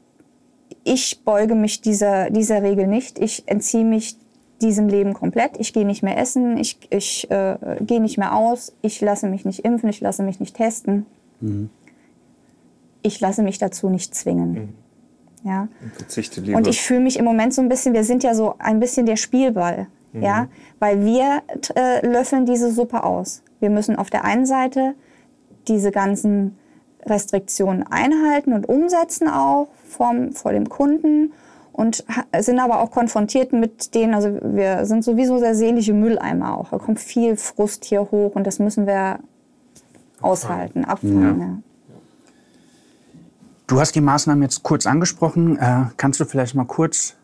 ich 0.84 1.22
beuge 1.24 1.54
mich 1.54 1.80
dieser, 1.80 2.30
dieser 2.30 2.62
Regel 2.62 2.86
nicht, 2.86 3.18
ich 3.18 3.44
entziehe 3.46 3.84
mich 3.84 4.16
diesem 4.60 4.88
Leben 4.88 5.14
komplett, 5.14 5.52
ich 5.58 5.72
gehe 5.72 5.86
nicht 5.86 6.02
mehr 6.02 6.18
essen, 6.18 6.56
ich, 6.56 6.78
ich 6.90 7.30
äh, 7.30 7.56
gehe 7.80 8.00
nicht 8.00 8.18
mehr 8.18 8.34
aus, 8.34 8.72
ich 8.82 9.00
lasse 9.00 9.28
mich 9.28 9.44
nicht 9.44 9.64
impfen, 9.64 9.88
ich 9.88 10.00
lasse 10.00 10.22
mich 10.22 10.40
nicht 10.40 10.56
testen. 10.56 11.06
Mhm. 11.40 11.70
Ich 13.02 13.20
lasse 13.20 13.42
mich 13.42 13.58
dazu 13.58 13.88
nicht 13.88 14.14
zwingen. 14.14 14.52
Mhm. 14.52 14.68
Ja. 15.44 15.68
Verzichte 15.96 16.40
lieber. 16.40 16.58
Und 16.58 16.66
ich 16.66 16.82
fühle 16.82 17.00
mich 17.00 17.18
im 17.18 17.24
Moment 17.24 17.54
so 17.54 17.62
ein 17.62 17.68
bisschen, 17.68 17.94
wir 17.94 18.04
sind 18.04 18.24
ja 18.24 18.34
so 18.34 18.56
ein 18.58 18.80
bisschen 18.80 19.06
der 19.06 19.16
Spielball. 19.16 19.86
Mhm. 20.12 20.22
Ja, 20.22 20.48
weil 20.78 21.04
wir 21.04 21.42
äh, 21.74 22.06
löffeln 22.06 22.46
diese 22.46 22.72
Suppe 22.72 23.04
aus. 23.04 23.42
Wir 23.60 23.70
müssen 23.70 23.96
auf 23.96 24.10
der 24.10 24.24
einen 24.24 24.46
Seite 24.46 24.94
diese 25.68 25.90
ganzen 25.90 26.56
Restriktionen 27.04 27.84
einhalten 27.84 28.52
und 28.52 28.68
umsetzen 28.68 29.28
auch 29.28 29.68
vom, 29.86 30.32
vor 30.32 30.52
dem 30.52 30.68
Kunden 30.68 31.32
und 31.78 32.04
sind 32.36 32.58
aber 32.58 32.80
auch 32.80 32.90
konfrontiert 32.90 33.52
mit 33.52 33.94
denen, 33.94 34.12
also 34.12 34.36
wir 34.42 34.84
sind 34.84 35.04
sowieso 35.04 35.38
sehr 35.38 35.54
sehnliche 35.54 35.92
Mülleimer 35.92 36.58
auch. 36.58 36.70
Da 36.70 36.78
kommt 36.78 36.98
viel 36.98 37.36
Frust 37.36 37.84
hier 37.84 38.00
hoch 38.00 38.34
und 38.34 38.48
das 38.48 38.58
müssen 38.58 38.88
wir 38.88 39.20
aushalten, 40.20 40.84
abfangen. 40.84 41.40
Ja. 41.40 41.96
Du 43.68 43.78
hast 43.78 43.94
die 43.94 44.00
Maßnahmen 44.00 44.42
jetzt 44.42 44.64
kurz 44.64 44.86
angesprochen. 44.86 45.56
Äh, 45.56 45.84
kannst 45.96 46.18
du 46.18 46.24
vielleicht 46.24 46.56
mal 46.56 46.64
kurz 46.64 47.14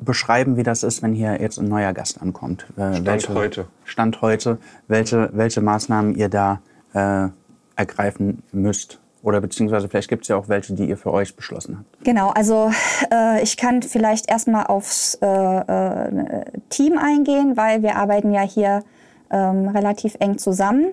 beschreiben, 0.00 0.56
wie 0.56 0.64
das 0.64 0.82
ist, 0.82 1.00
wenn 1.04 1.14
hier 1.14 1.40
jetzt 1.40 1.60
ein 1.60 1.68
neuer 1.68 1.92
Gast 1.92 2.20
ankommt? 2.20 2.66
Äh, 2.76 2.94
Stand 2.94 3.06
welche, 3.06 3.34
heute. 3.34 3.66
Stand 3.84 4.20
heute. 4.20 4.58
Welche, 4.88 5.30
welche 5.32 5.60
Maßnahmen 5.60 6.16
ihr 6.16 6.28
da 6.28 6.60
äh, 6.92 7.28
ergreifen 7.76 8.42
müsst? 8.50 8.98
Oder 9.22 9.40
beziehungsweise 9.40 9.88
vielleicht 9.88 10.08
gibt 10.08 10.22
es 10.22 10.28
ja 10.28 10.36
auch 10.36 10.48
welche, 10.48 10.74
die 10.74 10.84
ihr 10.84 10.96
für 10.96 11.12
euch 11.12 11.36
beschlossen 11.36 11.78
habt. 11.78 12.04
Genau, 12.04 12.30
also 12.30 12.72
äh, 13.12 13.42
ich 13.42 13.56
kann 13.56 13.82
vielleicht 13.82 14.28
erstmal 14.28 14.66
aufs 14.66 15.16
äh, 15.22 15.26
äh, 15.26 16.44
Team 16.70 16.98
eingehen, 16.98 17.56
weil 17.56 17.82
wir 17.82 17.96
arbeiten 17.96 18.32
ja 18.32 18.42
hier 18.42 18.82
ähm, 19.30 19.68
relativ 19.68 20.16
eng 20.18 20.38
zusammen. 20.38 20.86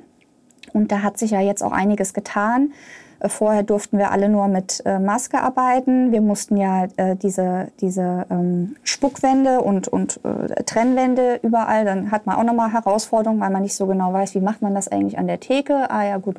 Und 0.74 0.92
da 0.92 1.02
hat 1.02 1.18
sich 1.18 1.32
ja 1.32 1.42
jetzt 1.42 1.63
auch 1.63 1.72
einiges 1.72 2.13
getan. 2.13 2.72
Äh, 3.20 3.30
vorher 3.30 3.63
durften 3.63 3.98
wir 3.98 4.12
alle 4.12 4.30
nur 4.30 4.48
mit 4.48 4.84
äh, 4.86 5.00
Maske 5.00 5.42
arbeiten. 5.42 6.12
Wir 6.12 6.22
mussten 6.22 6.58
ja 6.58 6.86
äh, 6.98 7.15
diese, 7.15 7.70
diese 7.82 8.26
ähm, 8.30 8.76
Spuckwände 8.84 9.62
und, 9.62 9.88
und 9.88 10.20
Trennwände 10.65 11.39
überall. 11.42 11.86
Dann 11.86 12.12
hat 12.12 12.26
man 12.26 12.36
auch 12.36 12.44
nochmal 12.44 12.72
Herausforderungen, 12.72 13.42
weil 13.42 13.50
man 13.50 13.63
nicht 13.63 13.76
so 13.76 13.88
genau 13.88 14.13
weiß, 14.13 14.36
wie 14.36 14.42
macht 14.42 14.62
man 14.62 14.76
das 14.76 14.88
eigentlich 14.88 15.18
an 15.18 15.28
der 15.28 15.39
Theke. 15.39 15.89
Ah 15.89 16.06
ja 16.06 16.18
gut, 16.18 16.38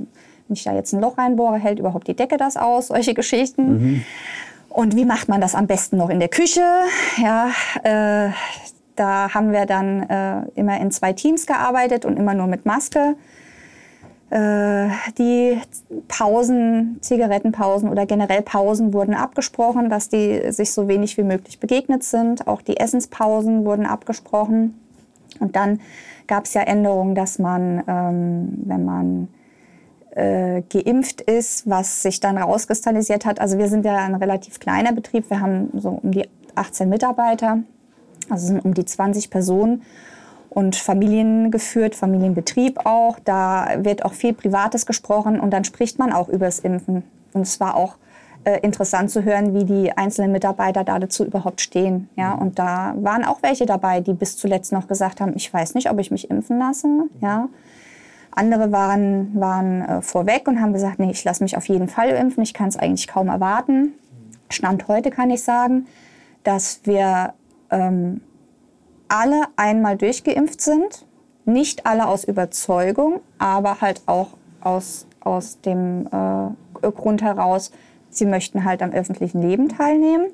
wenn 0.50 0.56
ich 0.56 0.64
da 0.64 0.74
jetzt 0.74 0.92
ein 0.92 1.00
Loch 1.00 1.16
reinbohre, 1.16 1.58
hält 1.58 1.78
überhaupt 1.78 2.08
die 2.08 2.16
Decke 2.16 2.36
das 2.36 2.56
aus? 2.56 2.88
Solche 2.88 3.14
Geschichten. 3.14 3.72
Mhm. 3.72 4.04
Und 4.68 4.96
wie 4.96 5.04
macht 5.04 5.28
man 5.28 5.40
das 5.40 5.54
am 5.54 5.68
besten 5.68 5.96
noch 5.96 6.10
in 6.10 6.18
der 6.18 6.28
Küche? 6.28 6.64
Ja, 7.18 7.50
äh, 7.84 8.30
da 8.96 9.32
haben 9.32 9.52
wir 9.52 9.64
dann 9.64 10.02
äh, 10.02 10.42
immer 10.56 10.80
in 10.80 10.90
zwei 10.90 11.12
Teams 11.12 11.46
gearbeitet 11.46 12.04
und 12.04 12.16
immer 12.16 12.34
nur 12.34 12.48
mit 12.48 12.66
Maske. 12.66 13.14
Äh, 14.30 14.88
die 15.18 15.60
Pausen, 16.08 16.98
Zigarettenpausen 17.00 17.88
oder 17.88 18.06
generell 18.06 18.42
Pausen 18.42 18.92
wurden 18.92 19.14
abgesprochen, 19.14 19.88
dass 19.88 20.08
die 20.08 20.50
sich 20.50 20.72
so 20.72 20.88
wenig 20.88 21.16
wie 21.16 21.22
möglich 21.22 21.60
begegnet 21.60 22.02
sind. 22.02 22.48
Auch 22.48 22.60
die 22.60 22.76
Essenspausen 22.76 23.64
wurden 23.64 23.86
abgesprochen. 23.86 24.80
Und 25.38 25.54
dann 25.54 25.80
gab 26.26 26.46
es 26.46 26.54
ja 26.54 26.62
Änderungen, 26.62 27.14
dass 27.14 27.38
man, 27.38 27.84
ähm, 27.86 28.48
wenn 28.64 28.84
man 28.84 29.28
äh, 30.10 30.62
geimpft 30.62 31.20
ist, 31.20 31.68
was 31.68 32.02
sich 32.02 32.20
dann 32.20 32.38
rauskristallisiert 32.38 33.24
hat. 33.24 33.40
Also 33.40 33.58
wir 33.58 33.68
sind 33.68 33.84
ja 33.84 33.96
ein 33.96 34.14
relativ 34.14 34.60
kleiner 34.60 34.92
Betrieb. 34.92 35.30
Wir 35.30 35.40
haben 35.40 35.70
so 35.74 36.00
um 36.02 36.10
die 36.10 36.28
18 36.54 36.88
Mitarbeiter, 36.88 37.58
also 38.28 38.46
sind 38.46 38.64
um 38.64 38.74
die 38.74 38.84
20 38.84 39.30
Personen 39.30 39.82
und 40.48 40.74
Familien 40.76 41.50
geführt, 41.50 41.94
Familienbetrieb 41.94 42.84
auch. 42.84 43.18
Da 43.24 43.68
wird 43.78 44.04
auch 44.04 44.12
viel 44.12 44.32
Privates 44.32 44.84
gesprochen 44.84 45.38
und 45.38 45.50
dann 45.50 45.64
spricht 45.64 45.98
man 45.98 46.12
auch 46.12 46.28
über 46.28 46.46
das 46.46 46.58
Impfen. 46.58 47.04
Und 47.32 47.42
es 47.42 47.60
war 47.60 47.76
auch 47.76 47.96
äh, 48.44 48.58
interessant 48.60 49.10
zu 49.10 49.22
hören, 49.22 49.54
wie 49.54 49.64
die 49.64 49.92
einzelnen 49.92 50.32
Mitarbeiter 50.32 50.82
da 50.82 50.98
dazu 50.98 51.24
überhaupt 51.24 51.60
stehen. 51.60 52.08
Ja, 52.16 52.34
und 52.34 52.58
da 52.58 52.94
waren 52.96 53.24
auch 53.24 53.42
welche 53.42 53.66
dabei, 53.66 54.00
die 54.00 54.12
bis 54.12 54.36
zuletzt 54.36 54.72
noch 54.72 54.88
gesagt 54.88 55.20
haben, 55.20 55.34
ich 55.36 55.52
weiß 55.52 55.74
nicht, 55.74 55.90
ob 55.90 55.98
ich 56.00 56.10
mich 56.10 56.30
impfen 56.30 56.58
lasse. 56.58 56.88
Ja. 57.20 57.48
Andere 58.30 58.72
waren, 58.72 59.38
waren 59.38 59.82
äh, 59.82 60.02
vorweg 60.02 60.46
und 60.46 60.60
haben 60.60 60.72
gesagt, 60.72 60.98
nee, 60.98 61.10
ich 61.10 61.24
lasse 61.24 61.42
mich 61.42 61.56
auf 61.56 61.68
jeden 61.68 61.88
Fall 61.88 62.10
impfen. 62.10 62.42
Ich 62.42 62.54
kann 62.54 62.68
es 62.68 62.76
eigentlich 62.76 63.08
kaum 63.08 63.28
erwarten. 63.28 63.94
Stand 64.48 64.88
heute 64.88 65.10
kann 65.10 65.30
ich 65.30 65.42
sagen, 65.42 65.86
dass 66.44 66.80
wir 66.84 67.34
ähm, 67.70 68.20
alle 69.08 69.44
einmal 69.56 69.96
durchgeimpft 69.96 70.60
sind. 70.60 71.06
Nicht 71.44 71.86
alle 71.86 72.06
aus 72.06 72.24
Überzeugung, 72.24 73.20
aber 73.38 73.80
halt 73.80 74.02
auch 74.06 74.28
aus, 74.60 75.06
aus 75.20 75.60
dem 75.60 76.06
äh, 76.06 76.90
Grund 76.90 77.22
heraus, 77.22 77.72
sie 78.10 78.26
möchten 78.26 78.64
halt 78.64 78.82
am 78.82 78.90
öffentlichen 78.90 79.42
Leben 79.42 79.68
teilnehmen. 79.68 80.30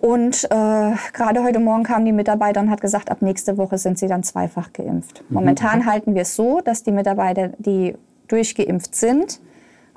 Und 0.00 0.44
äh, 0.44 0.92
gerade 1.12 1.42
heute 1.42 1.58
Morgen 1.58 1.82
kam 1.82 2.04
die 2.04 2.12
Mitarbeiterin 2.12 2.66
und 2.66 2.72
hat 2.72 2.80
gesagt, 2.80 3.10
ab 3.10 3.22
nächste 3.22 3.56
Woche 3.56 3.78
sind 3.78 3.98
sie 3.98 4.08
dann 4.08 4.22
zweifach 4.22 4.72
geimpft. 4.72 5.24
Mhm. 5.28 5.34
Momentan 5.34 5.86
halten 5.86 6.14
wir 6.14 6.22
es 6.22 6.36
so, 6.36 6.60
dass 6.60 6.82
die 6.82 6.92
Mitarbeiter, 6.92 7.48
die 7.58 7.94
durchgeimpft 8.28 8.94
sind, 8.94 9.40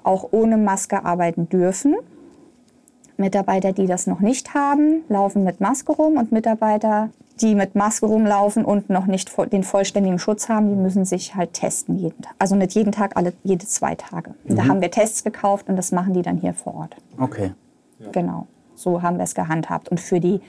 auch 0.03 0.29
ohne 0.31 0.57
Maske 0.57 1.03
arbeiten 1.03 1.49
dürfen. 1.49 1.95
Mitarbeiter, 3.17 3.73
die 3.73 3.85
das 3.85 4.07
noch 4.07 4.21
nicht 4.21 4.53
haben, 4.53 5.03
laufen 5.09 5.43
mit 5.43 5.59
Maske 5.59 5.91
rum 5.91 6.15
und 6.15 6.31
Mitarbeiter, 6.31 7.09
die 7.41 7.53
mit 7.53 7.75
Maske 7.75 8.05
rumlaufen 8.05 8.63
und 8.63 8.89
noch 8.89 9.07
nicht 9.07 9.31
den 9.51 9.63
vollständigen 9.63 10.19
Schutz 10.19 10.47
haben, 10.47 10.69
die 10.69 10.75
müssen 10.75 11.05
sich 11.05 11.35
halt 11.35 11.53
testen 11.53 11.97
jeden 11.97 12.21
Tag. 12.21 12.33
Also 12.39 12.55
nicht 12.55 12.73
jeden 12.73 12.91
Tag, 12.91 13.17
alle 13.17 13.33
jede 13.43 13.65
zwei 13.65 13.95
Tage. 13.95 14.35
Mhm. 14.45 14.55
Da 14.55 14.67
haben 14.67 14.81
wir 14.81 14.91
Tests 14.91 15.23
gekauft 15.23 15.67
und 15.67 15.75
das 15.75 15.91
machen 15.91 16.13
die 16.13 16.21
dann 16.21 16.38
hier 16.38 16.53
vor 16.53 16.75
Ort. 16.75 16.95
Okay. 17.17 17.51
Ja. 17.99 18.07
Genau. 18.12 18.47
So 18.79 19.01
haben 19.01 19.17
wir 19.17 19.23
es 19.23 19.35
gehandhabt. 19.35 19.89
Und 19.89 19.99
für 19.99 20.19
die 20.19 20.41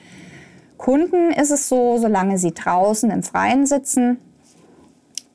Kunden 0.78 1.32
ist 1.32 1.50
es 1.50 1.68
so, 1.68 1.98
solange 1.98 2.38
sie 2.38 2.52
draußen 2.52 3.10
im 3.10 3.22
Freien 3.22 3.66
sitzen, 3.66 4.18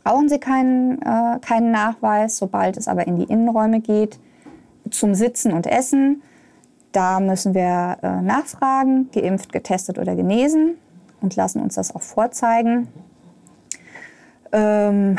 brauchen 0.04 0.30
sie 0.30 0.40
keinen, 0.40 1.02
äh, 1.02 1.40
keinen 1.40 1.72
Nachweis. 1.72 2.38
Sobald 2.38 2.78
es 2.78 2.88
aber 2.88 3.06
in 3.06 3.18
die 3.18 3.26
Innenräume 3.26 3.82
geht, 3.82 4.18
zum 4.90 5.14
Sitzen 5.14 5.52
und 5.52 5.68
Essen, 5.68 6.22
da 6.92 7.20
müssen 7.20 7.54
wir 7.54 7.98
äh, 8.02 8.22
nachfragen, 8.22 9.10
geimpft, 9.12 9.52
getestet 9.52 10.00
oder 10.00 10.16
genesen 10.16 10.76
und 11.22 11.36
lassen 11.36 11.62
uns 11.62 11.76
das 11.76 11.94
auch 11.94 12.02
vorzeigen. 12.02 12.88
Ähm 14.54 15.18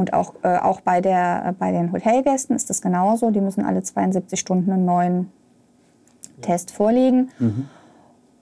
und 0.00 0.14
auch, 0.14 0.32
äh, 0.42 0.56
auch 0.56 0.80
bei, 0.80 1.02
der, 1.02 1.54
bei 1.58 1.72
den 1.72 1.92
Hotelgästen 1.92 2.56
ist 2.56 2.70
das 2.70 2.80
genauso. 2.80 3.30
Die 3.30 3.42
müssen 3.42 3.64
alle 3.64 3.82
72 3.82 4.40
Stunden 4.40 4.72
einen 4.72 4.86
neuen 4.86 5.30
Test 6.40 6.70
vorlegen. 6.70 7.28
Mhm. 7.38 7.68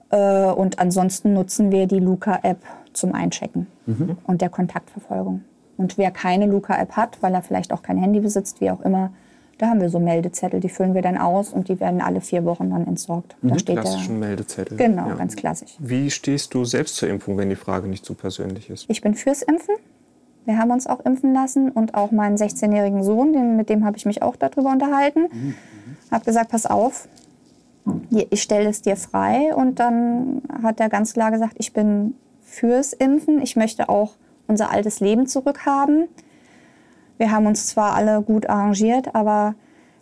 Äh, 0.09 0.45
und 0.45 0.79
ansonsten 0.79 1.33
nutzen 1.33 1.69
wir 1.69 1.85
die 1.85 1.99
Luca-App 1.99 2.61
zum 2.93 3.13
Einchecken 3.13 3.67
mhm. 3.85 4.17
und 4.23 4.41
der 4.41 4.49
Kontaktverfolgung. 4.49 5.43
Und 5.75 5.97
wer 5.97 6.11
keine 6.11 6.45
Luca-App 6.45 6.93
hat, 6.93 7.21
weil 7.21 7.33
er 7.33 7.41
vielleicht 7.41 7.73
auch 7.73 7.83
kein 7.83 7.97
Handy 7.97 8.21
besitzt, 8.21 8.61
wie 8.61 8.71
auch 8.71 8.79
immer, 8.79 9.11
da 9.57 9.67
haben 9.67 9.81
wir 9.81 9.89
so 9.89 9.99
Meldezettel, 9.99 10.61
die 10.61 10.69
füllen 10.69 10.95
wir 10.95 11.01
dann 11.01 11.17
aus 11.17 11.51
und 11.51 11.67
die 11.67 11.81
werden 11.81 11.99
alle 11.99 12.21
vier 12.21 12.45
Wochen 12.45 12.69
dann 12.69 12.87
entsorgt. 12.87 13.35
Da 13.41 13.53
mhm, 13.53 13.59
steht 13.59 13.81
klassischen 13.81 14.21
der, 14.21 14.29
Meldezettel. 14.29 14.77
Genau, 14.77 15.09
ja. 15.09 15.15
ganz 15.15 15.35
klassisch. 15.35 15.75
Wie 15.79 16.09
stehst 16.09 16.53
du 16.53 16.63
selbst 16.63 16.95
zur 16.95 17.09
Impfung, 17.09 17.37
wenn 17.37 17.49
die 17.49 17.57
Frage 17.57 17.89
nicht 17.89 18.05
zu 18.05 18.13
so 18.13 18.19
persönlich 18.19 18.69
ist? 18.69 18.85
Ich 18.87 19.01
bin 19.01 19.13
fürs 19.13 19.41
Impfen. 19.41 19.75
Wir 20.49 20.57
haben 20.57 20.71
uns 20.71 20.87
auch 20.87 21.01
impfen 21.01 21.31
lassen 21.31 21.69
und 21.69 21.93
auch 21.93 22.09
meinen 22.09 22.35
16-jährigen 22.35 23.03
Sohn, 23.03 23.33
den, 23.33 23.55
mit 23.55 23.69
dem 23.69 23.85
habe 23.85 23.97
ich 23.97 24.07
mich 24.07 24.23
auch 24.23 24.35
darüber 24.35 24.71
unterhalten. 24.71 25.27
Mhm. 25.31 25.53
Habe 26.09 26.25
gesagt, 26.25 26.49
pass 26.49 26.65
auf, 26.65 27.07
ich 28.09 28.41
stelle 28.41 28.67
es 28.67 28.81
dir 28.81 28.95
frei. 28.95 29.53
Und 29.53 29.79
dann 29.79 30.41
hat 30.63 30.79
er 30.79 30.89
ganz 30.89 31.13
klar 31.13 31.29
gesagt, 31.29 31.53
ich 31.59 31.71
bin 31.71 32.15
fürs 32.41 32.93
Impfen. 32.93 33.43
Ich 33.43 33.57
möchte 33.57 33.89
auch 33.89 34.15
unser 34.47 34.71
altes 34.71 35.01
Leben 35.01 35.27
zurückhaben. 35.27 36.07
Wir 37.19 37.29
haben 37.29 37.45
uns 37.45 37.67
zwar 37.67 37.93
alle 37.93 38.23
gut 38.23 38.49
arrangiert, 38.49 39.13
aber 39.13 39.53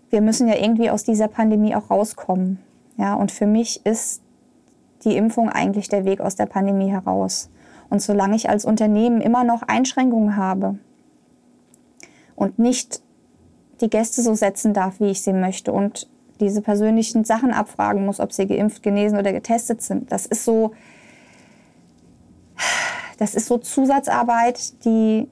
wir 0.09 0.21
müssen 0.21 0.47
ja 0.47 0.55
irgendwie 0.55 0.89
aus 0.89 1.03
dieser 1.03 1.27
Pandemie 1.27 1.75
auch 1.75 1.91
rauskommen. 1.91 2.59
Ja, 2.95 3.15
und 3.15 3.33
für 3.33 3.47
mich 3.47 3.85
ist 3.85 4.21
die 5.03 5.17
Impfung 5.17 5.49
eigentlich 5.49 5.89
der 5.89 6.05
Weg 6.05 6.21
aus 6.21 6.37
der 6.37 6.45
Pandemie 6.45 6.89
heraus. 6.89 7.49
Und 7.89 8.01
solange 8.01 8.35
ich 8.35 8.49
als 8.49 8.65
Unternehmen 8.65 9.21
immer 9.21 9.43
noch 9.43 9.63
Einschränkungen 9.63 10.35
habe 10.35 10.77
und 12.35 12.59
nicht 12.59 13.01
die 13.81 13.89
Gäste 13.89 14.21
so 14.21 14.33
setzen 14.33 14.73
darf, 14.73 14.99
wie 14.99 15.11
ich 15.11 15.21
sie 15.21 15.33
möchte 15.33 15.71
und 15.71 16.09
diese 16.39 16.61
persönlichen 16.61 17.23
Sachen 17.23 17.51
abfragen 17.51 18.05
muss, 18.05 18.19
ob 18.19 18.31
sie 18.31 18.45
geimpft, 18.45 18.83
genesen 18.83 19.17
oder 19.17 19.31
getestet 19.33 19.81
sind, 19.81 20.11
das 20.11 20.25
ist 20.25 20.45
so, 20.45 20.73
das 23.17 23.35
ist 23.35 23.47
so 23.47 23.57
Zusatzarbeit, 23.57 24.83
die 24.85 25.27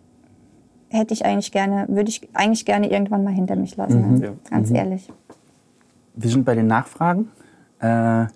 hätte 0.89 1.13
ich 1.13 1.25
eigentlich 1.25 1.51
gerne, 1.51 1.85
würde 1.89 2.09
ich 2.09 2.27
eigentlich 2.33 2.65
gerne 2.65 2.89
irgendwann 2.89 3.23
mal 3.23 3.33
hinter 3.33 3.55
mich 3.55 3.75
lassen. 3.75 4.15
Mhm. 4.15 4.23
Ja. 4.23 4.29
Ganz 4.49 4.69
mhm. 4.69 4.75
ehrlich. 4.75 5.09
Wir 6.15 6.29
sind 6.29 6.45
bei 6.45 6.55
den 6.55 6.67
Nachfragen. 6.67 7.29
Äh, 7.79 8.27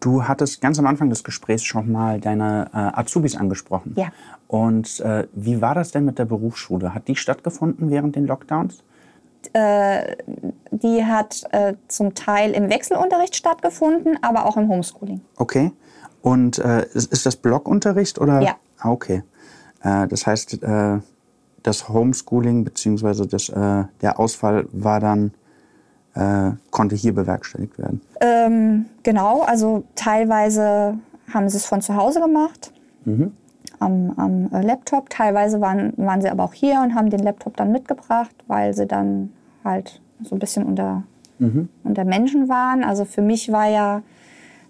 du 0.00 0.26
hattest 0.26 0.60
ganz 0.60 0.78
am 0.78 0.86
Anfang 0.86 1.10
des 1.10 1.24
Gesprächs 1.24 1.64
schon 1.64 1.90
mal 1.90 2.20
deine 2.20 2.70
äh, 2.72 3.00
Azubis 3.00 3.36
angesprochen. 3.36 3.94
Ja. 3.96 4.08
Und 4.46 5.00
äh, 5.00 5.26
wie 5.32 5.60
war 5.60 5.74
das 5.74 5.90
denn 5.90 6.04
mit 6.04 6.18
der 6.18 6.24
Berufsschule? 6.24 6.94
Hat 6.94 7.08
die 7.08 7.16
stattgefunden 7.16 7.90
während 7.90 8.16
den 8.16 8.26
Lockdowns? 8.26 8.82
Äh, 9.52 10.16
die 10.70 11.04
hat 11.04 11.42
äh, 11.52 11.74
zum 11.88 12.14
Teil 12.14 12.52
im 12.52 12.70
Wechselunterricht 12.70 13.36
stattgefunden, 13.36 14.18
aber 14.22 14.46
auch 14.46 14.56
im 14.56 14.68
Homeschooling. 14.68 15.20
Okay. 15.36 15.72
Und 16.22 16.58
äh, 16.58 16.86
ist, 16.94 17.12
ist 17.12 17.26
das 17.26 17.36
Blockunterricht 17.36 18.18
oder? 18.18 18.40
Ja. 18.40 18.56
Ah, 18.80 18.90
okay. 18.90 19.24
das 19.82 20.26
heißt, 20.26 20.60
das 21.62 21.88
Homeschooling 21.88 22.64
bzw. 22.64 23.24
äh, 23.52 23.84
der 24.00 24.18
Ausfall 24.18 24.66
war 24.72 25.00
dann 25.00 25.32
äh, 26.18 26.52
konnte 26.70 26.96
hier 26.96 27.14
bewerkstelligt 27.14 27.78
werden? 27.78 28.00
Ähm, 28.20 28.86
genau, 29.02 29.42
also 29.42 29.84
teilweise 29.94 30.98
haben 31.32 31.48
sie 31.48 31.56
es 31.56 31.66
von 31.66 31.80
zu 31.80 31.96
Hause 31.96 32.20
gemacht. 32.20 32.72
Mhm. 33.04 33.32
Am, 33.80 34.12
am, 34.16 34.48
Laptop. 34.62 35.08
Teilweise 35.08 35.60
waren, 35.60 35.92
waren 35.96 36.20
sie 36.20 36.28
aber 36.28 36.44
auch 36.44 36.54
hier 36.54 36.80
und 36.82 36.94
haben 36.94 37.10
den 37.10 37.20
Laptop 37.20 37.56
dann 37.56 37.70
mitgebracht, 37.70 38.34
weil 38.48 38.74
sie 38.74 38.86
dann 38.86 39.32
halt 39.64 40.00
so 40.22 40.34
ein 40.34 40.40
bisschen 40.40 40.64
unter, 40.64 41.04
mhm. 41.38 41.68
unter 41.84 42.04
Menschen 42.04 42.48
waren. 42.48 42.82
Also 42.82 43.04
für 43.04 43.22
mich 43.22 43.52
war 43.52 43.68
ja 43.68 44.02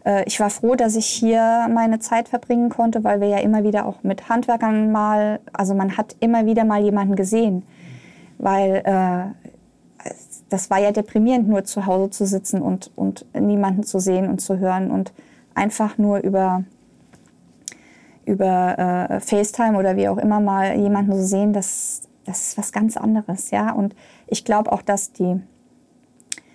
äh, 0.05 0.25
ich 0.27 0.41
war 0.41 0.51
froh, 0.51 0.75
dass 0.75 0.97
ich 0.97 1.07
hier 1.07 1.69
meine 1.73 1.99
Zeit 2.01 2.29
verbringen 2.29 2.71
konnte, 2.71 3.05
weil 3.05 3.21
wir 3.21 3.29
ja 3.29 3.39
immer 3.39 3.65
wieder 3.65 3.87
auch 3.87 4.03
mit 4.03 4.29
Handwerkern 4.29 4.93
mal, 4.93 5.41
also 5.53 5.75
man 5.75 5.97
hat 5.97 6.17
immer 6.21 6.47
wieder 6.47 6.65
mal 6.65 6.83
jemanden 6.83 7.17
gesehen, 7.17 7.63
weil 8.39 8.83
äh, 8.85 9.49
das 10.49 10.71
war 10.71 10.79
ja 10.79 10.93
deprimierend, 10.93 11.49
nur 11.49 11.65
zu 11.65 11.87
Hause 11.87 12.11
zu 12.11 12.27
sitzen 12.27 12.63
und, 12.63 12.91
und 12.97 13.27
niemanden 13.35 13.83
zu 13.83 13.99
sehen 13.99 14.29
und 14.29 14.41
zu 14.41 14.59
hören 14.59 14.91
und 14.91 15.13
einfach 15.55 15.99
nur 15.99 16.19
über, 16.19 16.65
über 18.25 18.79
äh, 18.79 19.21
FaceTime 19.21 19.79
oder 19.79 19.97
wie 19.97 20.09
auch 20.09 20.19
immer 20.19 20.41
mal 20.41 20.79
jemanden 20.79 21.13
so 21.13 21.23
sehen, 21.23 21.53
das, 21.53 22.03
das 22.25 22.49
ist 22.49 22.59
was 22.59 22.73
ganz 22.73 22.97
anderes, 22.97 23.51
ja. 23.51 23.73
Und 23.73 23.95
ich 24.27 24.45
glaube 24.45 24.73
auch, 24.73 24.83
dass 24.83 25.13
die, 25.13 25.41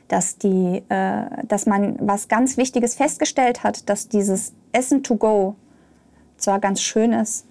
dass 0.07 0.37
die, 0.37 0.83
äh, 0.89 1.25
dass 1.47 1.65
man 1.65 1.97
was 1.99 2.27
ganz 2.27 2.57
Wichtiges 2.57 2.95
festgestellt 2.95 3.63
hat, 3.63 3.89
dass 3.89 4.07
dieses 4.07 4.53
Essen 4.71 5.03
to 5.03 5.17
go 5.17 5.55
zwar 6.37 6.59
ganz 6.59 6.81
schön 6.81 7.13
ist, 7.13 7.45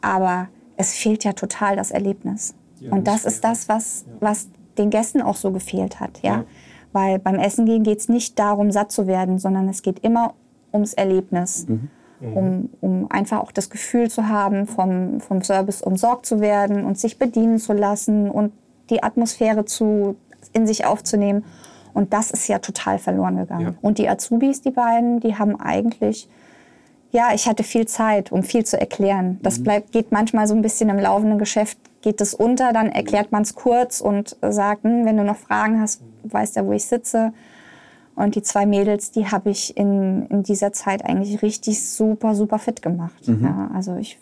aber 0.00 0.48
es 0.76 0.94
fehlt 0.94 1.24
ja 1.24 1.32
total 1.32 1.76
das 1.76 1.90
Erlebnis. 1.90 2.54
Ja, 2.78 2.92
und 2.92 3.06
das, 3.06 3.22
das 3.22 3.34
ist 3.34 3.44
das, 3.44 3.68
was, 3.68 4.04
ja. 4.06 4.12
was 4.20 4.48
den 4.78 4.90
Gästen 4.90 5.22
auch 5.22 5.36
so 5.36 5.50
gefehlt 5.50 6.00
hat, 6.00 6.22
ja. 6.22 6.36
ja. 6.36 6.44
Weil 6.92 7.18
beim 7.18 7.36
Essen 7.36 7.66
gehen 7.66 7.84
geht 7.84 7.98
es 7.98 8.08
nicht 8.08 8.38
darum, 8.38 8.72
satt 8.72 8.90
zu 8.90 9.06
werden, 9.06 9.38
sondern 9.38 9.68
es 9.68 9.82
geht 9.82 10.00
immer 10.00 10.34
ums 10.72 10.92
Erlebnis. 10.94 11.66
Mhm. 11.68 11.88
Mhm. 12.20 12.36
Um, 12.36 12.70
um 12.80 13.10
einfach 13.10 13.40
auch 13.40 13.50
das 13.50 13.70
Gefühl 13.70 14.10
zu 14.10 14.28
haben, 14.28 14.66
vom, 14.66 15.20
vom 15.20 15.42
Service 15.42 15.80
umsorgt 15.80 16.26
zu 16.26 16.40
werden 16.40 16.84
und 16.84 16.98
sich 16.98 17.18
bedienen 17.18 17.58
zu 17.58 17.72
lassen 17.72 18.30
und 18.30 18.52
die 18.90 19.02
Atmosphäre 19.02 19.64
zu, 19.64 20.16
in 20.52 20.66
sich 20.66 20.84
aufzunehmen. 20.84 21.44
Und 21.94 22.12
das 22.12 22.30
ist 22.30 22.46
ja 22.48 22.58
total 22.58 22.98
verloren 22.98 23.36
gegangen. 23.36 23.66
Ja. 23.66 23.74
Und 23.80 23.98
die 23.98 24.08
Azubis, 24.08 24.60
die 24.60 24.70
beiden, 24.70 25.20
die 25.20 25.36
haben 25.36 25.58
eigentlich, 25.58 26.28
ja, 27.12 27.30
ich 27.34 27.46
hatte 27.46 27.64
viel 27.64 27.86
Zeit, 27.86 28.30
um 28.30 28.42
viel 28.42 28.64
zu 28.64 28.78
erklären. 28.78 29.38
Das 29.42 29.58
mhm. 29.58 29.64
bleibt, 29.64 29.92
geht 29.92 30.12
manchmal 30.12 30.46
so 30.46 30.54
ein 30.54 30.62
bisschen 30.62 30.88
im 30.90 30.98
laufenden 30.98 31.38
Geschäft, 31.38 31.78
geht 32.02 32.20
es 32.20 32.34
unter, 32.34 32.72
dann 32.72 32.88
erklärt 32.88 33.32
man 33.32 33.42
es 33.42 33.54
kurz 33.54 34.00
und 34.00 34.36
sagt, 34.40 34.84
hm, 34.84 35.04
wenn 35.04 35.16
du 35.16 35.24
noch 35.24 35.36
Fragen 35.36 35.80
hast, 35.80 36.02
weißt 36.24 36.56
ja, 36.56 36.64
wo 36.64 36.72
ich 36.72 36.86
sitze. 36.86 37.32
Und 38.14 38.34
die 38.34 38.42
zwei 38.42 38.66
Mädels, 38.66 39.10
die 39.10 39.26
habe 39.26 39.50
ich 39.50 39.76
in, 39.76 40.26
in 40.26 40.42
dieser 40.42 40.72
Zeit 40.72 41.04
eigentlich 41.04 41.42
richtig 41.42 41.82
super, 41.82 42.34
super 42.34 42.58
fit 42.58 42.82
gemacht. 42.82 43.26
Mhm. 43.26 43.42
Ja, 43.42 43.70
also 43.74 43.96
ich 43.96 44.18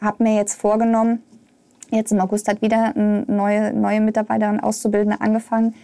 habe 0.00 0.22
mir 0.22 0.36
jetzt 0.36 0.54
vorgenommen, 0.54 1.22
jetzt 1.90 2.12
im 2.12 2.20
August 2.20 2.48
hat 2.48 2.62
wieder 2.62 2.94
eine 2.94 3.24
neue, 3.26 3.72
neue 3.72 4.00
Mitarbeiterin, 4.00 4.60
Auszubildende 4.60 5.20
angefangen, 5.20 5.74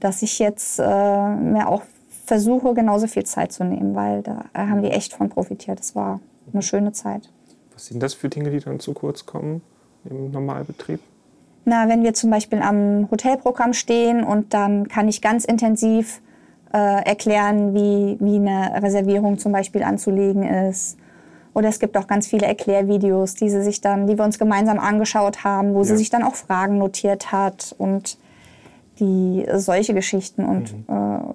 dass 0.00 0.22
ich 0.22 0.38
jetzt 0.38 0.78
äh, 0.78 0.82
mir 0.82 1.68
auch 1.68 1.82
versuche, 2.26 2.74
genauso 2.74 3.06
viel 3.06 3.24
Zeit 3.24 3.52
zu 3.52 3.64
nehmen, 3.64 3.94
weil 3.94 4.22
da 4.22 4.44
haben 4.54 4.82
die 4.82 4.90
echt 4.90 5.14
von 5.14 5.28
profitiert. 5.28 5.78
Das 5.78 5.94
war 5.94 6.20
eine 6.52 6.62
schöne 6.62 6.92
Zeit. 6.92 7.30
Was 7.72 7.86
sind 7.86 8.02
das 8.02 8.14
für 8.14 8.28
Dinge, 8.28 8.50
die 8.50 8.58
dann 8.58 8.80
zu 8.80 8.92
kurz 8.94 9.26
kommen 9.26 9.62
im 10.08 10.30
Normalbetrieb? 10.30 11.00
Na, 11.64 11.88
wenn 11.88 12.02
wir 12.02 12.14
zum 12.14 12.30
Beispiel 12.30 12.60
am 12.62 13.10
Hotelprogramm 13.10 13.72
stehen 13.72 14.24
und 14.24 14.54
dann 14.54 14.88
kann 14.88 15.08
ich 15.08 15.20
ganz 15.20 15.44
intensiv 15.44 16.20
äh, 16.72 17.04
erklären, 17.04 17.74
wie, 17.74 18.16
wie 18.20 18.36
eine 18.36 18.82
Reservierung 18.82 19.38
zum 19.38 19.52
Beispiel 19.52 19.82
anzulegen 19.82 20.42
ist. 20.42 20.96
Oder 21.54 21.68
es 21.68 21.78
gibt 21.78 21.96
auch 21.96 22.06
ganz 22.06 22.26
viele 22.26 22.46
Erklärvideos, 22.46 23.34
die, 23.34 23.48
sie 23.48 23.62
sich 23.62 23.80
dann, 23.80 24.06
die 24.06 24.18
wir 24.18 24.24
uns 24.24 24.38
gemeinsam 24.38 24.78
angeschaut 24.78 25.42
haben, 25.42 25.74
wo 25.74 25.78
ja. 25.78 25.84
sie 25.84 25.96
sich 25.96 26.10
dann 26.10 26.22
auch 26.22 26.34
Fragen 26.34 26.78
notiert 26.78 27.32
hat 27.32 27.74
und 27.78 28.18
die 29.00 29.46
solche 29.54 29.94
Geschichten. 29.94 30.44
Und 30.44 30.72
mhm. 30.88 30.94
äh, 30.94 31.34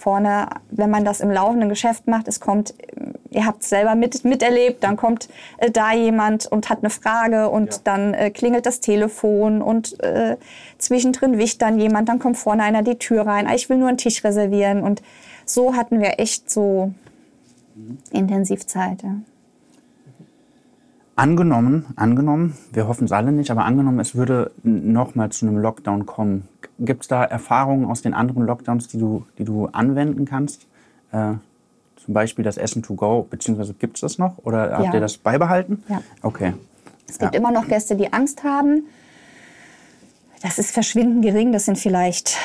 vorne, 0.00 0.48
wenn 0.70 0.90
man 0.90 1.04
das 1.04 1.20
im 1.20 1.30
laufenden 1.30 1.68
Geschäft 1.68 2.06
macht, 2.06 2.26
es 2.26 2.40
kommt, 2.40 2.74
ihr 3.30 3.44
habt 3.44 3.62
es 3.62 3.68
selber 3.68 3.94
mit, 3.94 4.24
miterlebt, 4.24 4.82
dann 4.82 4.96
kommt 4.96 5.28
äh, 5.58 5.70
da 5.70 5.92
jemand 5.92 6.46
und 6.46 6.70
hat 6.70 6.78
eine 6.78 6.90
Frage 6.90 7.50
und 7.50 7.72
ja. 7.72 7.80
dann 7.84 8.14
äh, 8.14 8.30
klingelt 8.30 8.66
das 8.66 8.80
Telefon 8.80 9.60
und 9.60 10.02
äh, 10.02 10.36
zwischendrin 10.78 11.38
wicht 11.38 11.60
dann 11.60 11.78
jemand, 11.78 12.08
dann 12.08 12.18
kommt 12.18 12.38
vorne 12.38 12.62
einer 12.62 12.82
die 12.82 12.96
Tür 12.96 13.26
rein, 13.26 13.46
ah, 13.46 13.54
ich 13.54 13.68
will 13.68 13.76
nur 13.76 13.88
einen 13.88 13.98
Tisch 13.98 14.24
reservieren 14.24 14.82
und 14.82 15.02
so 15.44 15.74
hatten 15.74 16.00
wir 16.00 16.18
echt 16.18 16.50
so 16.50 16.92
mhm. 17.74 17.98
Intensivzeit. 18.10 19.02
Ja. 19.02 19.16
Angenommen, 21.16 21.86
angenommen, 21.96 22.56
wir 22.72 22.88
hoffen 22.88 23.04
es 23.04 23.12
alle 23.12 23.30
nicht, 23.30 23.50
aber 23.50 23.64
angenommen, 23.64 24.00
es 24.00 24.14
würde 24.14 24.52
nochmal 24.62 25.30
zu 25.30 25.46
einem 25.46 25.58
Lockdown 25.58 26.06
kommen. 26.06 26.48
Gibt 26.78 27.02
es 27.02 27.08
da 27.08 27.24
Erfahrungen 27.24 27.84
aus 27.84 28.00
den 28.00 28.14
anderen 28.14 28.44
Lockdowns, 28.44 28.88
die 28.88 28.98
du, 28.98 29.26
die 29.36 29.44
du 29.44 29.66
anwenden 29.66 30.24
kannst? 30.24 30.66
Äh, 31.12 31.34
zum 31.96 32.14
Beispiel 32.14 32.44
das 32.44 32.56
Essen 32.56 32.82
to 32.82 32.94
go, 32.94 33.26
beziehungsweise 33.28 33.74
gibt 33.74 33.96
es 33.96 34.00
das 34.00 34.18
noch? 34.18 34.38
Oder 34.44 34.72
habt 34.72 34.86
ja. 34.86 34.94
ihr 34.94 35.00
das 35.00 35.18
beibehalten? 35.18 35.82
Ja. 35.88 36.00
Okay. 36.22 36.54
Es 37.06 37.18
gibt 37.18 37.34
ja. 37.34 37.40
immer 37.40 37.50
noch 37.50 37.68
Gäste, 37.68 37.96
die 37.96 38.12
Angst 38.12 38.42
haben. 38.44 38.84
Das 40.42 40.58
ist 40.58 40.70
verschwindend 40.70 41.22
gering. 41.22 41.52
Das 41.52 41.66
sind 41.66 41.76
vielleicht 41.76 42.38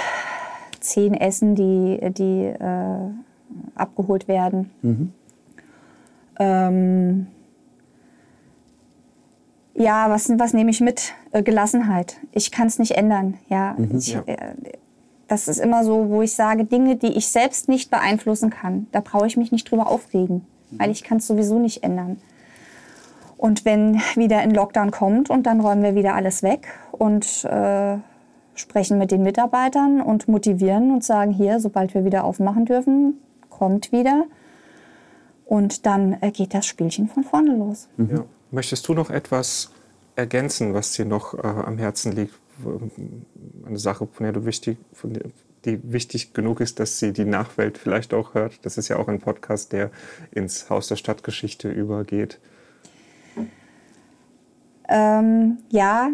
zehn 0.82 1.14
Essen, 1.14 1.56
die, 1.56 2.00
die 2.12 2.46
äh, 2.48 3.10
abgeholt 3.76 4.28
werden. 4.28 4.70
Mhm. 4.82 5.14
Ähm, 6.38 7.28
ja, 9.76 10.10
was, 10.10 10.30
was 10.38 10.54
nehme 10.54 10.72
ich 10.72 10.82
mit? 10.82 11.14
Äh, 11.32 11.44
Gelassenheit. 11.44 12.18
Ich 12.32 12.52
kann 12.52 12.68
es 12.68 12.80
nicht 12.80 12.92
ändern. 12.92 13.38
Ja, 13.50 13.76
mhm, 13.78 13.98
ich, 13.98 14.14
ja. 14.14 14.24
Äh, 14.26 14.56
das 15.28 15.48
ist 15.48 15.60
immer 15.60 15.84
so, 15.84 16.10
wo 16.10 16.22
ich 16.22 16.34
sage, 16.34 16.66
Dinge, 16.66 16.96
die 16.96 17.18
ich 17.18 17.28
selbst 17.28 17.68
nicht 17.68 17.90
beeinflussen 17.92 18.50
kann, 18.52 18.88
da 18.92 19.02
brauche 19.02 19.28
ich 19.28 19.38
mich 19.38 19.52
nicht 19.52 19.70
drüber 19.70 19.88
aufregen, 19.88 20.46
mhm. 20.72 20.80
weil 20.80 20.92
ich 20.92 21.04
kann 21.04 21.18
es 21.18 21.28
sowieso 21.28 21.60
nicht 21.60 21.84
ändern. 21.84 22.18
Und 23.38 23.66
wenn 23.66 24.02
wieder 24.16 24.40
ein 24.40 24.52
Lockdown 24.52 24.92
kommt 24.92 25.30
und 25.30 25.46
dann 25.46 25.60
räumen 25.60 25.84
wir 25.84 25.96
wieder 25.96 26.16
alles 26.16 26.42
weg 26.42 26.68
und 26.92 27.44
äh, 27.46 27.98
sprechen 28.54 28.98
mit 28.98 29.12
den 29.12 29.24
Mitarbeitern 29.24 30.02
und 30.02 30.28
motivieren 30.28 30.92
und 30.92 31.04
sagen, 31.04 31.32
hier, 31.32 31.60
sobald 31.60 31.94
wir 31.94 32.06
wieder 32.06 32.24
aufmachen 32.24 32.66
dürfen, 32.66 33.20
kommt 33.50 33.92
wieder. 33.92 34.24
Und 35.46 35.86
dann 35.86 36.18
äh, 36.22 36.32
geht 36.32 36.54
das 36.54 36.66
Spielchen 36.66 37.08
von 37.08 37.24
vorne 37.24 37.56
los. 37.56 37.90
Mhm. 37.98 38.10
Ja. 38.10 38.24
Möchtest 38.56 38.88
du 38.88 38.94
noch 38.94 39.10
etwas 39.10 39.70
ergänzen, 40.16 40.74
was 40.74 40.94
dir 40.94 41.04
noch 41.04 41.34
äh, 41.34 41.42
am 41.42 41.78
Herzen 41.78 42.14
liegt? 42.14 42.36
Eine 43.66 43.78
Sache, 43.78 44.08
von 44.10 44.24
der 44.24 44.32
du 44.32 44.46
wichtig, 44.46 44.78
von 44.94 45.12
der, 45.12 45.24
die 45.66 45.82
wichtig 45.92 46.34
genug 46.34 46.62
ist, 46.62 46.80
dass 46.80 46.98
sie 46.98 47.12
die 47.12 47.26
Nachwelt 47.26 47.78
vielleicht 47.78 48.14
auch 48.14 48.34
hört. 48.34 48.66
Das 48.66 48.78
ist 48.78 48.88
ja 48.88 48.96
auch 48.96 49.10
ein 49.10 49.20
Podcast, 49.20 49.74
der 49.74 49.92
ins 50.32 50.70
Haus 50.70 50.88
der 50.88 50.96
Stadtgeschichte 50.96 51.70
übergeht. 51.70 52.40
Ähm, 54.88 55.58
ja, 55.70 56.12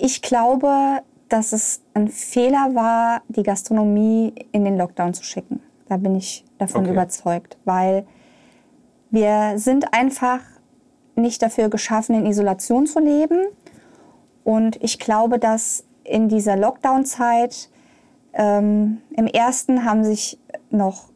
ich 0.00 0.22
glaube, 0.22 1.02
dass 1.28 1.52
es 1.52 1.82
ein 1.92 2.08
Fehler 2.08 2.74
war, 2.74 3.20
die 3.28 3.42
Gastronomie 3.42 4.32
in 4.52 4.64
den 4.64 4.78
Lockdown 4.78 5.12
zu 5.12 5.22
schicken. 5.22 5.60
Da 5.90 5.98
bin 5.98 6.16
ich 6.16 6.46
davon 6.56 6.84
okay. 6.84 6.92
überzeugt, 6.92 7.58
weil 7.66 8.06
wir 9.10 9.58
sind 9.58 9.92
einfach 9.92 10.40
nicht 11.16 11.42
dafür 11.42 11.68
geschaffen, 11.68 12.14
in 12.14 12.26
Isolation 12.26 12.86
zu 12.86 13.00
leben. 13.00 13.46
Und 14.42 14.82
ich 14.82 14.98
glaube, 14.98 15.38
dass 15.38 15.84
in 16.04 16.28
dieser 16.28 16.56
Lockdown-Zeit 16.56 17.70
ähm, 18.34 18.98
im 19.16 19.26
ersten 19.26 19.84
haben 19.84 20.04
sich 20.04 20.38
noch 20.70 21.08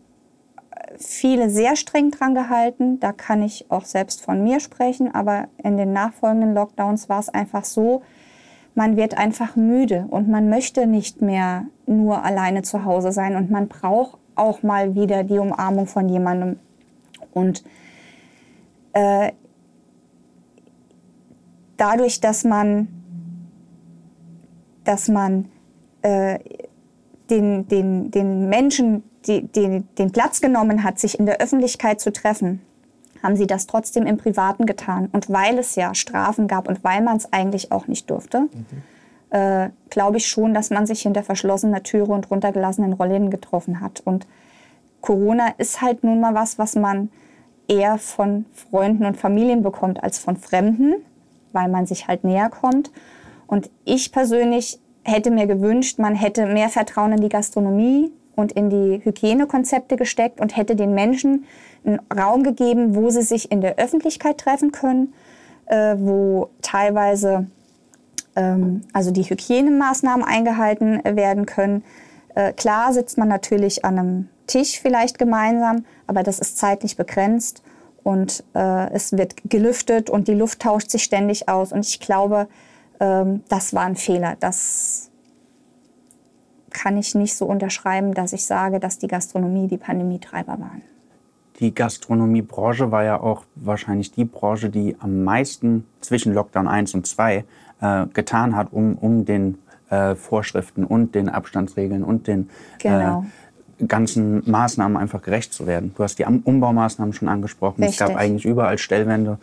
viele 0.97 1.51
sehr 1.51 1.77
streng 1.77 2.11
dran 2.11 2.35
gehalten. 2.35 3.01
Da 3.01 3.13
kann 3.13 3.43
ich 3.43 3.67
auch 3.71 3.85
selbst 3.85 4.23
von 4.23 4.43
mir 4.43 4.61
sprechen. 4.61 5.15
Aber 5.15 5.49
in 5.63 5.77
den 5.77 5.93
nachfolgenden 5.93 6.55
Lockdowns 6.55 7.09
war 7.09 7.21
es 7.21 7.29
einfach 7.29 7.65
so, 7.65 8.03
man 8.75 8.97
wird 8.97 9.19
einfach 9.19 9.57
müde 9.57 10.07
und 10.09 10.29
man 10.29 10.49
möchte 10.49 10.87
nicht 10.87 11.21
mehr 11.21 11.65
nur 11.87 12.25
alleine 12.25 12.63
zu 12.63 12.85
Hause 12.85 13.11
sein 13.11 13.35
und 13.35 13.51
man 13.51 13.67
braucht 13.67 14.19
auch 14.37 14.63
mal 14.63 14.95
wieder 14.95 15.25
die 15.25 15.39
Umarmung 15.39 15.87
von 15.87 16.09
jemandem. 16.09 16.61
Und 17.33 17.65
äh, 18.93 19.33
dadurch, 21.79 22.21
dass 22.21 22.45
man, 22.45 22.89
dass 24.85 25.09
man 25.09 25.47
äh, 26.03 26.39
den, 27.31 27.67
den, 27.69 28.11
den 28.11 28.49
Menschen 28.51 29.03
die, 29.27 29.47
die, 29.47 29.83
den 29.99 30.13
Platz 30.13 30.41
genommen 30.41 30.85
hat, 30.85 30.99
sich 30.99 31.19
in 31.19 31.27
der 31.27 31.41
Öffentlichkeit 31.41 32.01
zu 32.01 32.13
treffen, 32.13 32.61
haben 33.23 33.37
sie 33.37 33.47
das 33.47 33.67
trotzdem 33.67 34.07
im 34.07 34.17
Privaten 34.17 34.67
getan. 34.67 35.09
Und 35.13 35.29
weil 35.31 35.59
es 35.59 35.75
ja 35.75 35.95
Strafen 35.95 36.47
gab 36.47 36.69
und 36.69 36.85
weil 36.85 37.03
man 37.03 37.17
es 37.17 37.33
eigentlich 37.33 37.73
auch 37.73 37.89
nicht 37.89 38.11
durfte, 38.11 38.43
mhm. 38.43 38.51
äh, 39.31 39.71
glaube 39.91 40.19
ich 40.19 40.27
schon, 40.27 40.55
dass 40.55 40.71
man 40.71 40.87
sich 40.87 41.03
hinter 41.03 41.23
verschlossener 41.23 41.83
Türe 41.83 42.13
und 42.13 42.31
runtergelassenen 42.31 42.93
Rollen 42.93 43.31
getroffen 43.31 43.81
hat. 43.81 44.01
Und 44.05 44.27
Corona 45.01 45.49
ist 45.59 45.83
halt 45.83 46.05
nun 46.05 46.21
mal 46.21 46.35
was, 46.35 46.59
was 46.59 46.75
man 46.75 47.11
eher 47.67 47.99
von 47.99 48.47
Freunden 48.55 49.05
und 49.05 49.17
Familien 49.17 49.63
bekommt 49.63 50.03
als 50.03 50.19
von 50.19 50.37
Fremden 50.37 50.95
weil 51.53 51.69
man 51.69 51.87
sich 51.87 52.09
halt 52.09 52.25
näher 52.25 52.51
kommt. 52.51 52.91
Und 53.47 53.71
ich 53.85 54.13
persönlich 54.13 54.79
hätte 55.05 55.31
mir 55.31 55.47
gewünscht, 55.47 55.99
man 55.99 56.15
hätte 56.15 56.47
mehr 56.47 56.69
Vertrauen 56.69 57.13
in 57.13 57.21
die 57.21 57.29
Gastronomie 57.29 58.13
und 58.37 58.53
in 58.53 58.71
die 58.71 59.01
Hygienekonzepte 59.05 59.97
gesteckt 59.97 60.41
und 60.41 60.57
hätte 60.57 60.77
den 60.77 60.95
Menschen 60.95 61.47
einen 61.85 62.01
Raum 62.17 62.43
gegeben, 62.43 62.95
wo 62.95 63.11
sie 63.11 63.23
sich 63.23 63.51
in 63.51 63.61
der 63.61 63.77
Öffentlichkeit 63.79 64.39
treffen 64.39 64.71
können, 64.71 65.15
äh, 65.67 65.97
wo 65.99 66.51
teilweise 66.63 67.47
ähm, 68.37 68.83
also 68.93 69.11
die 69.11 69.25
Hygienemaßnahmen 69.25 70.25
eingehalten 70.25 71.03
werden 71.05 71.47
können. 71.47 71.83
Äh, 72.35 72.53
klar 72.53 72.93
sitzt 72.93 73.19
man 73.19 73.29
natürlich 73.29 73.85
an 73.85 73.99
einem 73.99 74.29
Tisch 74.47 74.81
vielleicht 74.81 75.19
gemeinsam, 75.19 75.85
aber 76.07 76.23
das 76.23 76.39
ist 76.39 76.59
zeitlich 76.59 76.97
begrenzt. 76.97 77.63
Und 78.09 78.43
äh, 78.55 78.91
es 78.95 79.13
wird 79.13 79.35
gelüftet 79.51 80.09
und 80.09 80.29
die 80.29 80.35
Luft 80.35 80.63
tauscht 80.63 80.89
sich 80.91 81.03
ständig 81.03 81.47
aus. 81.47 81.73
Und 81.73 81.87
ich 81.87 82.01
glaube, 82.01 82.49
ähm, 83.01 83.43
das 83.51 83.75
war 83.75 83.83
ein 83.83 83.97
Fehler. 83.97 84.35
Das 84.41 85.11
kann 86.71 86.97
ich 86.97 87.15
nicht 87.15 87.37
so 87.37 87.45
unterschreiben, 87.45 88.15
dass 88.15 88.33
ich 88.33 88.47
sage, 88.47 88.81
dass 88.81 88.97
die 88.97 89.09
Gastronomie 89.09 89.69
die 89.69 89.77
Pandemietreiber 89.77 90.59
waren. 90.59 90.81
Die 91.61 91.75
Gastronomiebranche 91.75 92.91
war 92.91 93.05
ja 93.05 93.21
auch 93.21 93.45
wahrscheinlich 93.57 94.11
die 94.11 94.25
Branche, 94.25 94.71
die 94.71 94.97
am 95.01 95.23
meisten 95.23 95.85
zwischen 96.01 96.33
Lockdown 96.33 96.67
1 96.67 96.95
und 96.95 97.07
2 97.07 97.45
äh, 97.83 98.07
getan 98.15 98.57
hat, 98.57 98.73
um, 98.73 98.97
um 98.97 99.27
den 99.27 99.59
äh, 99.91 100.15
Vorschriften 100.15 100.85
und 100.87 101.15
den 101.15 101.29
Abstandsregeln 101.29 102.05
und 102.05 102.27
den 102.27 102.49
Genau. 102.79 103.27
Ganzen 103.87 104.49
Maßnahmen 104.51 104.97
einfach 104.97 105.23
gerecht 105.23 105.53
zu 105.53 105.67
werden. 105.67 105.93
Du 105.97 106.03
hast 106.03 106.19
die 106.19 106.25
Umbaumaßnahmen 106.25 107.13
schon 107.13 107.29
angesprochen. 107.29 107.83
Es 107.83 107.97
gab 107.97 108.09
Richtig. 108.09 108.25
eigentlich 108.25 108.45
überall 108.45 108.79
Stellwände. 108.79 109.39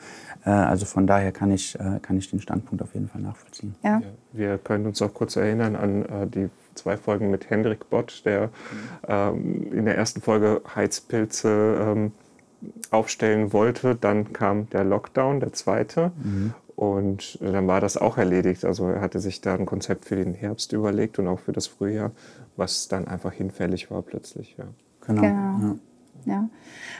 Äh, 0.45 0.49
also 0.49 0.85
von 0.85 1.07
daher 1.07 1.31
kann 1.31 1.51
ich, 1.51 1.75
äh, 1.75 1.99
kann 2.01 2.17
ich 2.17 2.29
den 2.29 2.41
Standpunkt 2.41 2.83
auf 2.83 2.93
jeden 2.93 3.07
Fall 3.07 3.21
nachvollziehen. 3.21 3.75
Ja. 3.83 4.01
Wir 4.33 4.57
können 4.57 4.85
uns 4.85 5.01
auch 5.01 5.13
kurz 5.13 5.35
erinnern 5.35 5.75
an 5.75 6.05
äh, 6.05 6.27
die 6.27 6.49
zwei 6.75 6.97
Folgen 6.97 7.31
mit 7.31 7.49
Hendrik 7.49 7.89
Bott, 7.89 8.21
der 8.25 8.49
ähm, 9.07 9.71
in 9.71 9.85
der 9.85 9.97
ersten 9.97 10.21
Folge 10.21 10.61
Heizpilze 10.75 11.77
ähm, 11.79 12.11
aufstellen 12.91 13.53
wollte. 13.53 13.95
Dann 13.95 14.33
kam 14.33 14.69
der 14.69 14.83
Lockdown, 14.83 15.39
der 15.39 15.53
zweite. 15.53 16.11
Und 16.75 17.39
äh, 17.41 17.51
dann 17.51 17.67
war 17.67 17.79
das 17.79 17.97
auch 17.97 18.17
erledigt. 18.17 18.65
Also 18.65 18.87
er 18.89 19.01
hatte 19.01 19.19
sich 19.19 19.41
da 19.41 19.55
ein 19.55 19.65
Konzept 19.65 20.05
für 20.05 20.15
den 20.15 20.33
Herbst 20.33 20.73
überlegt 20.73 21.17
und 21.19 21.27
auch 21.27 21.39
für 21.39 21.53
das 21.53 21.67
Frühjahr, 21.67 22.11
was 22.57 22.87
dann 22.87 23.07
einfach 23.07 23.33
hinfällig 23.33 23.91
war 23.91 24.01
plötzlich. 24.01 24.55
Ja. 24.57 24.65
Genau. 25.05 25.21
Genau. 25.21 25.67
Ja. 25.67 25.75
Ja. 26.25 26.49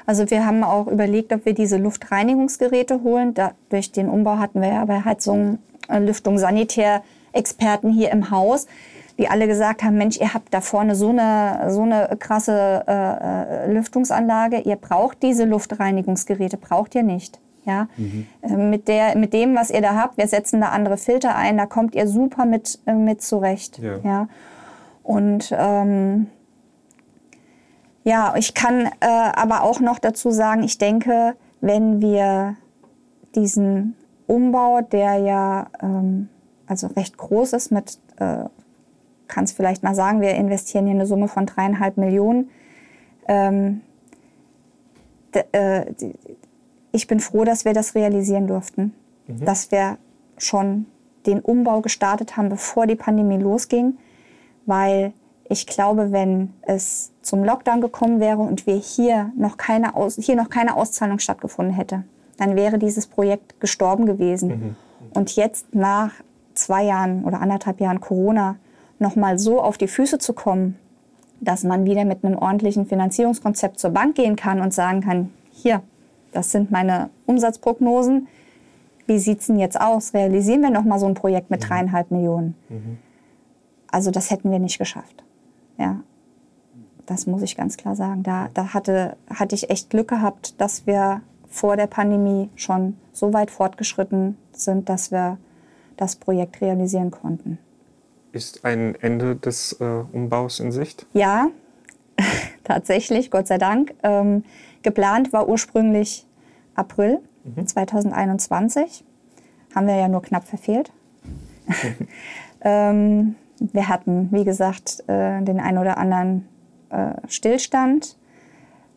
Also 0.05 0.29
wir 0.29 0.45
haben 0.45 0.63
auch 0.63 0.87
überlegt, 0.87 1.33
ob 1.33 1.45
wir 1.45 1.53
diese 1.53 1.77
Luftreinigungsgeräte 1.77 3.01
holen. 3.01 3.33
Da, 3.33 3.53
durch 3.69 3.91
den 3.91 4.09
Umbau 4.09 4.37
hatten 4.37 4.61
wir 4.61 4.69
ja 4.69 4.85
bei 4.85 5.03
Heizung, 5.03 5.59
äh, 5.89 5.99
Lüftung, 5.99 6.37
Sanitärexperten 6.37 7.91
hier 7.91 8.11
im 8.11 8.29
Haus, 8.29 8.67
die 9.17 9.27
alle 9.27 9.47
gesagt 9.47 9.83
haben, 9.83 9.97
Mensch, 9.97 10.19
ihr 10.19 10.33
habt 10.33 10.53
da 10.53 10.61
vorne 10.61 10.95
so 10.95 11.09
eine, 11.09 11.71
so 11.71 11.81
eine 11.81 12.15
krasse 12.19 12.83
äh, 12.87 13.65
äh, 13.65 13.73
Lüftungsanlage, 13.73 14.59
ihr 14.59 14.75
braucht 14.75 15.23
diese 15.23 15.45
Luftreinigungsgeräte, 15.45 16.57
braucht 16.57 16.93
ihr 16.95 17.03
nicht. 17.03 17.39
Ja? 17.65 17.87
Äh, 18.41 18.57
mit, 18.57 18.87
der, 18.87 19.17
mit 19.17 19.33
dem, 19.33 19.55
was 19.55 19.71
ihr 19.71 19.81
da 19.81 19.95
habt, 19.95 20.17
wir 20.17 20.27
setzen 20.27 20.61
da 20.61 20.69
andere 20.69 20.97
Filter 20.97 21.35
ein, 21.35 21.57
da 21.57 21.65
kommt 21.65 21.95
ihr 21.95 22.07
super 22.07 22.45
mit, 22.45 22.79
äh, 22.85 22.93
mit 22.93 23.21
zurecht. 23.21 23.79
Ja. 23.79 23.97
Ja? 24.03 24.27
Und 25.05 25.53
ähm, 25.55 26.27
ja, 28.03 28.33
ich 28.37 28.55
kann 28.55 28.89
äh, 28.99 29.07
aber 29.07 29.61
auch 29.61 29.79
noch 29.79 29.99
dazu 29.99 30.31
sagen, 30.31 30.63
ich 30.63 30.79
denke, 30.79 31.35
wenn 31.61 32.01
wir 32.01 32.55
diesen 33.35 33.95
Umbau, 34.25 34.81
der 34.81 35.17
ja 35.17 35.67
ähm, 35.79 36.29
also 36.65 36.87
recht 36.87 37.17
groß 37.17 37.53
ist, 37.53 37.71
mit, 37.71 37.99
äh, 38.17 38.45
kann 39.27 39.43
es 39.43 39.51
vielleicht 39.51 39.83
mal 39.83 39.93
sagen, 39.93 40.21
wir 40.21 40.33
investieren 40.33 40.85
hier 40.85 40.95
eine 40.95 41.05
Summe 41.05 41.27
von 41.27 41.45
dreieinhalb 41.45 41.97
Millionen. 41.97 42.49
Ähm, 43.27 43.81
äh, 45.51 45.85
ich 46.91 47.05
bin 47.05 47.19
froh, 47.19 47.43
dass 47.43 47.63
wir 47.63 47.73
das 47.73 47.93
realisieren 47.93 48.47
durften, 48.47 48.93
dass 49.27 49.71
wir 49.71 49.97
schon 50.37 50.87
den 51.27 51.41
Umbau 51.41 51.81
gestartet 51.81 52.37
haben, 52.37 52.49
bevor 52.49 52.87
die 52.87 52.95
Pandemie 52.95 53.37
losging, 53.37 53.97
weil 54.65 55.13
ich 55.47 55.67
glaube, 55.67 56.11
wenn 56.11 56.53
es 56.61 57.11
zum 57.21 57.43
Lockdown 57.43 57.81
gekommen 57.81 58.19
wäre 58.19 58.39
und 58.39 58.65
wir 58.65 58.75
hier 58.75 59.31
noch 59.37 59.57
keine, 59.57 59.95
Aus 59.95 60.15
hier 60.15 60.35
noch 60.35 60.49
keine 60.49 60.75
Auszahlung 60.75 61.19
stattgefunden 61.19 61.73
hätte, 61.73 62.03
dann 62.37 62.55
wäre 62.55 62.79
dieses 62.79 63.07
Projekt 63.07 63.59
gestorben 63.59 64.05
gewesen. 64.05 64.49
Und 65.13 65.35
jetzt 65.35 65.73
nach 65.73 66.11
zwei 66.53 66.83
Jahren 66.83 67.23
oder 67.23 67.41
anderthalb 67.41 67.79
Jahren 67.79 68.01
Corona 68.01 68.57
noch 68.99 69.15
mal 69.15 69.37
so 69.37 69.61
auf 69.61 69.77
die 69.77 69.87
Füße 69.87 70.19
zu 70.19 70.33
kommen, 70.33 70.77
dass 71.41 71.63
man 71.63 71.85
wieder 71.85 72.05
mit 72.05 72.23
einem 72.23 72.37
ordentlichen 72.37 72.85
Finanzierungskonzept 72.85 73.79
zur 73.79 73.91
Bank 73.91 74.15
gehen 74.15 74.35
kann 74.35 74.61
und 74.61 74.73
sagen 74.73 75.01
kann, 75.01 75.31
hier, 75.51 75.81
das 76.31 76.51
sind 76.51 76.71
meine 76.71 77.09
Umsatzprognosen. 77.25 78.27
Wie 79.05 79.19
sieht 79.19 79.41
es 79.41 79.47
denn 79.47 79.59
jetzt 79.59 79.79
aus? 79.79 80.13
Realisieren 80.13 80.61
wir 80.61 80.71
noch 80.71 80.83
mal 80.83 80.99
so 80.99 81.05
ein 81.05 81.13
Projekt 81.13 81.51
mit 81.51 81.69
dreieinhalb 81.69 82.09
Millionen? 82.09 82.55
Also 83.95 84.11
das 84.11 84.29
hätten 84.29 84.51
wir 84.51 84.59
nicht 84.59 84.77
geschafft. 84.77 85.23
Ja, 85.77 86.01
das 87.05 87.27
muss 87.27 87.41
ich 87.43 87.55
ganz 87.55 87.77
klar 87.77 87.95
sagen. 87.95 88.23
Da, 88.23 88.49
da 88.53 88.73
hatte, 88.73 89.15
hatte 89.29 89.55
ich 89.55 89.69
echt 89.69 89.89
Glück 89.89 90.09
gehabt, 90.09 90.59
dass 90.59 90.85
wir 90.85 91.21
vor 91.47 91.77
der 91.77 91.87
Pandemie 91.87 92.49
schon 92.57 92.97
so 93.13 93.31
weit 93.31 93.51
fortgeschritten 93.51 94.37
sind, 94.51 94.89
dass 94.89 95.13
wir 95.13 95.37
das 95.95 96.17
Projekt 96.17 96.59
realisieren 96.59 97.09
konnten. 97.09 97.57
Ist 98.33 98.65
ein 98.65 98.95
Ende 98.95 99.37
des 99.37 99.71
äh, 99.79 100.03
Umbaus 100.11 100.59
in 100.59 100.73
Sicht? 100.73 101.07
Ja, 101.13 101.47
tatsächlich, 102.65 103.31
Gott 103.31 103.47
sei 103.47 103.57
Dank. 103.57 103.95
Ähm, 104.03 104.43
geplant 104.83 105.31
war 105.31 105.47
ursprünglich 105.47 106.27
April 106.73 107.21
2021. 107.65 109.05
Haben 109.73 109.87
wir 109.87 109.95
ja 109.95 110.09
nur 110.09 110.21
knapp 110.21 110.45
verfehlt. 110.45 110.91
ähm, 112.59 113.35
wir 113.59 113.87
hatten, 113.87 114.29
wie 114.31 114.43
gesagt, 114.43 115.03
äh, 115.07 115.41
den 115.41 115.59
ein 115.59 115.77
oder 115.77 115.97
anderen 115.97 116.47
äh, 116.89 117.13
Stillstand, 117.27 118.17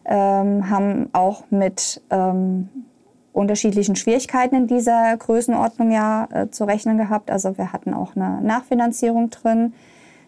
ähm, 0.05 0.71
haben 0.71 1.11
auch 1.13 1.45
mit 1.51 2.03
ähm, 2.11 2.69
unterschiedlichen 3.33 3.95
Schwierigkeiten 3.95 4.55
in 4.57 4.67
dieser 4.67 5.17
Größenordnung 5.17 5.91
ja 5.91 6.29
äh, 6.33 6.51
zu 6.51 6.65
rechnen 6.65 6.99
gehabt. 6.99 7.31
Also 7.31 7.57
wir 7.59 7.73
hatten 7.73 7.95
auch 7.95 8.17
eine 8.17 8.41
Nachfinanzierung 8.41 9.31
drin. 9.31 9.75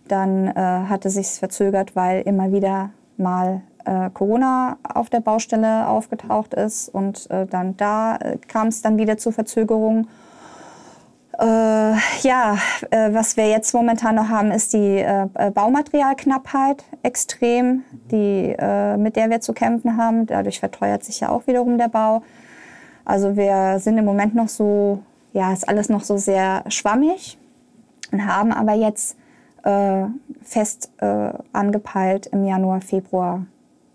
Dann 0.06 0.48
äh, 0.48 0.52
hatte 0.54 1.08
sich 1.10 1.28
verzögert, 1.28 1.96
weil 1.96 2.22
immer 2.22 2.52
wieder 2.52 2.90
mal 3.16 3.62
äh, 3.84 4.10
Corona 4.10 4.76
auf 4.82 5.08
der 5.08 5.20
Baustelle 5.20 5.88
aufgetaucht 5.88 6.54
ist 6.54 6.88
und 6.88 7.30
äh, 7.30 7.46
dann 7.46 7.76
da 7.76 8.18
kam 8.48 8.68
es 8.68 8.82
dann 8.82 8.98
wieder 8.98 9.18
zu 9.18 9.32
Verzögerungen. 9.32 10.08
Äh, 11.41 11.95
ja, 12.20 12.59
äh, 12.91 13.14
was 13.14 13.38
wir 13.38 13.49
jetzt 13.49 13.72
momentan 13.72 14.16
noch 14.16 14.28
haben, 14.28 14.51
ist 14.51 14.74
die 14.74 14.99
äh, 14.99 15.26
äh, 15.34 15.51
Baumaterialknappheit 15.51 16.84
extrem, 17.03 17.82
die, 18.11 18.55
äh, 18.59 18.99
mit 18.99 19.16
der 19.16 19.30
wir 19.30 19.41
zu 19.41 19.55
kämpfen 19.55 19.97
haben. 19.97 20.26
Dadurch 20.26 20.61
verteuert 20.61 21.03
sich 21.03 21.20
ja 21.20 21.30
auch 21.30 21.47
wiederum 21.47 21.78
der 21.78 21.88
Bau. 21.88 22.22
Also 23.07 23.36
wir 23.36 23.78
sind 23.78 23.97
im 23.97 24.05
Moment 24.05 24.34
noch 24.34 24.51
so, 24.51 25.01
ja, 25.32 25.51
ist 25.51 25.66
alles 25.66 25.88
noch 25.88 26.03
so 26.03 26.18
sehr 26.18 26.62
schwammig 26.68 27.38
und 28.12 28.26
haben 28.26 28.53
aber 28.53 28.74
jetzt 28.74 29.16
äh, 29.62 30.05
fest 30.43 30.91
angepeilt, 31.53 32.26
im 32.26 32.45
Januar, 32.45 32.82
Februar 32.82 33.47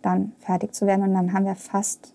dann 0.01 0.31
fertig 0.39 0.73
zu 0.73 0.87
werden. 0.87 1.03
Und 1.03 1.13
dann 1.13 1.33
haben 1.33 1.45
wir 1.45 1.55
fast 1.55 2.14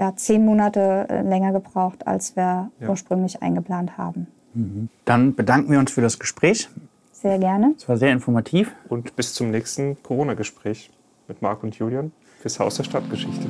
ja, 0.00 0.16
zehn 0.16 0.44
Monate 0.46 1.06
äh, 1.10 1.20
länger 1.22 1.52
gebraucht, 1.52 2.06
als 2.06 2.34
wir 2.34 2.70
Ja. 2.80 2.88
ursprünglich 2.88 3.42
eingeplant 3.42 3.98
haben. 3.98 4.26
Dann 5.04 5.34
bedanken 5.36 5.70
wir 5.70 5.78
uns 5.78 5.92
für 5.92 6.00
das 6.00 6.18
Gespräch. 6.18 6.68
Sehr 7.12 7.38
gerne. 7.38 7.74
Es 7.76 7.86
war 7.88 7.96
sehr 7.98 8.10
informativ. 8.12 8.74
Und 8.88 9.14
bis 9.14 9.34
zum 9.34 9.50
nächsten 9.50 10.02
Corona-Gespräch 10.02 10.90
mit 11.28 11.42
Marc 11.42 11.62
und 11.62 11.76
Julian 11.76 12.12
fürs 12.40 12.58
Haus 12.58 12.76
der 12.76 12.84
Stadtgeschichte. 12.84 13.46